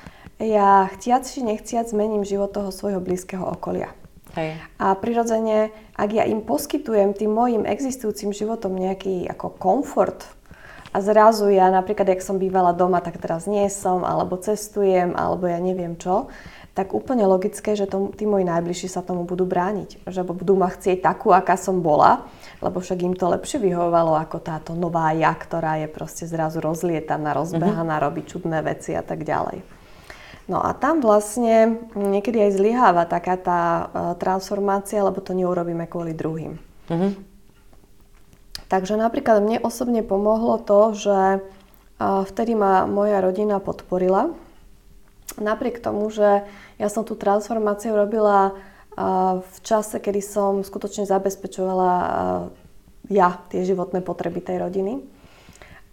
ja 0.41 0.89
chtiac 0.97 1.29
či 1.29 1.45
nechciac 1.45 1.87
zmením 1.93 2.25
život 2.25 2.51
toho 2.57 2.73
svojho 2.73 2.99
blízkeho 2.99 3.45
okolia. 3.45 3.93
Hej. 4.35 4.57
A 4.79 4.95
prirodzene, 4.95 5.75
ak 5.99 6.11
ja 6.15 6.25
im 6.25 6.41
poskytujem 6.41 7.13
tým 7.13 7.35
mojim 7.35 7.63
existujúcim 7.67 8.31
životom 8.31 8.79
nejaký 8.79 9.27
ako 9.27 9.59
komfort 9.59 10.23
a 10.91 10.99
zrazu 11.03 11.51
ja 11.51 11.71
napríklad, 11.71 12.07
jak 12.11 12.23
som 12.23 12.39
bývala 12.39 12.75
doma, 12.75 12.99
tak 12.99 13.19
teraz 13.23 13.47
nie 13.47 13.67
som, 13.71 14.03
alebo 14.03 14.39
cestujem, 14.39 15.15
alebo 15.15 15.47
ja 15.47 15.59
neviem 15.63 15.95
čo, 15.95 16.31
tak 16.75 16.95
úplne 16.95 17.27
logické, 17.27 17.75
že 17.75 17.91
tom, 17.91 18.15
tí 18.15 18.27
moji 18.27 18.47
najbližší 18.47 18.87
sa 18.87 19.03
tomu 19.03 19.27
budú 19.27 19.43
brániť. 19.47 20.07
Že 20.07 20.23
budú 20.31 20.55
ma 20.55 20.71
chcieť 20.71 21.03
takú, 21.03 21.35
aká 21.35 21.59
som 21.59 21.83
bola, 21.83 22.31
lebo 22.63 22.79
však 22.79 23.03
im 23.07 23.15
to 23.19 23.27
lepšie 23.27 23.59
vyhovovalo 23.59 24.15
ako 24.19 24.39
táto 24.39 24.73
nová 24.79 25.11
ja, 25.11 25.35
ktorá 25.35 25.83
je 25.83 25.91
proste 25.91 26.27
zrazu 26.31 26.63
rozlietaná, 26.63 27.35
rozbehaná, 27.35 27.99
mm-hmm. 27.99 28.07
robí 28.07 28.23
čudné 28.27 28.63
veci 28.63 28.95
a 28.95 29.03
tak 29.03 29.27
ďalej. 29.27 29.80
No 30.51 30.59
a 30.59 30.75
tam 30.75 30.99
vlastne 30.99 31.79
niekedy 31.95 32.43
aj 32.43 32.59
zlyháva 32.59 33.07
taká 33.07 33.39
tá 33.39 33.63
uh, 33.63 33.87
transformácia, 34.19 34.99
lebo 34.99 35.23
to 35.23 35.31
neurobíme 35.31 35.87
kvôli 35.87 36.11
druhým. 36.11 36.59
Mm-hmm. 36.91 37.13
Takže 38.67 38.99
napríklad 38.99 39.39
mne 39.39 39.63
osobne 39.63 40.03
pomohlo 40.03 40.59
to, 40.59 40.91
že 40.99 41.39
uh, 41.39 42.27
vtedy 42.27 42.59
ma 42.59 42.83
moja 42.91 43.23
rodina 43.23 43.63
podporila. 43.63 44.35
Napriek 45.39 45.79
tomu, 45.79 46.11
že 46.11 46.43
ja 46.83 46.89
som 46.91 47.07
tú 47.07 47.15
transformáciu 47.15 47.95
robila 47.95 48.51
uh, 48.51 49.39
v 49.47 49.57
čase, 49.63 50.03
kedy 50.03 50.19
som 50.19 50.67
skutočne 50.67 51.07
zabezpečovala 51.07 51.93
ja 53.07 53.39
tie 53.51 53.63
životné 53.63 54.03
potreby 54.03 54.43
tej 54.43 54.67
rodiny. 54.67 55.03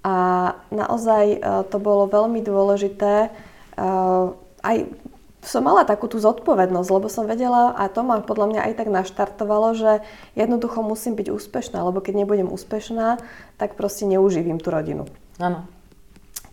A 0.06 0.54
naozaj 0.70 1.42
to 1.74 1.78
bolo 1.82 2.06
veľmi 2.06 2.46
dôležité 2.46 3.34
aj 4.68 4.78
som 5.48 5.64
mala 5.64 5.88
takú 5.88 6.12
tú 6.12 6.20
zodpovednosť, 6.20 6.90
lebo 6.92 7.08
som 7.08 7.24
vedela, 7.24 7.72
a 7.72 7.88
to 7.88 8.04
ma 8.04 8.20
podľa 8.20 8.48
mňa 8.52 8.62
aj 8.68 8.74
tak 8.84 8.90
naštartovalo, 8.92 9.80
že 9.80 9.92
jednoducho 10.36 10.84
musím 10.84 11.16
byť 11.16 11.32
úspešná, 11.32 11.80
lebo 11.88 12.04
keď 12.04 12.26
nebudem 12.26 12.52
úspešná, 12.52 13.22
tak 13.56 13.80
proste 13.80 14.04
neuživím 14.10 14.60
tú 14.60 14.74
rodinu. 14.74 15.08
Áno. 15.40 15.70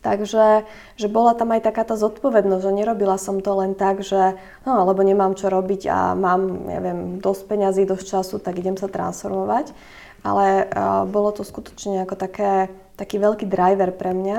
Takže 0.05 0.68
že 1.00 1.09
bola 1.09 1.33
tam 1.33 1.57
aj 1.57 1.64
taká 1.64 1.81
tá 1.81 1.96
zodpovednosť, 1.96 2.61
že 2.61 2.77
nerobila 2.77 3.16
som 3.16 3.40
to 3.40 3.57
len 3.57 3.72
tak, 3.72 4.05
že 4.05 4.37
no, 4.68 4.85
lebo 4.85 5.00
nemám 5.00 5.33
čo 5.33 5.48
robiť 5.48 5.88
a 5.88 6.12
mám, 6.12 6.68
neviem, 6.68 7.24
dosť 7.24 7.42
peňazí, 7.48 7.83
dosť 7.88 8.20
času, 8.20 8.37
tak 8.37 8.61
idem 8.61 8.77
sa 8.77 8.92
transformovať. 8.92 9.72
Ale 10.20 10.68
uh, 10.68 11.09
bolo 11.09 11.33
to 11.33 11.40
skutočne 11.40 12.05
ako 12.05 12.20
také, 12.20 12.68
taký 13.00 13.16
veľký 13.16 13.48
driver 13.48 13.96
pre 13.96 14.12
mňa, 14.12 14.38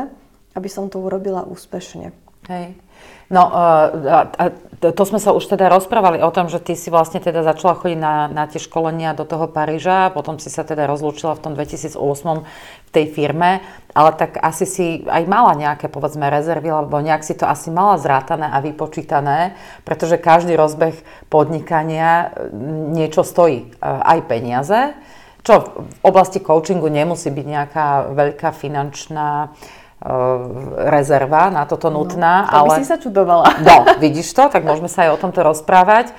aby 0.54 0.70
som 0.70 0.86
to 0.86 1.02
urobila 1.02 1.42
úspešne. 1.50 2.14
Hej. 2.46 2.78
No, 3.26 3.50
a, 3.50 4.30
a 4.38 4.44
to 4.94 5.02
sme 5.02 5.18
sa 5.18 5.34
už 5.34 5.50
teda 5.50 5.66
rozprávali 5.66 6.22
o 6.22 6.30
tom, 6.30 6.46
že 6.46 6.62
ty 6.62 6.78
si 6.78 6.94
vlastne 6.94 7.18
teda 7.18 7.42
začala 7.42 7.74
chodiť 7.74 7.98
na, 7.98 8.30
na 8.30 8.46
tie 8.46 8.62
školenia 8.62 9.18
do 9.18 9.26
toho 9.26 9.50
Paríža, 9.50 10.14
potom 10.14 10.38
si 10.38 10.54
sa 10.54 10.62
teda 10.62 10.86
rozlúčila 10.86 11.34
v 11.34 11.42
tom 11.42 11.54
2008 11.58 11.98
v 12.86 12.90
tej 12.94 13.06
firme, 13.10 13.66
ale 13.98 14.10
tak 14.14 14.38
asi 14.38 14.70
si 14.70 14.86
aj 15.10 15.26
mala 15.26 15.58
nejaké, 15.58 15.90
povedzme, 15.90 16.30
rezervy, 16.30 16.70
alebo 16.70 17.02
nejak 17.02 17.26
si 17.26 17.34
to 17.34 17.50
asi 17.50 17.74
mala 17.74 17.98
zrátané 17.98 18.46
a 18.46 18.62
vypočítané, 18.62 19.58
pretože 19.82 20.22
každý 20.22 20.54
rozbeh 20.54 20.94
podnikania 21.34 22.30
niečo 22.94 23.26
stojí, 23.26 23.74
aj 23.82 24.22
peniaze, 24.30 24.94
čo 25.42 25.82
v 25.82 26.02
oblasti 26.06 26.38
coachingu 26.38 26.94
nemusí 26.94 27.34
byť 27.34 27.46
nejaká 27.50 27.88
veľká 28.14 28.50
finančná 28.54 29.50
Eh, 29.50 29.85
rezerva 30.76 31.50
na 31.50 31.64
toto 31.66 31.88
no, 31.88 32.04
nutná. 32.04 32.46
No, 32.46 32.50
to 32.52 32.58
ale... 32.62 32.68
by 32.68 32.72
si 32.78 32.86
sa 32.86 32.98
čudovala. 33.00 33.46
No, 33.64 33.76
vidíš 34.04 34.36
to, 34.36 34.52
tak 34.52 34.68
môžeme 34.68 34.92
sa 34.92 35.08
aj 35.08 35.16
o 35.16 35.22
tomto 35.22 35.42
rozprávať. 35.42 36.12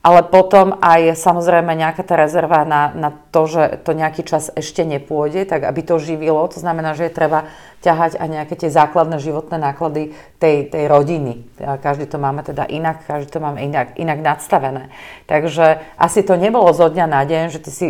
Ale 0.00 0.24
potom 0.24 0.80
aj 0.80 1.12
samozrejme 1.12 1.76
nejaká 1.76 2.00
tá 2.00 2.16
rezerva 2.16 2.64
na, 2.64 2.88
na 2.96 3.12
to, 3.12 3.44
že 3.44 3.84
to 3.84 3.92
nejaký 3.92 4.24
čas 4.24 4.48
ešte 4.48 4.80
nepôjde, 4.80 5.44
tak 5.44 5.60
aby 5.60 5.84
to 5.84 6.00
živilo. 6.00 6.40
To 6.40 6.56
znamená, 6.56 6.96
že 6.96 7.04
je 7.04 7.12
treba 7.12 7.52
ťahať 7.84 8.16
aj 8.16 8.28
nejaké 8.32 8.54
tie 8.56 8.72
základné 8.72 9.20
životné 9.20 9.60
náklady 9.60 10.16
tej, 10.40 10.72
tej 10.72 10.88
rodiny. 10.88 11.44
Každý 11.60 12.08
to 12.08 12.16
máme 12.16 12.40
teda 12.40 12.64
inak, 12.64 13.04
každý 13.04 13.28
to 13.28 13.44
máme 13.44 13.60
inak, 13.60 13.92
inak 14.00 14.24
nadstavené. 14.24 14.88
Takže 15.28 15.84
asi 16.00 16.24
to 16.24 16.32
nebolo 16.40 16.72
zo 16.72 16.88
dňa 16.88 17.04
na 17.04 17.20
deň, 17.20 17.44
že 17.52 17.60
ty 17.60 17.68
si, 17.68 17.88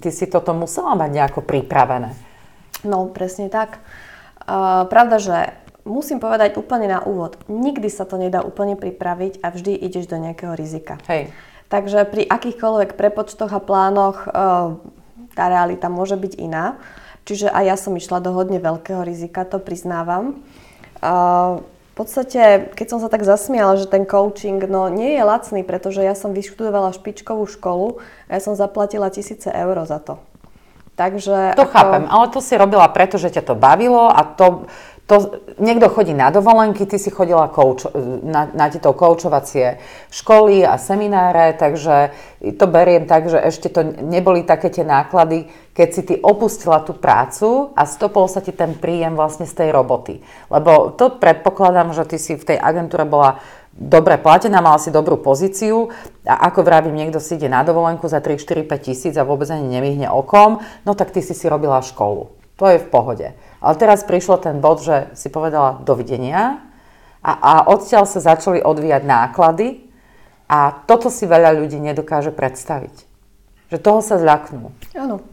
ty 0.00 0.08
si 0.08 0.24
toto 0.32 0.56
musela 0.56 0.96
mať 0.96 1.20
nejako 1.20 1.44
pripravené. 1.44 2.16
No, 2.88 3.12
presne 3.12 3.52
tak. 3.52 3.76
Uh, 4.42 4.86
pravda, 4.90 5.16
že 5.22 5.36
musím 5.86 6.18
povedať 6.18 6.58
úplne 6.58 6.90
na 6.90 7.00
úvod, 7.02 7.38
nikdy 7.46 7.86
sa 7.90 8.06
to 8.06 8.18
nedá 8.18 8.42
úplne 8.42 8.74
pripraviť 8.74 9.42
a 9.42 9.54
vždy 9.54 9.74
ideš 9.78 10.10
do 10.10 10.18
nejakého 10.18 10.54
rizika. 10.54 10.98
Hej. 11.06 11.30
Takže 11.70 12.04
pri 12.04 12.28
akýchkoľvek 12.28 12.98
prepočtoch 12.98 13.50
a 13.54 13.62
plánoch 13.62 14.28
uh, 14.28 14.76
tá 15.32 15.44
realita 15.48 15.88
môže 15.88 16.18
byť 16.18 16.32
iná. 16.36 16.76
Čiže 17.22 17.54
aj 17.54 17.64
ja 17.64 17.76
som 17.78 17.94
išla 17.94 18.18
do 18.18 18.34
hodne 18.34 18.58
veľkého 18.58 19.06
rizika, 19.06 19.46
to 19.46 19.62
priznávam. 19.62 20.42
Uh, 20.98 21.62
v 21.92 21.94
podstate, 21.94 22.72
keď 22.72 22.86
som 22.88 22.98
sa 23.04 23.12
tak 23.12 23.20
zasmiala, 23.20 23.76
že 23.76 23.84
ten 23.84 24.08
coaching 24.08 24.64
no, 24.64 24.88
nie 24.88 25.12
je 25.12 25.22
lacný, 25.22 25.60
pretože 25.60 26.00
ja 26.00 26.16
som 26.16 26.32
vyštudovala 26.32 26.96
špičkovú 26.96 27.44
školu 27.44 28.00
a 28.26 28.30
ja 28.36 28.40
som 28.40 28.56
zaplatila 28.56 29.12
tisíce 29.12 29.52
eur 29.52 29.76
za 29.84 30.00
to. 30.00 30.16
Takže 30.92 31.56
to 31.56 31.64
ako... 31.64 31.72
chápem, 31.72 32.04
ale 32.04 32.24
to 32.28 32.40
si 32.44 32.52
robila 32.52 32.84
preto, 32.92 33.16
že 33.16 33.32
ťa 33.32 33.48
to 33.48 33.54
bavilo 33.56 34.12
a 34.12 34.28
to, 34.36 34.68
to, 35.08 35.40
niekto 35.56 35.88
chodí 35.88 36.12
na 36.12 36.28
dovolenky, 36.28 36.84
ty 36.84 37.00
si 37.00 37.08
chodila 37.08 37.48
kouč, 37.48 37.88
na, 38.22 38.52
na 38.52 38.68
tieto 38.68 38.92
koučovacie 38.92 39.80
školy 40.12 40.68
a 40.68 40.76
semináre, 40.76 41.56
takže 41.56 42.12
to 42.60 42.64
beriem 42.68 43.08
tak, 43.08 43.24
že 43.32 43.40
ešte 43.40 43.72
to 43.72 43.88
neboli 44.04 44.44
také 44.44 44.68
tie 44.68 44.84
náklady, 44.84 45.48
keď 45.72 45.88
si 45.88 46.02
ty 46.04 46.14
opustila 46.20 46.84
tú 46.84 46.92
prácu 46.92 47.72
a 47.72 47.88
stopol 47.88 48.28
sa 48.28 48.44
ti 48.44 48.52
ten 48.52 48.76
príjem 48.76 49.16
vlastne 49.16 49.48
z 49.48 49.64
tej 49.64 49.68
roboty. 49.72 50.20
Lebo 50.52 50.92
to 50.92 51.16
predpokladám, 51.16 51.96
že 51.96 52.04
ty 52.04 52.20
si 52.20 52.36
v 52.36 52.52
tej 52.52 52.58
agentúre 52.60 53.08
bola 53.08 53.40
dobre 53.72 54.20
platená, 54.20 54.60
mala 54.60 54.76
si 54.76 54.92
dobrú 54.92 55.16
pozíciu 55.18 55.88
a 56.28 56.52
ako 56.52 56.62
vravím, 56.62 56.96
niekto 56.96 57.18
si 57.18 57.40
ide 57.40 57.48
na 57.48 57.64
dovolenku 57.64 58.04
za 58.06 58.20
3, 58.20 58.36
4, 58.36 58.68
5 58.68 58.86
tisíc 58.86 59.14
a 59.16 59.26
vôbec 59.26 59.48
ani 59.48 59.66
nevyhne 59.66 60.12
okom, 60.12 60.60
no 60.84 60.92
tak 60.92 61.10
ty 61.10 61.24
si 61.24 61.32
si 61.32 61.48
robila 61.48 61.80
školu. 61.80 62.30
To 62.60 62.64
je 62.68 62.78
v 62.78 62.90
pohode. 62.92 63.28
Ale 63.58 63.74
teraz 63.80 64.04
prišlo 64.06 64.38
ten 64.38 64.60
bod, 64.60 64.84
že 64.84 65.10
si 65.16 65.32
povedala 65.32 65.80
dovidenia 65.82 66.62
a, 67.24 67.32
a 67.32 67.52
odtiaľ 67.72 68.04
sa 68.04 68.22
začali 68.22 68.60
odvíjať 68.60 69.02
náklady 69.02 69.88
a 70.46 70.84
toto 70.84 71.08
si 71.08 71.24
veľa 71.24 71.56
ľudí 71.56 71.80
nedokáže 71.80 72.30
predstaviť. 72.30 73.08
Že 73.72 73.78
toho 73.80 74.00
sa 74.04 74.20
zľaknú. 74.20 74.68
Áno. 74.92 75.24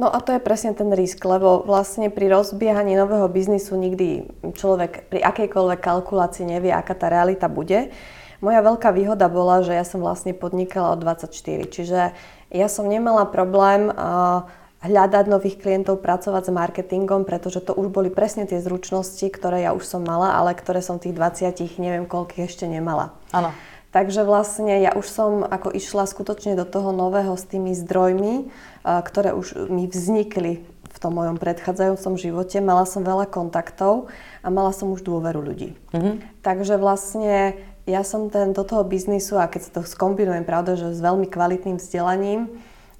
No 0.00 0.08
a 0.08 0.16
to 0.24 0.32
je 0.32 0.40
presne 0.40 0.72
ten 0.72 0.88
risk, 0.96 1.20
lebo 1.28 1.60
vlastne 1.60 2.08
pri 2.08 2.32
rozbiehaní 2.32 2.96
nového 2.96 3.28
biznisu 3.28 3.76
nikdy 3.76 4.32
človek 4.56 5.12
pri 5.12 5.20
akejkoľvek 5.20 5.76
kalkulácii 5.76 6.48
nevie, 6.48 6.72
aká 6.72 6.96
tá 6.96 7.12
realita 7.12 7.52
bude. 7.52 7.92
Moja 8.40 8.64
veľká 8.64 8.96
výhoda 8.96 9.28
bola, 9.28 9.60
že 9.60 9.76
ja 9.76 9.84
som 9.84 10.00
vlastne 10.00 10.32
podnikala 10.32 10.96
od 10.96 11.04
24, 11.04 11.68
čiže 11.68 12.16
ja 12.48 12.68
som 12.72 12.88
nemala 12.88 13.28
problém 13.28 13.92
uh, 13.92 14.48
hľadať 14.80 15.28
nových 15.28 15.60
klientov, 15.60 16.00
pracovať 16.00 16.48
s 16.48 16.56
marketingom, 16.56 17.28
pretože 17.28 17.60
to 17.60 17.76
už 17.76 17.92
boli 17.92 18.08
presne 18.08 18.48
tie 18.48 18.56
zručnosti, 18.64 19.28
ktoré 19.28 19.68
ja 19.68 19.76
už 19.76 19.84
som 19.84 20.00
mala, 20.00 20.32
ale 20.32 20.56
ktoré 20.56 20.80
som 20.80 20.96
tých 20.96 21.12
20, 21.12 21.76
neviem 21.76 22.08
koľkých 22.08 22.48
ešte 22.48 22.64
nemala. 22.64 23.12
Áno. 23.36 23.52
Takže 23.90 24.22
vlastne 24.22 24.78
ja 24.80 24.94
už 24.94 25.06
som 25.10 25.42
ako 25.42 25.74
išla 25.74 26.06
skutočne 26.06 26.54
do 26.54 26.62
toho 26.62 26.94
nového 26.94 27.34
s 27.34 27.42
tými 27.44 27.74
zdrojmi, 27.74 28.46
ktoré 28.84 29.36
už 29.36 29.68
mi 29.68 29.84
vznikli 29.86 30.64
v 30.90 30.98
tom 30.98 31.16
mojom 31.16 31.38
predchádzajúcom 31.38 32.18
živote. 32.18 32.58
Mala 32.58 32.84
som 32.84 33.06
veľa 33.06 33.30
kontaktov 33.30 34.10
a 34.42 34.48
mala 34.50 34.74
som 34.74 34.90
už 34.90 35.06
dôveru 35.06 35.40
ľudí. 35.40 35.78
Mm-hmm. 35.94 36.42
Takže 36.42 36.74
vlastne 36.76 37.56
ja 37.86 38.02
som 38.02 38.28
ten 38.28 38.52
do 38.52 38.66
toho 38.66 38.82
biznisu 38.82 39.38
a 39.38 39.48
keď 39.48 39.60
si 39.62 39.70
to 39.70 39.80
skombinujem, 39.86 40.42
pravda, 40.44 40.76
že 40.76 40.92
s 40.92 41.00
veľmi 41.00 41.30
kvalitným 41.30 41.78
vzdelaním, 41.78 42.50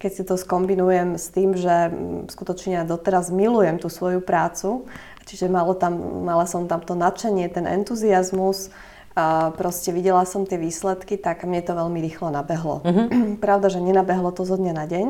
keď 0.00 0.10
si 0.16 0.22
to 0.24 0.34
skombinujem 0.40 1.20
s 1.20 1.28
tým, 1.28 1.52
že 1.52 1.92
skutočne 2.32 2.80
ja 2.80 2.84
doteraz 2.88 3.28
milujem 3.28 3.76
tú 3.76 3.92
svoju 3.92 4.24
prácu, 4.24 4.88
čiže 5.28 5.52
malo 5.52 5.76
tam, 5.76 6.24
mala 6.24 6.48
som 6.48 6.64
tam 6.64 6.80
to 6.80 6.96
nadšenie, 6.96 7.52
ten 7.52 7.68
entuziasmus, 7.68 8.72
a 9.10 9.50
proste 9.52 9.90
videla 9.90 10.22
som 10.22 10.46
tie 10.46 10.54
výsledky, 10.56 11.18
tak 11.18 11.42
mne 11.42 11.60
to 11.66 11.74
veľmi 11.74 11.98
rýchlo 11.98 12.30
nabehlo. 12.30 12.80
Mm-hmm. 12.86 13.36
Pravda, 13.44 13.66
že 13.68 13.82
nenabehlo 13.82 14.30
to 14.30 14.46
zo 14.46 14.54
dňa 14.54 14.72
na 14.72 14.86
deň. 14.86 15.06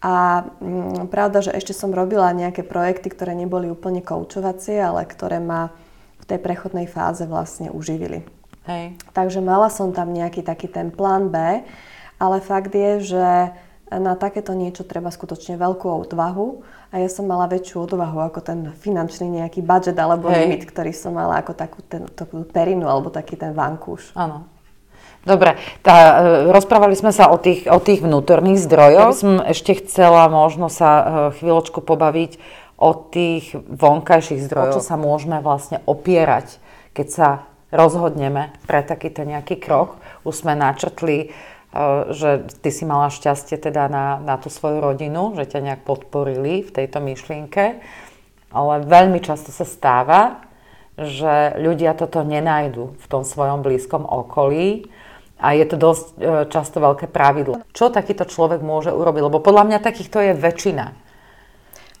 A 0.00 0.48
m, 0.64 1.04
mm, 1.04 1.12
pravda, 1.12 1.44
že 1.44 1.52
ešte 1.52 1.76
som 1.76 1.92
robila 1.92 2.32
nejaké 2.32 2.64
projekty, 2.64 3.12
ktoré 3.12 3.36
neboli 3.36 3.68
úplne 3.68 4.00
koučovacie, 4.00 4.80
ale 4.80 5.04
ktoré 5.04 5.40
ma 5.40 5.72
v 6.20 6.24
tej 6.24 6.38
prechodnej 6.40 6.88
fáze 6.88 7.28
vlastne 7.28 7.68
uživili. 7.68 8.24
Hej. 8.64 8.96
Takže 9.12 9.40
mala 9.44 9.68
som 9.68 9.92
tam 9.92 10.12
nejaký 10.12 10.44
taký 10.44 10.68
ten 10.68 10.92
plán 10.92 11.28
B, 11.28 11.36
ale 12.20 12.36
fakt 12.44 12.72
je, 12.72 13.16
že 13.16 13.26
na 13.90 14.14
takéto 14.14 14.54
niečo 14.54 14.86
treba 14.86 15.10
skutočne 15.10 15.58
veľkú 15.58 15.90
odvahu 16.06 16.62
a 16.94 17.02
ja 17.02 17.08
som 17.10 17.26
mala 17.26 17.50
väčšiu 17.50 17.90
odvahu 17.90 18.22
ako 18.30 18.38
ten 18.42 18.60
finančný 18.78 19.26
nejaký 19.42 19.62
budget 19.62 19.98
alebo 19.98 20.30
Hej. 20.30 20.46
limit, 20.46 20.62
ktorý 20.70 20.94
som 20.94 21.18
mala 21.18 21.42
ako 21.42 21.52
takú, 21.54 21.82
ten, 21.86 22.06
takú 22.14 22.46
perinu 22.46 22.86
alebo 22.86 23.10
taký 23.10 23.34
ten 23.34 23.50
vankúš. 23.50 24.14
Áno. 24.14 24.46
Dobre, 25.20 25.60
tá, 25.84 25.96
e, 25.96 26.52
rozprávali 26.52 26.96
sme 26.96 27.12
sa 27.12 27.28
o 27.28 27.36
tých, 27.36 27.68
o 27.68 27.76
tých 27.76 28.00
vnútorných 28.00 28.60
zdrojoch. 28.64 29.12
Ja 29.12 29.20
som 29.20 29.32
ešte 29.44 29.76
chcela 29.84 30.28
možno 30.32 30.72
sa 30.72 30.90
e, 30.90 31.02
chvíľočku 31.40 31.84
pobaviť 31.84 32.40
o 32.80 32.96
tých 32.96 33.52
vonkajších 33.68 34.40
zdrojoch, 34.48 34.72
o 34.72 34.74
čo 34.80 34.82
sa 34.82 34.96
môžeme 34.96 35.44
vlastne 35.44 35.84
opierať, 35.84 36.56
keď 36.96 37.06
sa 37.12 37.28
rozhodneme 37.68 38.56
pre 38.64 38.80
takýto 38.80 39.28
nejaký 39.28 39.60
krok. 39.60 40.00
Už 40.24 40.40
sme 40.40 40.56
načrtli 40.56 41.30
Eh, 41.70 42.10
že 42.10 42.50
ty 42.66 42.74
si 42.74 42.82
mala 42.82 43.14
šťastie 43.14 43.54
teda 43.54 43.86
na, 43.86 44.18
na 44.18 44.34
tú 44.42 44.50
svoju 44.50 44.82
rodinu, 44.82 45.38
že 45.38 45.46
ťa 45.54 45.60
nejak 45.62 45.82
podporili 45.86 46.66
v 46.66 46.70
tejto 46.74 46.98
myšlienke, 46.98 47.78
ale 48.50 48.74
veľmi 48.82 49.22
často 49.22 49.54
sa 49.54 49.62
stáva, 49.62 50.42
že 50.98 51.54
ľudia 51.62 51.94
toto 51.94 52.26
nenajdu 52.26 52.98
v 52.98 53.06
tom 53.06 53.22
svojom 53.22 53.62
blízkom 53.62 54.02
okolí 54.02 54.90
a 55.40 55.56
je 55.56 55.64
to 55.64 55.76
dosť 55.80 56.04
eh, 56.14 56.44
často 56.52 56.78
veľké 56.78 57.08
pravidlo. 57.08 57.64
Čo 57.72 57.88
takýto 57.88 58.28
človek 58.28 58.60
môže 58.60 58.92
urobiť? 58.92 59.22
Lebo 59.24 59.40
podľa 59.40 59.64
mňa 59.66 59.78
takýchto 59.80 60.20
je 60.20 60.32
väčšina. 60.36 61.10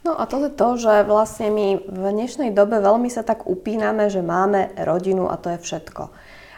No 0.00 0.16
a 0.16 0.24
to 0.24 0.40
je 0.40 0.50
to, 0.56 0.68
že 0.80 1.04
vlastne 1.04 1.52
my 1.52 1.66
v 1.84 2.04
dnešnej 2.08 2.56
dobe 2.56 2.80
veľmi 2.80 3.12
sa 3.12 3.20
tak 3.20 3.44
upíname, 3.44 4.08
že 4.08 4.24
máme 4.24 4.72
rodinu 4.80 5.28
a 5.28 5.36
to 5.36 5.52
je 5.52 5.58
všetko. 5.60 6.08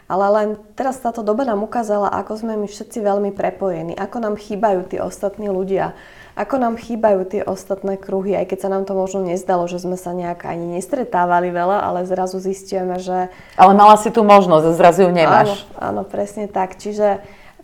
Ale 0.06 0.26
len 0.30 0.48
teraz 0.78 1.02
táto 1.02 1.26
doba 1.26 1.42
nám 1.42 1.66
ukázala, 1.66 2.14
ako 2.22 2.38
sme 2.38 2.54
my 2.54 2.70
všetci 2.70 3.02
veľmi 3.02 3.34
prepojení, 3.34 3.98
ako 3.98 4.16
nám 4.22 4.36
chýbajú 4.38 4.86
tí 4.86 5.02
ostatní 5.02 5.50
ľudia, 5.50 5.98
ako 6.32 6.54
nám 6.56 6.80
chýbajú 6.80 7.28
tie 7.28 7.42
ostatné 7.44 8.00
kruhy, 8.00 8.32
aj 8.32 8.48
keď 8.48 8.58
sa 8.64 8.72
nám 8.72 8.88
to 8.88 8.96
možno 8.96 9.20
nezdalo, 9.20 9.68
že 9.68 9.80
sme 9.80 10.00
sa 10.00 10.16
nejak 10.16 10.48
ani 10.48 10.80
nestretávali 10.80 11.52
veľa, 11.52 11.84
ale 11.84 12.08
zrazu 12.08 12.40
zistíme, 12.40 12.96
že... 12.96 13.28
Ale 13.60 13.72
mala 13.76 14.00
si 14.00 14.08
tu 14.08 14.24
možnosť, 14.24 14.72
zrazu 14.72 15.04
ju 15.04 15.12
nemáš. 15.12 15.68
Áno, 15.76 16.00
áno, 16.00 16.02
presne 16.08 16.48
tak. 16.48 16.80
Čiže 16.80 17.20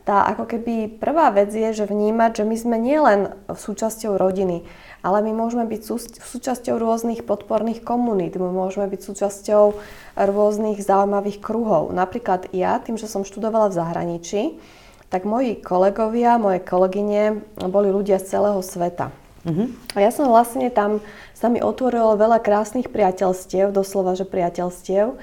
tá 0.09 0.25
ako 0.25 0.49
keby 0.49 1.01
prvá 1.01 1.29
vec 1.29 1.53
je, 1.53 1.69
že 1.69 1.85
vnímať, 1.85 2.41
že 2.41 2.45
my 2.49 2.57
sme 2.57 2.77
nielen 2.81 3.21
súčasťou 3.53 4.17
rodiny, 4.17 4.65
ale 5.05 5.21
my 5.21 5.37
môžeme 5.37 5.69
byť 5.69 5.81
súčasťou 6.25 6.81
rôznych 6.81 7.29
podporných 7.29 7.85
komunít, 7.85 8.41
my 8.41 8.49
môžeme 8.49 8.89
byť 8.89 9.01
súčasťou 9.05 9.65
rôznych 10.17 10.81
zaujímavých 10.81 11.45
kruhov. 11.45 11.93
Napríklad 11.93 12.49
ja, 12.57 12.81
tým, 12.81 12.97
že 12.97 13.05
som 13.05 13.21
študovala 13.21 13.69
v 13.69 13.77
zahraničí, 13.77 14.43
tak 15.09 15.25
moji 15.25 15.57
kolegovia, 15.57 16.37
moje 16.37 16.61
kolegyne 16.61 17.41
boli 17.69 17.89
ľudia 17.89 18.21
z 18.21 18.37
celého 18.37 18.61
sveta. 18.61 19.09
Mm-hmm. 19.49 19.97
A 19.97 19.99
ja 20.05 20.11
som 20.13 20.29
vlastne 20.29 20.69
tam, 20.69 21.01
sa 21.33 21.49
mi 21.49 21.65
otvorilo 21.65 22.21
veľa 22.21 22.43
krásnych 22.45 22.93
priateľstiev, 22.93 23.73
doslova, 23.73 24.13
že 24.19 24.29
priateľstiev, 24.29 25.17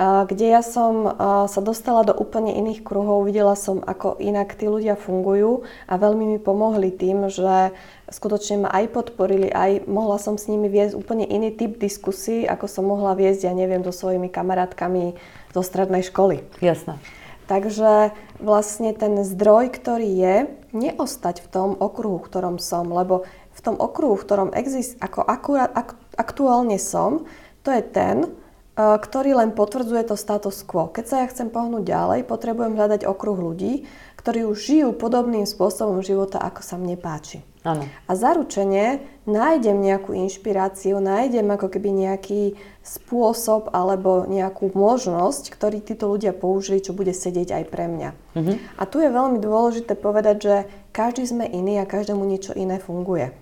kde 0.00 0.46
ja 0.52 0.60
som 0.60 1.08
sa 1.48 1.60
dostala 1.64 2.04
do 2.04 2.12
úplne 2.12 2.52
iných 2.52 2.84
kruhov, 2.84 3.24
videla 3.24 3.56
som, 3.56 3.80
ako 3.80 4.20
inak 4.20 4.52
tí 4.52 4.68
ľudia 4.68 4.92
fungujú 4.92 5.64
a 5.88 5.96
veľmi 5.96 6.36
mi 6.36 6.38
pomohli 6.40 6.92
tým, 6.92 7.32
že 7.32 7.72
skutočne 8.12 8.68
ma 8.68 8.70
aj 8.76 8.92
podporili, 8.92 9.48
aj 9.48 9.88
mohla 9.88 10.20
som 10.20 10.36
s 10.36 10.52
nimi 10.52 10.68
viesť 10.68 10.92
úplne 10.92 11.24
iný 11.24 11.48
typ 11.48 11.80
diskusí, 11.80 12.44
ako 12.44 12.68
som 12.68 12.84
mohla 12.84 13.16
viesť, 13.16 13.48
ja 13.48 13.56
neviem, 13.56 13.80
so 13.88 13.92
svojimi 13.92 14.28
kamarátkami 14.28 15.16
zo 15.56 15.64
strednej 15.64 16.04
školy. 16.04 16.44
Jasné. 16.60 17.00
Takže 17.46 18.10
vlastne 18.42 18.90
ten 18.90 19.22
zdroj, 19.22 19.70
ktorý 19.70 20.10
je, 20.10 20.36
neostať 20.74 21.46
v 21.46 21.48
tom 21.48 21.70
okruhu, 21.78 22.18
v 22.18 22.26
ktorom 22.26 22.56
som, 22.58 22.90
lebo 22.90 23.22
v 23.56 23.60
tom 23.62 23.78
okruhu, 23.78 24.18
v 24.18 24.24
ktorom 24.26 24.50
exist, 24.52 24.98
ako 24.98 25.24
akurát, 25.24 25.70
ak, 25.72 25.94
aktuálne 26.18 26.76
som, 26.76 27.24
to 27.62 27.70
je 27.70 27.82
ten, 27.86 28.34
ktorý 28.76 29.40
len 29.40 29.56
potvrdzuje 29.56 30.12
to 30.12 30.20
status 30.20 30.60
quo. 30.60 30.92
Keď 30.92 31.04
sa 31.08 31.16
ja 31.24 31.26
chcem 31.32 31.48
pohnúť 31.48 31.88
ďalej, 31.88 32.28
potrebujem 32.28 32.76
hľadať 32.76 33.08
okruh 33.08 33.38
ľudí, 33.40 33.88
ktorí 34.20 34.44
už 34.44 34.58
žijú 34.60 34.88
podobným 34.92 35.48
spôsobom 35.48 36.04
života, 36.04 36.36
ako 36.44 36.60
sa 36.60 36.76
mne 36.76 37.00
páči. 37.00 37.40
Ano. 37.66 37.82
A 38.06 38.12
zaručene 38.14 39.02
nájdem 39.26 39.82
nejakú 39.82 40.14
inšpiráciu, 40.14 41.02
nájdem 41.02 41.50
ako 41.50 41.66
keby 41.66 41.90
nejaký 41.90 42.54
spôsob 42.86 43.74
alebo 43.74 44.22
nejakú 44.30 44.70
možnosť, 44.70 45.50
ktorý 45.50 45.82
títo 45.82 46.06
ľudia 46.06 46.30
použili, 46.30 46.78
čo 46.78 46.94
bude 46.94 47.10
sedieť 47.10 47.58
aj 47.58 47.64
pre 47.66 47.90
mňa. 47.90 48.10
Uh-huh. 48.38 48.54
A 48.78 48.82
tu 48.86 49.02
je 49.02 49.10
veľmi 49.10 49.42
dôležité 49.42 49.98
povedať, 49.98 50.36
že 50.38 50.54
každý 50.94 51.26
sme 51.26 51.42
iný 51.50 51.82
a 51.82 51.90
každému 51.90 52.22
niečo 52.22 52.54
iné 52.54 52.78
funguje. 52.78 53.34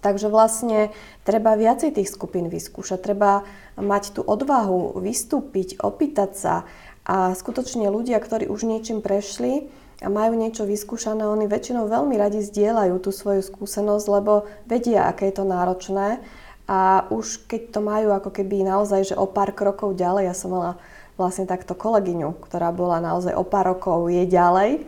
Takže 0.00 0.32
vlastne 0.32 0.92
treba 1.24 1.52
viacej 1.56 2.00
tých 2.00 2.12
skupín 2.12 2.48
vyskúšať, 2.48 3.00
treba 3.00 3.44
mať 3.76 4.16
tú 4.16 4.20
odvahu 4.24 5.00
vystúpiť, 5.04 5.80
opýtať 5.84 6.30
sa 6.32 6.54
a 7.04 7.36
skutočne 7.36 7.92
ľudia, 7.92 8.16
ktorí 8.20 8.48
už 8.48 8.64
niečím 8.64 9.04
prešli 9.04 9.68
a 10.04 10.08
majú 10.12 10.36
niečo 10.36 10.68
vyskúšané, 10.68 11.24
oni 11.24 11.48
väčšinou 11.48 11.88
veľmi 11.88 12.14
radi 12.20 12.44
zdieľajú 12.44 13.00
tú 13.00 13.10
svoju 13.10 13.40
skúsenosť, 13.40 14.06
lebo 14.12 14.44
vedia, 14.68 15.08
aké 15.08 15.32
je 15.32 15.40
to 15.40 15.44
náročné 15.48 16.20
a 16.68 17.08
už 17.08 17.48
keď 17.48 17.72
to 17.72 17.80
majú 17.80 18.12
ako 18.12 18.28
keby 18.28 18.64
naozaj, 18.64 19.12
že 19.12 19.14
o 19.16 19.24
pár 19.24 19.56
krokov 19.56 19.96
ďalej, 19.96 20.28
ja 20.28 20.34
som 20.36 20.52
mala 20.52 20.76
vlastne 21.16 21.48
takto 21.48 21.72
kolegyňu, 21.72 22.36
ktorá 22.44 22.68
bola 22.70 23.00
naozaj 23.00 23.32
o 23.32 23.44
pár 23.44 23.72
rokov 23.72 24.12
je 24.12 24.24
ďalej, 24.28 24.84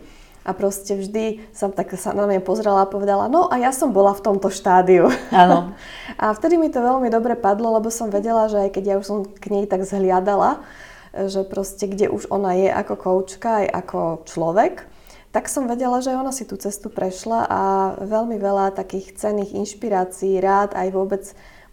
a 0.47 0.55
proste 0.55 0.95
vždy 0.95 1.43
som 1.51 1.75
tak 1.75 1.91
sa 1.99 2.15
na 2.15 2.23
mňa 2.23 2.39
pozrela 2.39 2.87
a 2.87 2.89
povedala, 2.89 3.27
no 3.27 3.51
a 3.51 3.59
ja 3.59 3.75
som 3.75 3.91
bola 3.91 4.15
v 4.15 4.23
tomto 4.23 4.47
štádiu. 4.47 5.11
Áno. 5.27 5.75
a 6.23 6.31
vtedy 6.31 6.55
mi 6.55 6.71
to 6.71 6.79
veľmi 6.79 7.11
dobre 7.11 7.35
padlo, 7.35 7.75
lebo 7.75 7.91
som 7.91 8.07
vedela, 8.07 8.47
že 8.47 8.63
aj 8.63 8.79
keď 8.79 8.83
ja 8.87 8.95
už 8.95 9.05
som 9.05 9.17
k 9.27 9.51
nej 9.51 9.67
tak 9.67 9.83
zhliadala, 9.83 10.63
že 11.11 11.43
proste 11.43 11.91
kde 11.91 12.07
už 12.07 12.31
ona 12.31 12.55
je 12.55 12.71
ako 12.71 12.95
koučka, 12.95 13.67
aj 13.67 13.67
ako 13.75 13.99
človek, 14.23 14.87
tak 15.31 15.51
som 15.51 15.67
vedela, 15.67 15.99
že 15.99 16.15
ona 16.15 16.31
si 16.31 16.47
tú 16.47 16.55
cestu 16.55 16.87
prešla 16.87 17.45
a 17.45 17.61
veľmi 17.99 18.39
veľa 18.39 18.73
takých 18.73 19.19
cenných 19.19 19.53
inšpirácií, 19.53 20.39
rád 20.39 20.73
aj 20.73 20.87
vôbec 20.95 21.23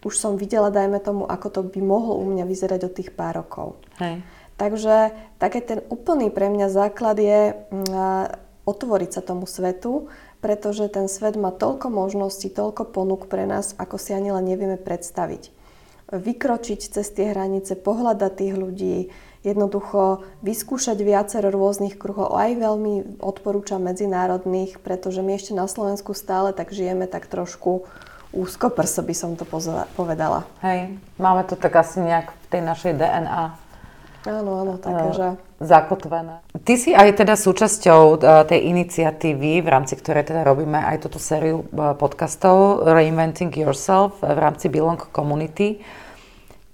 už 0.05 0.21
som 0.21 0.37
videla, 0.37 0.69
dajme 0.69 1.01
tomu, 1.01 1.25
ako 1.25 1.47
to 1.49 1.61
by 1.65 1.81
mohlo 1.81 2.21
u 2.21 2.29
mňa 2.29 2.45
vyzerať 2.45 2.81
od 2.85 2.93
tých 2.93 3.09
pár 3.17 3.41
rokov. 3.41 3.81
Hej. 3.97 4.21
Takže 4.55 5.11
také 5.41 5.59
ten 5.65 5.81
úplný 5.89 6.29
pre 6.29 6.47
mňa 6.47 6.67
základ 6.69 7.17
je 7.17 7.57
mm, 7.57 7.89
otvoriť 8.69 9.09
sa 9.17 9.21
tomu 9.25 9.49
svetu, 9.49 10.07
pretože 10.45 10.93
ten 10.93 11.09
svet 11.09 11.35
má 11.35 11.49
toľko 11.49 11.89
možností, 11.89 12.53
toľko 12.53 12.93
ponúk 12.93 13.25
pre 13.25 13.49
nás, 13.49 13.73
ako 13.81 13.97
si 13.97 14.13
ani 14.13 14.29
len 14.29 14.45
nevieme 14.45 14.77
predstaviť. 14.77 15.49
Vykročiť 16.13 16.79
cez 16.85 17.07
tie 17.09 17.33
hranice, 17.33 17.73
pohľadať 17.73 18.31
tých 18.37 18.53
ľudí, 18.53 18.97
jednoducho 19.45 20.25
vyskúšať 20.41 20.97
viacero 21.05 21.53
rôznych 21.53 21.95
kruhov. 21.95 22.33
Aj 22.33 22.49
veľmi 22.49 23.21
odporúčam 23.21 23.79
medzinárodných, 23.79 24.81
pretože 24.81 25.21
my 25.21 25.37
ešte 25.37 25.53
na 25.53 25.69
Slovensku 25.69 26.17
stále 26.17 26.51
tak 26.51 26.73
žijeme 26.73 27.05
tak 27.05 27.29
trošku 27.29 27.85
úzko 28.35 28.67
prso, 28.73 28.99
by 29.05 29.15
som 29.15 29.37
to 29.39 29.47
povedala. 29.95 30.43
Hej, 30.59 30.99
máme 31.15 31.47
to 31.47 31.55
tak 31.55 31.71
asi 31.77 32.03
nejak 32.03 32.35
v 32.35 32.45
tej 32.51 32.61
našej 32.65 32.93
DNA. 32.99 33.65
Áno, 34.25 34.51
áno, 34.65 34.73
také, 34.81 35.05
že... 35.13 35.27
Zakotvené. 35.61 36.41
Ty 36.65 36.73
si 36.75 36.91
aj 36.91 37.21
teda 37.21 37.37
súčasťou 37.37 38.17
e, 38.17 38.43
tej 38.49 38.59
iniciatívy, 38.73 39.61
v 39.61 39.69
rámci 39.69 39.93
ktorej 39.95 40.27
teda 40.27 40.41
robíme 40.41 40.81
aj 40.81 41.05
túto 41.05 41.21
sériu 41.21 41.61
e, 41.61 41.93
podcastov 41.93 42.83
Reinventing 42.89 43.53
Yourself 43.53 44.19
v 44.19 44.35
rámci 44.35 44.67
Belong 44.67 44.97
Community. 45.13 45.79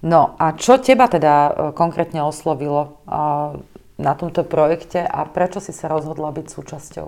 No 0.02 0.34
a 0.42 0.58
čo 0.58 0.82
teba 0.82 1.06
teda 1.06 1.34
e, 1.34 1.52
konkrétne 1.78 2.26
oslovilo 2.26 3.06
na 4.02 4.14
tomto 4.18 4.42
projekte 4.42 5.06
a 5.06 5.30
prečo 5.30 5.62
si 5.62 5.70
sa 5.70 5.94
rozhodla 5.94 6.34
byť 6.34 6.48
súčasťou? 6.50 7.08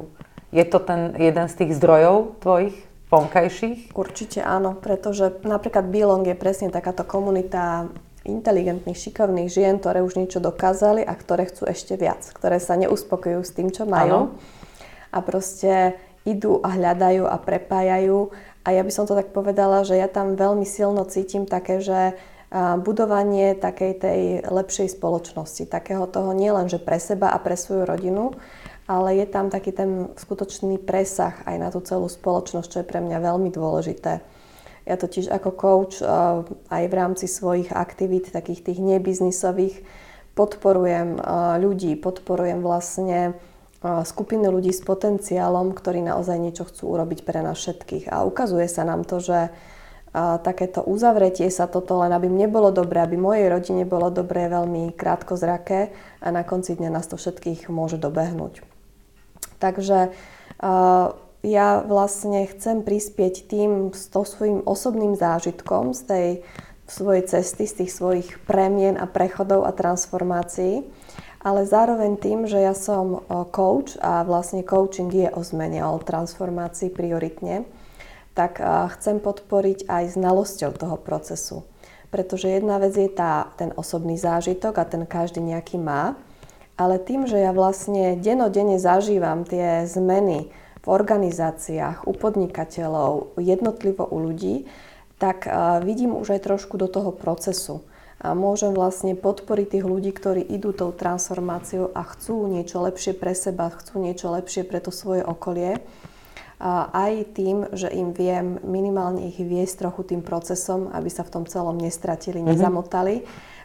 Je 0.53 0.62
to 0.69 0.77
ten 0.77 1.17
jeden 1.17 1.49
z 1.49 1.53
tých 1.58 1.71
zdrojov 1.82 2.38
tvojich 2.45 2.77
vonkajších? 3.10 3.97
Určite 3.97 4.45
áno, 4.45 4.77
pretože 4.77 5.41
napríklad 5.41 5.89
Belong 5.89 6.21
je 6.25 6.38
presne 6.38 6.69
takáto 6.69 7.01
komunita 7.01 7.89
inteligentných, 8.23 8.95
šikovných 8.95 9.49
žien, 9.51 9.82
ktoré 9.82 10.06
už 10.06 10.15
niečo 10.15 10.39
dokázali 10.39 11.03
a 11.03 11.13
ktoré 11.17 11.49
chcú 11.49 11.67
ešte 11.67 11.99
viac, 11.99 12.23
ktoré 12.32 12.62
sa 12.62 12.79
neuspokojujú 12.79 13.41
s 13.43 13.51
tým, 13.51 13.69
čo 13.73 13.84
majú. 13.84 14.32
Ano. 14.32 14.38
A 15.12 15.17
proste 15.19 15.97
idú 16.23 16.63
a 16.63 16.71
hľadajú 16.71 17.27
a 17.27 17.36
prepájajú. 17.36 18.32
A 18.63 18.71
ja 18.71 18.82
by 18.82 18.91
som 18.95 19.03
to 19.03 19.13
tak 19.13 19.36
povedala, 19.36 19.84
že 19.84 19.99
ja 19.99 20.08
tam 20.08 20.39
veľmi 20.39 20.63
silno 20.63 21.03
cítim 21.03 21.43
také, 21.43 21.84
že 21.84 22.15
budovanie 22.86 23.58
takej 23.58 23.94
tej 23.98 24.20
lepšej 24.46 24.94
spoločnosti, 24.94 25.66
takého 25.66 26.06
toho 26.06 26.38
nielen, 26.38 26.70
že 26.70 26.78
pre 26.78 27.02
seba 27.02 27.34
a 27.34 27.42
pre 27.42 27.58
svoju 27.58 27.89
rodinu, 27.89 28.38
ale 28.86 29.18
je 29.18 29.26
tam 29.26 29.50
taký 29.50 29.74
ten 29.74 30.13
skutočný 30.13 30.78
presah 30.78 31.34
aj 31.50 31.56
na 31.58 31.74
tú 31.74 31.82
celú 31.82 32.06
spoločnosť, 32.06 32.70
čo 32.70 32.78
je 32.86 32.89
pre 32.89 33.02
mňa 33.02 33.18
veľmi 33.18 33.50
dôležité. 33.50 34.22
Ja 34.84 34.96
totiž 35.00 35.32
ako 35.32 35.50
coach 35.56 36.04
aj 36.70 36.84
v 36.86 36.94
rámci 36.94 37.26
svojich 37.26 37.72
aktivít, 37.72 38.36
takých 38.36 38.68
tých 38.68 38.80
nebiznisových, 38.84 39.82
podporujem 40.36 41.18
ľudí, 41.58 41.96
podporujem 41.98 42.60
vlastne 42.60 43.39
skupiny 43.82 44.48
ľudí 44.52 44.76
s 44.76 44.84
potenciálom, 44.84 45.72
ktorí 45.72 46.04
naozaj 46.04 46.38
niečo 46.38 46.68
chcú 46.68 47.00
urobiť 47.00 47.24
pre 47.24 47.39
nás 47.39 47.58
všetkých. 47.60 48.12
A 48.12 48.28
ukazuje 48.28 48.68
sa 48.68 48.84
nám 48.84 49.08
to, 49.08 49.24
že 49.24 49.56
takéto 50.13 50.86
uzavretie 50.86 51.49
sa 51.49 51.65
toto 51.65 51.97
len 52.06 52.13
aby 52.13 52.30
mne 52.30 52.47
bolo 52.54 52.69
dobré, 52.69 53.02
aby 53.02 53.17
mojej 53.17 53.49
rodine 53.49 53.84
bolo 53.84 54.13
dobré, 54.13 54.45
veľmi 54.45 54.93
krátko 54.93 55.34
zraké 55.34 55.89
a 56.21 56.30
na 56.30 56.45
konci 56.45 56.78
dňa 56.78 56.93
nás 56.93 57.10
to 57.10 57.17
všetkých 57.17 57.67
môže 57.73 57.97
dobehnúť. 57.97 58.62
Takže 59.58 60.13
ja 61.43 61.67
vlastne 61.84 62.45
chcem 62.45 62.86
prispieť 62.86 63.49
tým 63.49 63.89
s 63.91 64.08
to 64.08 64.21
svojím 64.23 64.62
osobným 64.63 65.17
zážitkom 65.17 65.97
z 65.97 66.02
tej 66.06 66.28
svojej 66.86 67.23
cesty, 67.26 67.65
z 67.65 67.73
tých 67.84 67.91
svojich 67.91 68.30
premien 68.45 68.95
a 69.02 69.10
prechodov 69.10 69.65
a 69.65 69.73
transformácií, 69.73 70.86
ale 71.41 71.65
zároveň 71.65 72.21
tým, 72.21 72.39
že 72.45 72.62
ja 72.62 72.78
som 72.78 73.26
coach 73.49 73.97
a 73.99 74.21
vlastne 74.23 74.62
coaching 74.62 75.12
je 75.12 75.28
o 75.34 75.41
zmene, 75.41 75.84
o 75.84 75.99
transformácii 75.99 76.93
prioritne, 76.93 77.65
tak 78.34 78.58
chcem 78.98 79.22
podporiť 79.22 79.86
aj 79.86 80.17
znalosťou 80.17 80.74
toho 80.74 80.98
procesu. 80.98 81.63
Pretože 82.10 82.50
jedna 82.50 82.78
vec 82.78 82.93
je 82.93 83.10
tá, 83.10 83.54
ten 83.58 83.74
osobný 83.74 84.17
zážitok 84.17 84.78
a 84.78 84.86
ten 84.86 85.06
každý 85.06 85.41
nejaký 85.41 85.82
má, 85.82 86.17
ale 86.78 86.98
tým, 86.98 87.30
že 87.30 87.38
ja 87.38 87.54
vlastne 87.54 88.17
denodene 88.17 88.82
zažívam 88.82 89.46
tie 89.46 89.86
zmeny, 89.86 90.50
v 90.84 90.91
organizáciách, 90.91 92.04
u 92.04 92.12
podnikateľov, 92.12 93.39
jednotlivo 93.39 94.04
u 94.04 94.19
ľudí, 94.19 94.67
tak 95.15 95.48
vidím 95.88 96.12
už 96.12 96.36
aj 96.36 96.41
trošku 96.43 96.76
do 96.76 96.91
toho 96.91 97.15
procesu. 97.15 97.80
A 98.19 98.36
môžem 98.36 98.76
vlastne 98.76 99.15
podporiť 99.15 99.80
tých 99.80 99.86
ľudí, 99.88 100.12
ktorí 100.12 100.43
idú 100.43 100.76
tou 100.76 100.91
transformáciou 100.91 101.91
a 101.96 102.04
chcú 102.04 102.52
niečo 102.52 102.84
lepšie 102.84 103.15
pre 103.15 103.32
seba, 103.32 103.72
chcú 103.72 104.04
niečo 104.04 104.28
lepšie 104.32 104.67
pre 104.67 104.84
to 104.84 104.91
svoje 104.91 105.24
okolie. 105.24 105.80
Aj 106.95 107.12
tým, 107.36 107.67
že 107.76 107.91
im 107.91 108.15
viem 108.15 108.56
minimálne 108.63 109.28
ich 109.28 109.36
viesť 109.36 109.84
trochu 109.84 110.15
tým 110.15 110.23
procesom, 110.23 110.88
aby 110.95 111.12
sa 111.12 111.28
v 111.28 111.34
tom 111.36 111.43
celom 111.43 111.76
nestratili, 111.76 112.39
mm-hmm. 112.39 112.56
nezamotali 112.56 113.15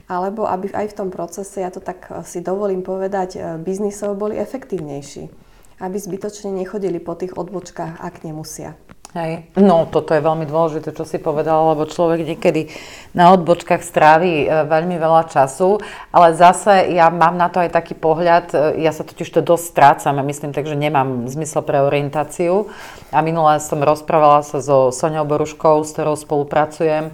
alebo 0.09 0.49
aby 0.49 0.73
aj 0.73 0.97
v 0.97 0.97
tom 1.05 1.09
procese, 1.13 1.61
ja 1.61 1.69
to 1.69 1.85
tak 1.85 2.09
si 2.25 2.41
dovolím 2.41 2.81
povedať, 2.81 3.37
e, 3.37 3.41
biznisov 3.61 4.17
boli 4.17 4.41
efektívnejší 4.41 5.29
aby 5.79 5.97
zbytočne 5.99 6.51
nechodili 6.51 6.99
po 6.99 7.15
tých 7.15 7.39
odbočkách, 7.39 8.03
ak 8.03 8.27
nemusia. 8.27 8.75
Hej. 9.19 9.51
No, 9.59 9.83
toto 9.91 10.15
je 10.15 10.23
veľmi 10.23 10.47
dôležité, 10.47 10.95
čo 10.95 11.03
si 11.03 11.19
povedala, 11.19 11.75
lebo 11.75 11.91
človek 11.91 12.23
niekedy 12.23 12.71
na 13.19 13.35
odbočkách 13.35 13.83
strávi 13.83 14.47
e, 14.47 14.63
veľmi 14.63 14.95
veľa 14.95 15.27
času, 15.27 15.83
ale 16.15 16.39
zase 16.39 16.95
ja 16.95 17.11
mám 17.11 17.35
na 17.35 17.51
to 17.51 17.59
aj 17.59 17.75
taký 17.75 17.99
pohľad, 17.99 18.55
e, 18.55 18.79
ja 18.79 18.95
sa 18.95 19.03
totiž 19.03 19.27
to 19.27 19.43
dosť 19.43 19.65
strácam, 19.75 20.15
ja 20.15 20.23
myslím, 20.23 20.55
takže 20.55 20.79
nemám 20.79 21.27
zmysel 21.27 21.67
pre 21.67 21.83
orientáciu. 21.83 22.71
A 23.11 23.19
minulé 23.19 23.59
som 23.59 23.83
rozprávala 23.83 24.47
sa 24.47 24.63
so 24.63 24.95
Soňou 24.95 25.27
Boruškou, 25.27 25.83
s 25.83 25.99
ktorou 25.99 26.15
spolupracujem 26.15 27.11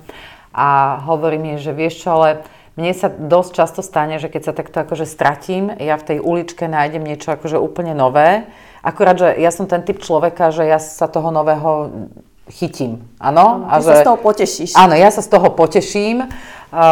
a 0.52 1.00
hovorí 1.08 1.40
mi, 1.40 1.56
že 1.56 1.72
vieš 1.72 2.04
čo, 2.04 2.20
ale 2.20 2.44
mne 2.74 2.90
sa 2.90 3.06
dosť 3.06 3.50
často 3.54 3.80
stane, 3.86 4.18
že 4.18 4.26
keď 4.26 4.42
sa 4.50 4.52
takto 4.52 4.82
akože 4.82 5.06
stratím, 5.06 5.70
ja 5.78 5.94
v 5.94 6.06
tej 6.14 6.18
uličke 6.18 6.66
nájdem 6.66 7.06
niečo 7.06 7.30
akože 7.30 7.54
úplne 7.54 7.94
nové. 7.94 8.50
Akurát, 8.82 9.14
že 9.14 9.30
ja 9.38 9.54
som 9.54 9.70
ten 9.70 9.86
typ 9.86 10.02
človeka, 10.02 10.50
že 10.50 10.66
ja 10.66 10.82
sa 10.82 11.06
toho 11.06 11.30
nového 11.30 12.04
chytím. 12.48 13.08
Áno? 13.16 13.64
A 13.68 13.80
že, 13.80 13.88
sa 13.88 13.94
z 14.00 14.06
toho 14.08 14.18
potešíš. 14.20 14.70
Áno, 14.76 14.92
ja 14.92 15.08
sa 15.08 15.24
z 15.24 15.28
toho 15.32 15.48
poteším 15.56 16.28
a, 16.74 16.86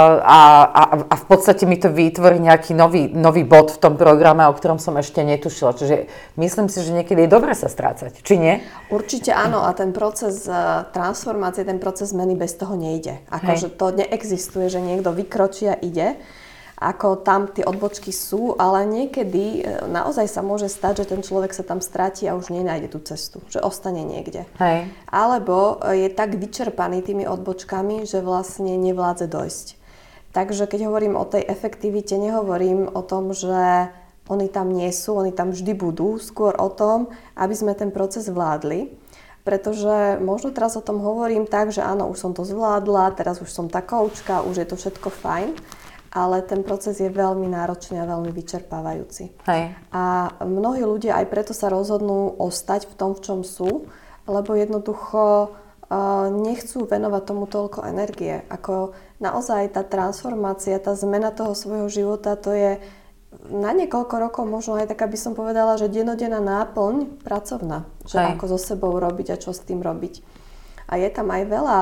a, 0.65 0.83
a 1.11 1.15
v 1.19 1.25
podstate 1.27 1.67
mi 1.67 1.75
to 1.75 1.91
vytvorí 1.91 2.39
nejaký 2.39 2.71
nový, 2.73 3.11
nový 3.11 3.43
bod 3.43 3.75
v 3.75 3.83
tom 3.83 3.95
programe, 3.99 4.47
o 4.47 4.55
ktorom 4.55 4.79
som 4.79 4.95
ešte 4.95 5.21
netušila. 5.27 5.75
Čiže 5.75 5.97
myslím 6.39 6.71
si, 6.71 6.79
že 6.87 6.95
niekedy 6.95 7.27
je 7.27 7.35
dobre 7.35 7.53
sa 7.59 7.67
strácať, 7.67 8.23
či 8.23 8.39
nie? 8.39 8.63
Určite 8.95 9.35
áno 9.35 9.67
a 9.67 9.75
ten 9.75 9.91
proces 9.91 10.47
e, 10.47 10.55
transformácie, 10.95 11.67
ten 11.67 11.83
proces 11.83 12.15
zmeny 12.15 12.39
bez 12.39 12.55
toho 12.55 12.79
nejde. 12.79 13.21
Akože 13.29 13.75
to 13.75 13.91
neexistuje, 13.91 14.71
že 14.71 14.79
niekto 14.79 15.11
vykročí 15.11 15.67
a 15.67 15.77
ide 15.77 16.17
ako 16.83 17.23
tam 17.23 17.47
tie 17.47 17.63
odbočky 17.63 18.11
sú, 18.11 18.59
ale 18.59 18.83
niekedy 18.83 19.63
e, 19.63 19.87
naozaj 19.87 20.27
sa 20.27 20.43
môže 20.43 20.67
stať, 20.67 21.07
že 21.07 21.15
ten 21.15 21.23
človek 21.23 21.55
sa 21.55 21.63
tam 21.63 21.79
stratí 21.79 22.27
a 22.27 22.35
už 22.35 22.51
nenájde 22.51 22.91
tú 22.91 22.99
cestu, 22.99 23.39
že 23.47 23.63
ostane 23.63 24.03
niekde. 24.03 24.51
Hej. 24.59 24.91
Alebo 25.07 25.79
je 25.95 26.11
tak 26.11 26.35
vyčerpaný 26.35 27.07
tými 27.07 27.25
odbočkami, 27.31 28.03
že 28.03 28.19
vlastne 28.19 28.75
nevládze 28.75 29.31
dojsť. 29.31 29.67
Takže 30.33 30.67
keď 30.67 30.89
hovorím 30.89 31.15
o 31.15 31.29
tej 31.29 31.45
efektivite, 31.47 32.19
nehovorím 32.19 32.89
o 32.91 33.05
tom, 33.05 33.37
že 33.37 33.93
oni 34.27 34.49
tam 34.49 34.73
nie 34.73 34.89
sú, 34.91 35.15
oni 35.15 35.31
tam 35.31 35.53
vždy 35.53 35.77
budú, 35.77 36.17
skôr 36.17 36.57
o 36.57 36.73
tom, 36.73 37.13
aby 37.37 37.53
sme 37.53 37.77
ten 37.77 37.93
proces 37.93 38.33
vládli. 38.33 38.91
Pretože 39.43 40.23
možno 40.23 40.55
teraz 40.55 40.79
o 40.79 40.83
tom 40.83 41.03
hovorím 41.03 41.51
tak, 41.51 41.75
že 41.75 41.83
áno, 41.83 42.07
už 42.07 42.19
som 42.19 42.33
to 42.33 42.47
zvládla, 42.47 43.19
teraz 43.19 43.43
už 43.43 43.51
som 43.51 43.67
tá 43.67 43.83
koučka, 43.83 44.47
už 44.47 44.63
je 44.63 44.67
to 44.67 44.79
všetko 44.79 45.11
fajn 45.11 45.59
ale 46.13 46.45
ten 46.45 46.61
proces 46.61 47.01
je 47.01 47.09
veľmi 47.09 47.49
náročný 47.49 47.97
a 47.97 48.05
veľmi 48.05 48.29
vyčerpávajúci. 48.37 49.33
Hej. 49.49 49.73
A 49.97 50.29
mnohí 50.45 50.85
ľudia 50.85 51.17
aj 51.17 51.27
preto 51.33 51.53
sa 51.57 51.73
rozhodnú 51.73 52.37
ostať 52.37 52.85
v 52.93 52.95
tom, 53.01 53.17
v 53.17 53.25
čom 53.25 53.41
sú, 53.41 53.89
lebo 54.29 54.53
jednoducho 54.53 55.49
uh, 55.49 56.29
nechcú 56.29 56.85
venovať 56.85 57.23
tomu 57.25 57.49
toľko 57.49 57.89
energie. 57.89 58.45
Ako 58.53 58.93
naozaj 59.25 59.73
tá 59.73 59.83
transformácia, 59.89 60.77
tá 60.77 60.93
zmena 60.93 61.33
toho 61.33 61.57
svojho 61.57 61.89
života, 61.89 62.37
to 62.37 62.53
je 62.53 62.77
na 63.49 63.73
niekoľko 63.73 64.15
rokov 64.21 64.45
možno 64.45 64.77
aj 64.77 64.93
tak, 64.93 65.09
aby 65.09 65.17
som 65.17 65.33
povedala, 65.33 65.81
že 65.81 65.89
denodenná 65.89 66.45
náplň 66.45 67.25
pracovná. 67.25 67.89
Že 68.05 68.17
Hej. 68.21 68.29
ako 68.37 68.45
so 68.53 68.59
sebou 68.61 68.93
robiť 69.01 69.33
a 69.33 69.41
čo 69.41 69.57
s 69.57 69.65
tým 69.65 69.81
robiť. 69.81 70.21
A 70.93 71.01
je 71.01 71.09
tam 71.09 71.33
aj 71.33 71.43
veľa 71.49 71.79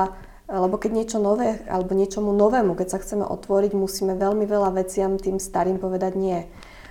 lebo 0.50 0.82
keď 0.82 0.90
niečo 0.90 1.18
nové, 1.22 1.62
alebo 1.70 1.94
niečomu 1.94 2.34
novému, 2.34 2.74
keď 2.74 2.88
sa 2.90 2.98
chceme 2.98 3.22
otvoriť, 3.22 3.70
musíme 3.78 4.18
veľmi 4.18 4.42
veľa 4.50 4.74
veciam 4.74 5.14
tým 5.14 5.38
starým 5.38 5.78
povedať 5.78 6.18
nie. 6.18 6.42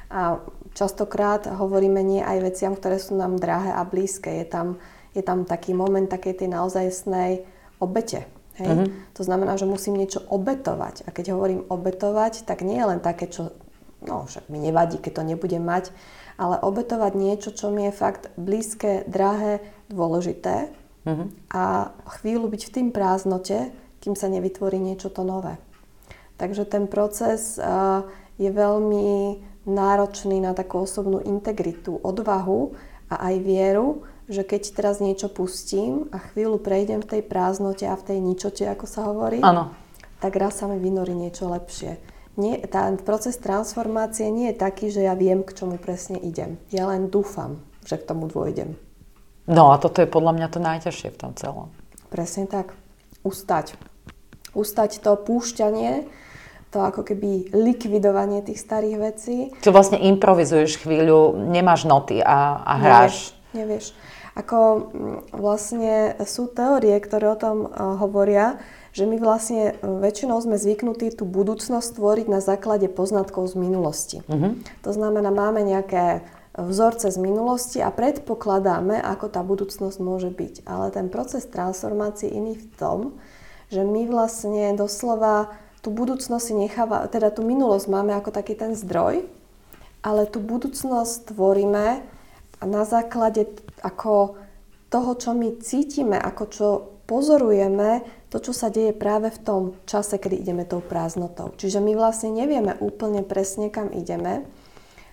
A 0.08 0.40
častokrát 0.72 1.44
hovoríme 1.44 2.00
nie 2.00 2.24
aj 2.24 2.40
veciam, 2.40 2.74
ktoré 2.74 2.96
sú 3.04 3.20
nám 3.20 3.36
drahé 3.36 3.76
a 3.76 3.84
blízke. 3.84 4.32
Je 4.32 4.48
tam, 4.48 4.80
je 5.12 5.20
tam 5.20 5.44
taký 5.44 5.76
moment 5.76 6.08
takej 6.08 6.40
tej 6.40 6.50
naozajstnej 6.56 7.44
obete. 7.84 8.32
Hej? 8.56 8.72
Uh-huh. 8.72 8.88
To 9.20 9.22
znamená, 9.28 9.60
že 9.60 9.68
musím 9.68 10.00
niečo 10.00 10.24
obetovať. 10.32 11.04
A 11.06 11.12
keď 11.12 11.36
hovorím 11.36 11.68
obetovať, 11.68 12.48
tak 12.48 12.64
nie 12.64 12.80
je 12.80 12.90
len 12.96 13.04
také, 13.04 13.28
čo 13.28 13.52
no 14.00 14.24
však 14.24 14.48
mi 14.48 14.64
nevadí, 14.64 15.04
keď 15.04 15.20
to 15.20 15.24
nebudem 15.28 15.64
mať, 15.64 15.92
ale 16.40 16.56
obetovať 16.64 17.14
niečo, 17.20 17.52
čo 17.52 17.68
mi 17.68 17.92
je 17.92 17.94
fakt 17.94 18.32
blízke, 18.40 19.04
drahé, 19.12 19.60
dôležité 19.92 20.72
uh-huh. 21.06 21.28
a 21.54 21.94
chvíľu 22.20 22.52
byť 22.52 22.62
v 22.68 22.74
tým 22.74 22.88
prázdnote, 22.90 23.72
kým 24.00 24.16
sa 24.16 24.32
nevytvorí 24.32 24.80
niečo 24.80 25.12
to 25.12 25.28
nové. 25.28 25.60
Takže 26.40 26.64
ten 26.64 26.88
proces 26.88 27.60
uh, 27.60 28.08
je 28.40 28.48
veľmi 28.48 29.36
náročný 29.68 30.40
na 30.40 30.56
takú 30.56 30.88
osobnú 30.88 31.20
integritu, 31.20 32.00
odvahu 32.00 32.72
a 33.12 33.30
aj 33.32 33.36
vieru, 33.44 34.08
že 34.32 34.48
keď 34.48 34.62
teraz 34.72 35.04
niečo 35.04 35.28
pustím 35.28 36.08
a 36.14 36.22
chvíľu 36.22 36.62
prejdem 36.62 37.04
v 37.04 37.18
tej 37.18 37.22
prázdnote 37.26 37.84
a 37.90 38.00
v 38.00 38.06
tej 38.14 38.20
ničote, 38.24 38.64
ako 38.72 38.86
sa 38.88 39.10
hovorí, 39.10 39.42
ano. 39.42 39.74
tak 40.24 40.38
raz 40.38 40.62
sa 40.62 40.70
mi 40.70 40.78
vynorí 40.78 41.18
niečo 41.18 41.50
lepšie. 41.50 42.00
Nie, 42.40 42.64
tá, 42.72 42.88
proces 43.04 43.36
transformácie 43.36 44.32
nie 44.32 44.56
je 44.56 44.62
taký, 44.62 44.88
že 44.88 45.04
ja 45.04 45.18
viem, 45.18 45.44
k 45.44 45.52
čomu 45.52 45.76
presne 45.76 46.16
idem. 46.24 46.56
Ja 46.72 46.88
len 46.88 47.12
dúfam, 47.12 47.60
že 47.84 48.00
k 48.00 48.08
tomu 48.08 48.32
dôjdem. 48.32 48.80
No 49.50 49.74
a 49.74 49.82
toto 49.82 50.06
je 50.06 50.08
podľa 50.08 50.38
mňa 50.38 50.48
to 50.54 50.60
najťažšie 50.62 51.10
v 51.10 51.18
tom 51.18 51.34
celom. 51.34 51.74
Presne 52.14 52.46
tak. 52.46 52.78
Ustať. 53.26 53.74
Ustať 54.54 55.02
to 55.02 55.18
púšťanie, 55.18 56.06
to 56.70 56.78
ako 56.78 57.02
keby 57.02 57.50
likvidovanie 57.50 58.46
tých 58.46 58.62
starých 58.62 58.98
vecí. 59.02 59.38
Čo 59.66 59.74
vlastne 59.74 59.98
improvizuješ 59.98 60.86
chvíľu, 60.86 61.34
nemáš 61.50 61.90
noty 61.90 62.22
a, 62.22 62.62
a 62.62 62.74
hráš. 62.78 63.34
Nevieš, 63.54 63.58
nevieš. 63.58 63.86
Ako 64.38 64.58
mm, 64.58 65.20
vlastne 65.34 65.94
sú 66.30 66.46
teórie, 66.54 66.94
ktoré 67.02 67.34
o 67.34 67.38
tom 67.38 67.66
uh, 67.66 67.98
hovoria, 67.98 68.62
že 68.90 69.06
my 69.06 69.22
vlastne 69.22 69.78
e, 69.78 69.86
väčšinou 69.86 70.42
sme 70.42 70.58
zvyknutí 70.58 71.14
tú 71.14 71.22
budúcnosť 71.22 72.02
tvoriť 72.02 72.28
na 72.28 72.42
základe 72.42 72.90
poznatkov 72.90 73.54
z 73.54 73.56
minulosti. 73.62 74.18
Uh-huh. 74.26 74.58
To 74.82 74.92
znamená, 74.92 75.30
máme 75.30 75.62
nejaké 75.62 76.26
vzorce 76.66 77.12
z 77.12 77.18
minulosti 77.18 77.80
a 77.80 77.94
predpokladáme, 77.94 79.00
ako 79.00 79.26
tá 79.32 79.42
budúcnosť 79.46 79.98
môže 80.04 80.30
byť. 80.34 80.68
Ale 80.68 80.92
ten 80.92 81.08
proces 81.08 81.48
transformácie 81.48 82.28
iný 82.28 82.60
v 82.60 82.68
tom, 82.76 83.00
že 83.70 83.86
my 83.86 84.10
vlastne 84.10 84.74
doslova 84.76 85.54
tú 85.80 85.94
budúcnosť 85.96 86.48
necháva, 86.58 87.08
teda 87.08 87.32
tú 87.32 87.46
minulosť 87.46 87.86
máme 87.88 88.12
ako 88.18 88.36
taký 88.36 88.58
ten 88.58 88.76
zdroj, 88.76 89.24
ale 90.04 90.28
tú 90.28 90.44
budúcnosť 90.44 91.32
tvoríme 91.32 92.04
na 92.60 92.84
základe 92.84 93.48
ako 93.80 94.36
toho, 94.92 95.12
čo 95.16 95.32
my 95.32 95.56
cítime, 95.64 96.18
ako 96.20 96.44
čo 96.50 96.68
pozorujeme, 97.08 98.04
to, 98.30 98.38
čo 98.38 98.54
sa 98.54 98.70
deje 98.70 98.94
práve 98.94 99.34
v 99.34 99.40
tom 99.42 99.62
čase, 99.90 100.22
kedy 100.22 100.46
ideme 100.46 100.64
tou 100.68 100.84
prázdnotou. 100.84 101.58
Čiže 101.58 101.82
my 101.82 101.98
vlastne 101.98 102.30
nevieme 102.30 102.78
úplne 102.78 103.26
presne, 103.26 103.74
kam 103.74 103.90
ideme, 103.90 104.46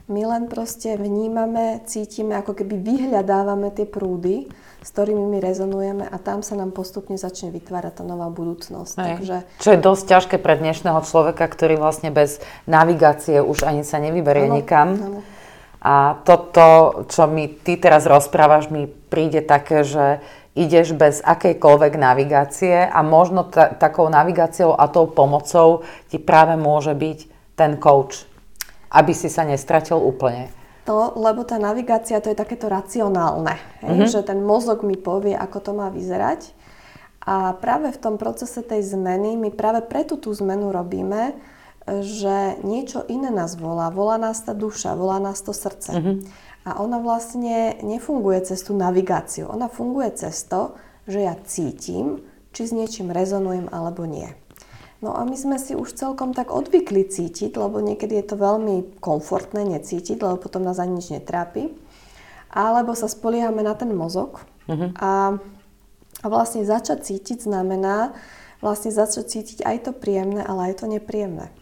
my 0.07 0.23
len 0.23 0.47
proste 0.47 0.95
vnímame, 0.95 1.83
cítime, 1.91 2.39
ako 2.39 2.55
keby 2.63 2.79
vyhľadávame 2.79 3.75
tie 3.75 3.91
prúdy, 3.91 4.47
s 4.79 4.89
ktorými 4.95 5.27
my 5.27 5.39
rezonujeme 5.43 6.07
a 6.07 6.17
tam 6.23 6.47
sa 6.47 6.55
nám 6.55 6.71
postupne 6.71 7.19
začne 7.19 7.51
vytvárať 7.51 7.99
tá 7.99 8.05
nová 8.07 8.31
budúcnosť. 8.31 8.95
Hej. 9.03 9.13
Takže... 9.19 9.37
Čo 9.59 9.71
je 9.75 9.79
dosť 9.83 10.05
ťažké 10.07 10.37
pre 10.39 10.55
dnešného 10.63 11.03
človeka, 11.03 11.51
ktorý 11.51 11.75
vlastne 11.75 12.15
bez 12.15 12.39
navigácie 12.71 13.43
už 13.43 13.67
ani 13.67 13.83
sa 13.83 13.99
nevyberie 13.99 14.47
ano, 14.47 14.55
nikam. 14.63 14.89
Ano. 14.95 15.21
A 15.83 16.23
toto, 16.23 17.03
čo 17.11 17.27
mi 17.27 17.51
ty 17.51 17.75
teraz 17.75 18.07
rozprávaš, 18.07 18.71
mi 18.71 18.87
príde 18.87 19.43
také, 19.43 19.83
že 19.83 20.23
ideš 20.55 20.95
bez 20.95 21.19
akejkoľvek 21.19 21.93
navigácie 21.99 22.87
a 22.87 23.03
možno 23.03 23.43
ta- 23.43 23.75
takou 23.75 24.07
navigáciou 24.07 24.71
a 24.71 24.87
tou 24.87 25.11
pomocou 25.11 25.83
ti 26.07 26.23
práve 26.23 26.55
môže 26.55 26.95
byť 26.95 27.19
ten 27.59 27.75
coach 27.83 28.36
aby 28.91 29.13
si 29.13 29.27
sa 29.27 29.43
nestratil 29.47 29.99
úplne? 29.99 30.51
To, 30.87 31.19
lebo 31.19 31.43
tá 31.43 31.59
navigácia 31.59 32.23
to 32.23 32.31
je 32.31 32.39
takéto 32.39 32.71
racionálne, 32.71 33.59
mm-hmm. 33.83 34.07
že 34.07 34.23
ten 34.23 34.39
mozog 34.39 34.87
mi 34.87 34.95
povie, 34.95 35.35
ako 35.35 35.59
to 35.59 35.73
má 35.75 35.91
vyzerať. 35.91 36.55
A 37.27 37.59
práve 37.59 37.91
v 37.91 37.99
tom 37.99 38.15
procese 38.23 38.63
tej 38.63 38.87
zmeny 38.87 39.35
my 39.35 39.51
práve 39.51 39.83
preto 39.83 40.15
tú 40.15 40.31
zmenu 40.31 40.71
robíme, 40.71 41.35
že 41.87 42.55
niečo 42.63 43.03
iné 43.11 43.35
nás 43.35 43.59
volá. 43.59 43.91
Volá 43.91 44.15
nás 44.15 44.47
tá 44.47 44.55
duša, 44.55 44.95
volá 44.95 45.19
nás 45.19 45.43
to 45.43 45.51
srdce. 45.51 45.91
Mm-hmm. 45.91 46.17
A 46.67 46.83
ona 46.83 47.03
vlastne 47.03 47.79
nefunguje 47.83 48.47
cez 48.47 48.63
tú 48.63 48.75
navigáciu. 48.75 49.51
Ona 49.51 49.67
funguje 49.67 50.15
cez 50.15 50.47
to, 50.47 50.79
že 51.07 51.27
ja 51.27 51.35
cítim, 51.47 52.27
či 52.51 52.67
s 52.67 52.75
niečím 52.75 53.11
rezonujem 53.11 53.71
alebo 53.71 54.07
nie. 54.07 54.35
No 55.05 55.13
a 55.13 55.29
my 55.29 55.37
sme 55.37 55.61
si 55.61 55.77
už 55.77 55.93
celkom 55.93 56.33
tak 56.33 56.49
odvykli 56.49 57.05
cítiť, 57.05 57.53
lebo 57.61 57.85
niekedy 57.85 58.17
je 58.17 58.33
to 58.33 58.37
veľmi 58.41 58.97
komfortné 59.01 59.65
necítiť, 59.77 60.17
lebo 60.17 60.41
potom 60.41 60.65
nás 60.65 60.81
ani 60.81 60.99
nič 60.99 61.13
netrápi. 61.13 61.69
Alebo 62.49 62.97
sa 62.97 63.05
spoliehame 63.05 63.61
na 63.61 63.77
ten 63.77 63.93
mozog. 63.93 64.41
Uh-huh. 64.65 64.89
A, 64.97 65.37
a 66.25 66.27
vlastne 66.33 66.65
začať 66.65 67.13
cítiť 67.13 67.45
znamená 67.45 68.17
vlastne 68.65 68.89
začať 68.93 69.25
cítiť 69.29 69.59
aj 69.63 69.77
to 69.89 69.91
príjemné, 69.93 70.41
ale 70.41 70.73
aj 70.73 70.85
to 70.85 70.87
nepríjemné. 70.89 71.53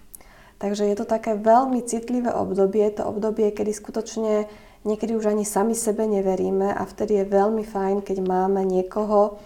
Takže 0.62 0.86
je 0.86 0.96
to 0.96 1.04
také 1.04 1.34
veľmi 1.34 1.82
citlivé 1.84 2.30
obdobie, 2.30 2.86
to 2.94 3.02
obdobie, 3.04 3.50
kedy 3.50 3.74
skutočne 3.74 4.46
niekedy 4.86 5.18
už 5.18 5.34
ani 5.34 5.42
sami 5.42 5.74
sebe 5.74 6.06
neveríme 6.06 6.70
a 6.70 6.82
vtedy 6.86 7.20
je 7.20 7.26
veľmi 7.26 7.64
fajn, 7.66 8.06
keď 8.06 8.22
máme 8.22 8.62
niekoho, 8.62 9.42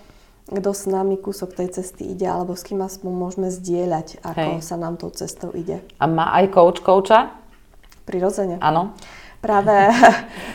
kto 0.48 0.70
s 0.72 0.88
nami 0.88 1.20
kúsok 1.20 1.52
tej 1.52 1.76
cesty 1.76 2.08
ide, 2.08 2.24
alebo 2.24 2.56
s 2.56 2.64
kým 2.64 2.80
aspoň 2.80 3.12
môžeme 3.12 3.48
zdieľať, 3.52 4.24
ako 4.24 4.58
Hej. 4.58 4.64
sa 4.64 4.76
nám 4.80 4.96
tou 4.96 5.12
cestou 5.12 5.52
ide. 5.52 5.84
A 6.00 6.04
má 6.08 6.32
aj 6.32 6.48
coach 6.56 6.80
coacha? 6.80 7.36
Prirodzene. 8.08 8.56
Áno. 8.64 8.96
Práve, 9.44 9.92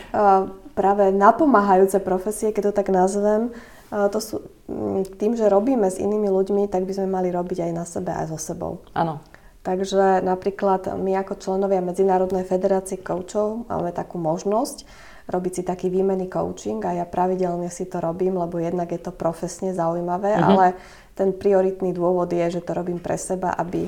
práve 0.80 1.14
napomáhajúce 1.14 2.02
profesie, 2.02 2.50
keď 2.50 2.74
to 2.74 2.78
tak 2.82 2.90
nazvem, 2.90 3.54
to 3.94 4.18
sú 4.18 4.36
mm, 4.66 5.22
tým, 5.22 5.38
že 5.38 5.46
robíme 5.46 5.86
s 5.86 6.02
inými 6.02 6.34
ľuďmi, 6.34 6.66
tak 6.66 6.90
by 6.90 6.94
sme 6.98 7.08
mali 7.14 7.30
robiť 7.30 7.70
aj 7.70 7.72
na 7.78 7.86
sebe, 7.86 8.10
aj 8.10 8.34
so 8.34 8.42
sebou. 8.42 8.82
Áno. 8.98 9.22
Takže 9.64 10.20
napríklad 10.26 10.92
my 11.00 11.24
ako 11.24 11.40
členovia 11.40 11.80
Medzinárodnej 11.80 12.44
federácie 12.44 13.00
koučov 13.00 13.70
máme 13.72 13.96
takú 13.96 14.20
možnosť 14.20 14.84
robiť 15.28 15.52
si 15.52 15.64
taký 15.64 15.88
výmenný 15.88 16.28
coaching 16.28 16.84
a 16.84 17.04
ja 17.04 17.06
pravidelne 17.08 17.72
si 17.72 17.88
to 17.88 18.04
robím, 18.04 18.36
lebo 18.36 18.60
jednak 18.60 18.92
je 18.92 19.00
to 19.00 19.16
profesne 19.16 19.72
zaujímavé, 19.72 20.36
mm-hmm. 20.36 20.48
ale 20.50 20.66
ten 21.16 21.32
prioritný 21.32 21.96
dôvod 21.96 22.28
je, 22.34 22.60
že 22.60 22.62
to 22.66 22.76
robím 22.76 23.00
pre 23.00 23.16
seba, 23.16 23.56
aby 23.56 23.88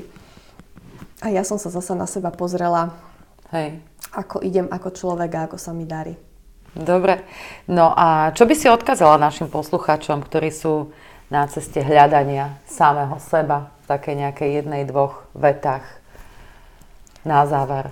a 1.24 1.32
ja 1.32 1.42
som 1.48 1.56
sa 1.56 1.72
zasa 1.72 1.96
na 1.96 2.04
seba 2.04 2.28
pozrela, 2.28 2.92
Hej. 3.48 3.80
ako 4.12 4.44
idem 4.44 4.68
ako 4.68 4.92
človek 4.92 5.30
a 5.32 5.40
ako 5.48 5.56
sa 5.56 5.72
mi 5.72 5.88
darí. 5.88 6.12
Dobre. 6.76 7.24
No 7.72 7.96
a 7.96 8.36
čo 8.36 8.44
by 8.44 8.52
si 8.52 8.68
odkázala 8.68 9.16
našim 9.16 9.48
poslucháčom, 9.48 10.20
ktorí 10.20 10.52
sú 10.52 10.92
na 11.32 11.48
ceste 11.48 11.80
hľadania 11.80 12.60
samého 12.68 13.16
seba 13.16 13.72
v 13.88 13.96
takej 13.96 14.14
nejakej 14.28 14.50
jednej, 14.60 14.84
dvoch 14.84 15.24
vetách 15.32 15.88
na 17.24 17.48
záver? 17.48 17.88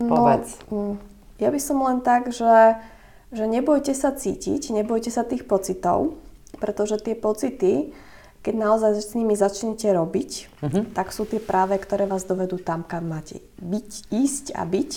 No, 0.00 0.08
Povedz. 0.08 0.56
No, 0.72 0.96
ja 1.44 1.52
by 1.52 1.60
som 1.60 1.84
len 1.84 2.00
tak, 2.00 2.32
že, 2.32 2.80
že 3.28 3.44
nebojte 3.44 3.92
sa 3.92 4.16
cítiť, 4.16 4.72
nebojte 4.72 5.12
sa 5.12 5.28
tých 5.28 5.44
pocitov, 5.44 6.16
pretože 6.56 7.04
tie 7.04 7.12
pocity, 7.12 7.92
keď 8.40 8.54
naozaj 8.56 8.92
s 8.96 9.12
nimi 9.12 9.36
začnete 9.36 9.92
robiť, 9.92 10.30
uh-huh. 10.64 10.82
tak 10.96 11.12
sú 11.12 11.28
tie 11.28 11.44
práve, 11.44 11.76
ktoré 11.76 12.08
vás 12.08 12.24
dovedú 12.24 12.56
tam, 12.56 12.80
kam 12.80 13.12
máte 13.12 13.44
byť, 13.60 14.08
ísť 14.08 14.56
a 14.56 14.64
byť. 14.64 14.92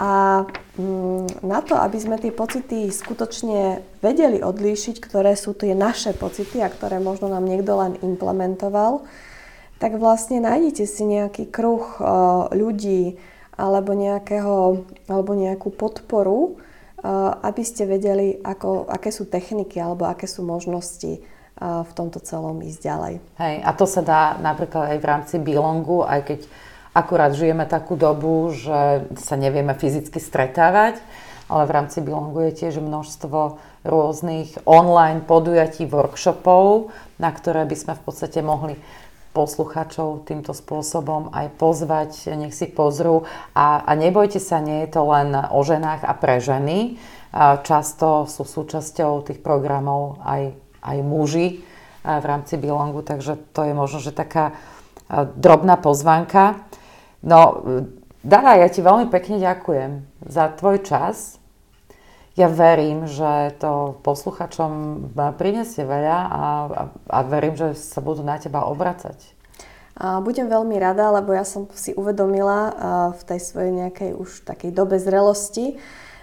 A 0.00 0.44
mm, 0.80 1.44
na 1.44 1.60
to, 1.60 1.76
aby 1.76 2.00
sme 2.00 2.16
tie 2.16 2.32
pocity 2.32 2.88
skutočne 2.88 3.84
vedeli 4.00 4.40
odlíšiť, 4.40 4.96
ktoré 4.96 5.36
sú 5.36 5.52
tie 5.52 5.76
naše 5.76 6.16
pocity 6.16 6.64
a 6.64 6.72
ktoré 6.72 6.96
možno 7.04 7.28
nám 7.28 7.44
niekto 7.44 7.76
len 7.76 8.00
implementoval, 8.00 9.04
tak 9.80 9.96
vlastne 9.96 10.40
nájdete 10.40 10.84
si 10.88 11.04
nejaký 11.04 11.48
kruh 11.52 11.84
o, 12.00 12.04
ľudí, 12.52 13.16
alebo, 13.60 13.92
nejakého, 13.92 14.88
alebo 15.04 15.36
nejakú 15.36 15.68
podporu, 15.68 16.56
eh, 16.56 17.08
aby 17.44 17.60
ste 17.60 17.84
vedeli, 17.84 18.40
ako, 18.40 18.88
aké 18.88 19.12
sú 19.12 19.28
techniky 19.28 19.76
alebo 19.76 20.08
aké 20.08 20.24
sú 20.24 20.40
možnosti 20.40 21.20
eh, 21.20 21.24
v 21.60 21.90
tomto 21.92 22.24
celom 22.24 22.56
ísť 22.64 22.80
ďalej. 22.80 23.14
Hej, 23.36 23.54
a 23.60 23.70
to 23.76 23.84
sa 23.84 24.00
dá 24.00 24.22
napríklad 24.40 24.96
aj 24.96 24.98
v 24.98 25.06
rámci 25.06 25.36
Bilongu, 25.36 26.08
aj 26.08 26.20
keď 26.24 26.40
akurát 26.96 27.36
žijeme 27.36 27.68
takú 27.68 27.94
dobu, 27.94 28.48
že 28.56 29.06
sa 29.20 29.36
nevieme 29.36 29.76
fyzicky 29.76 30.18
stretávať, 30.18 30.98
ale 31.50 31.66
v 31.66 31.74
rámci 31.74 31.98
Bilongu 32.00 32.46
je 32.50 32.64
tiež 32.64 32.78
množstvo 32.80 33.58
rôznych 33.82 34.54
online 34.68 35.24
podujatí, 35.24 35.86
workshopov, 35.88 36.94
na 37.18 37.30
ktoré 37.34 37.66
by 37.66 37.76
sme 37.76 37.92
v 37.98 38.02
podstate 38.06 38.38
mohli 38.40 38.78
posluchačov 39.40 40.28
týmto 40.28 40.52
spôsobom 40.52 41.32
aj 41.32 41.56
pozvať, 41.56 42.36
nech 42.36 42.52
si 42.52 42.68
pozrú. 42.68 43.24
A, 43.56 43.80
a 43.80 43.90
nebojte 43.96 44.36
sa, 44.36 44.60
nie 44.60 44.84
je 44.84 45.00
to 45.00 45.08
len 45.08 45.32
o 45.32 45.60
ženách 45.64 46.04
a 46.04 46.12
pre 46.12 46.44
ženy. 46.44 47.00
Často 47.64 48.28
sú 48.28 48.44
súčasťou 48.44 49.24
tých 49.24 49.40
programov 49.40 50.20
aj, 50.20 50.52
aj 50.84 50.96
muži 51.00 51.64
v 52.04 52.24
rámci 52.24 52.60
Bilongu, 52.60 53.00
takže 53.00 53.40
to 53.56 53.64
je 53.64 53.72
možno, 53.72 54.04
že 54.04 54.12
taká 54.12 54.52
drobná 55.40 55.80
pozvanka. 55.80 56.60
No, 57.24 57.64
Dana, 58.20 58.60
ja 58.60 58.68
ti 58.68 58.84
veľmi 58.84 59.08
pekne 59.08 59.40
ďakujem 59.40 60.04
za 60.28 60.52
tvoj 60.52 60.84
čas, 60.84 61.39
ja 62.40 62.48
verím, 62.48 63.04
že 63.04 63.52
to 63.60 64.00
posluchačom 64.00 64.72
prinesie 65.36 65.84
veľa 65.84 66.18
a, 66.24 66.42
a, 66.64 66.82
a 66.88 67.18
verím, 67.28 67.52
že 67.52 67.76
sa 67.76 68.00
budú 68.00 68.24
na 68.24 68.40
teba 68.40 68.64
obracať. 68.64 69.36
Budem 70.00 70.48
veľmi 70.48 70.80
rada, 70.80 71.12
lebo 71.12 71.36
ja 71.36 71.44
som 71.44 71.68
si 71.76 71.92
uvedomila 71.92 72.72
v 73.12 73.22
tej 73.28 73.40
svojej 73.44 73.72
nejakej 73.84 74.10
už 74.16 74.48
takej 74.48 74.72
dobe 74.72 74.96
zrelosti, 74.96 75.76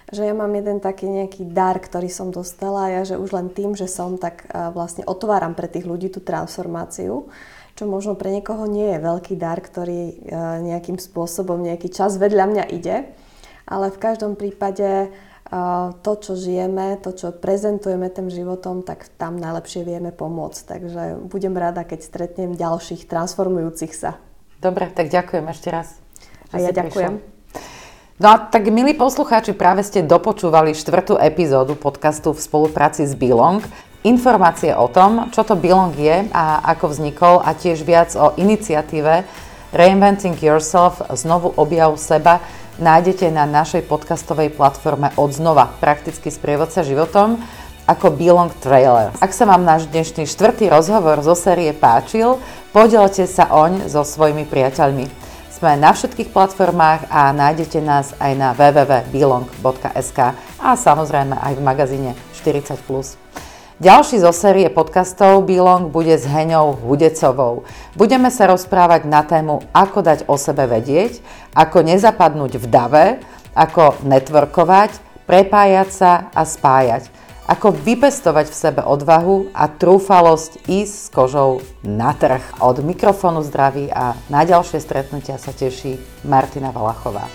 že 0.09 0.25
ja 0.25 0.33
mám 0.33 0.49
jeden 0.57 0.81
taký 0.81 1.05
nejaký 1.05 1.45
dar, 1.53 1.77
ktorý 1.77 2.09
som 2.09 2.33
dostala 2.33 2.89
a 2.89 2.93
ja, 2.97 3.01
že 3.05 3.21
už 3.21 3.37
len 3.37 3.53
tým, 3.53 3.77
že 3.77 3.85
som 3.85 4.17
tak 4.17 4.49
vlastne 4.73 5.05
otváram 5.05 5.53
pre 5.53 5.69
tých 5.69 5.85
ľudí 5.85 6.09
tú 6.09 6.25
transformáciu, 6.25 7.29
čo 7.77 7.83
možno 7.85 8.17
pre 8.17 8.33
niekoho 8.33 8.65
nie 8.65 8.97
je 8.97 9.03
veľký 9.03 9.37
dar, 9.37 9.61
ktorý 9.61 10.25
nejakým 10.65 10.97
spôsobom 10.97 11.61
nejaký 11.61 11.93
čas 11.93 12.17
vedľa 12.17 12.45
mňa 12.49 12.63
ide, 12.73 13.13
ale 13.69 13.93
v 13.93 14.01
každom 14.01 14.33
prípade 14.33 15.13
to, 16.03 16.11
čo 16.19 16.35
žijeme, 16.35 16.99
to, 16.99 17.15
čo 17.15 17.31
prezentujeme 17.31 18.11
tým 18.11 18.27
životom, 18.27 18.83
tak 18.83 19.07
tam 19.15 19.39
najlepšie 19.39 19.87
vieme 19.87 20.11
pomôcť. 20.11 20.61
Takže 20.67 21.03
budem 21.31 21.55
rada, 21.55 21.87
keď 21.87 21.99
stretnem 22.03 22.51
ďalších 22.55 23.07
transformujúcich 23.07 23.95
sa. 23.95 24.19
Dobre, 24.59 24.91
tak 24.91 25.07
ďakujem 25.07 25.45
ešte 25.47 25.69
raz. 25.71 25.95
A 26.51 26.59
ja 26.59 26.75
ďakujem. 26.75 27.23
No 28.17 28.27
a 28.33 28.35
tak 28.49 28.65
milí 28.73 28.97
poslucháči, 28.97 29.53
práve 29.53 29.85
ste 29.85 30.01
dopočúvali 30.01 30.73
štvrtú 30.73 31.21
epizódu 31.21 31.77
podcastu 31.77 32.33
v 32.33 32.41
spolupráci 32.41 33.05
s 33.05 33.13
Bilong. 33.13 33.61
Informácie 34.01 34.73
o 34.73 34.89
tom, 34.89 35.29
čo 35.29 35.45
to 35.45 35.53
Bilong 35.53 35.93
je 35.93 36.25
a 36.33 36.65
ako 36.73 36.97
vznikol 36.97 37.45
a 37.45 37.53
tiež 37.53 37.85
viac 37.85 38.17
o 38.17 38.33
iniciatíve 38.33 39.21
Reinventing 39.69 40.39
Yourself, 40.41 41.03
znovu 41.13 41.53
objav 41.53 41.93
seba, 42.01 42.41
nájdete 42.77 43.33
na 43.33 43.49
našej 43.49 43.85
podcastovej 43.89 44.53
platforme 44.53 45.09
Odznova, 45.17 45.73
prakticky 45.81 46.29
sprievodca 46.29 46.85
životom, 46.85 47.41
ako 47.89 48.13
Belong 48.13 48.53
Trailer. 48.61 49.15
Ak 49.17 49.33
sa 49.33 49.47
vám 49.49 49.65
náš 49.65 49.89
dnešný 49.89 50.27
štvrtý 50.29 50.69
rozhovor 50.69 51.23
zo 51.25 51.33
série 51.33 51.73
páčil, 51.73 52.37
podielte 52.75 53.25
sa 53.25 53.49
oň 53.49 53.89
so 53.89 54.05
svojimi 54.05 54.45
priateľmi. 54.45 55.07
Sme 55.49 55.73
na 55.73 55.89
všetkých 55.89 56.29
platformách 56.29 57.09
a 57.09 57.33
nájdete 57.33 57.81
nás 57.81 58.13
aj 58.21 58.31
na 58.37 58.53
www.bilong.sk 58.53 60.19
a 60.61 60.69
samozrejme 60.77 61.33
aj 61.33 61.53
v 61.57 61.61
magazíne 61.65 62.11
40+. 62.37 63.26
Ďalší 63.77 64.25
zo 64.25 64.33
série 64.33 64.65
podcastov 64.73 65.45
Bilong 65.45 65.93
bude 65.93 66.17
s 66.17 66.25
Heňou 66.25 66.81
Hudecovou. 66.81 67.61
Budeme 67.93 68.33
sa 68.33 68.49
rozprávať 68.49 69.05
na 69.05 69.21
tému, 69.21 69.69
ako 69.69 70.01
dať 70.01 70.19
o 70.25 70.33
sebe 70.33 70.65
vedieť, 70.65 71.21
ako 71.53 71.85
nezapadnúť 71.85 72.57
v 72.57 72.65
dave, 72.65 73.05
ako 73.53 74.01
networkovať, 74.01 74.97
prepájať 75.29 75.89
sa 75.93 76.11
a 76.33 76.41
spájať, 76.41 77.05
ako 77.45 77.77
vypestovať 77.77 78.49
v 78.49 78.57
sebe 78.57 78.81
odvahu 78.81 79.53
a 79.53 79.69
trúfalosť 79.69 80.65
ísť 80.65 80.95
s 80.97 81.07
kožou 81.13 81.61
na 81.85 82.17
trh. 82.17 82.41
Od 82.57 82.81
mikrofónu 82.81 83.45
zdraví 83.45 83.93
a 83.93 84.17
na 84.33 84.41
ďalšie 84.41 84.81
stretnutia 84.81 85.37
sa 85.37 85.53
teší 85.53 86.01
Martina 86.25 86.73
Valachová. 86.73 87.29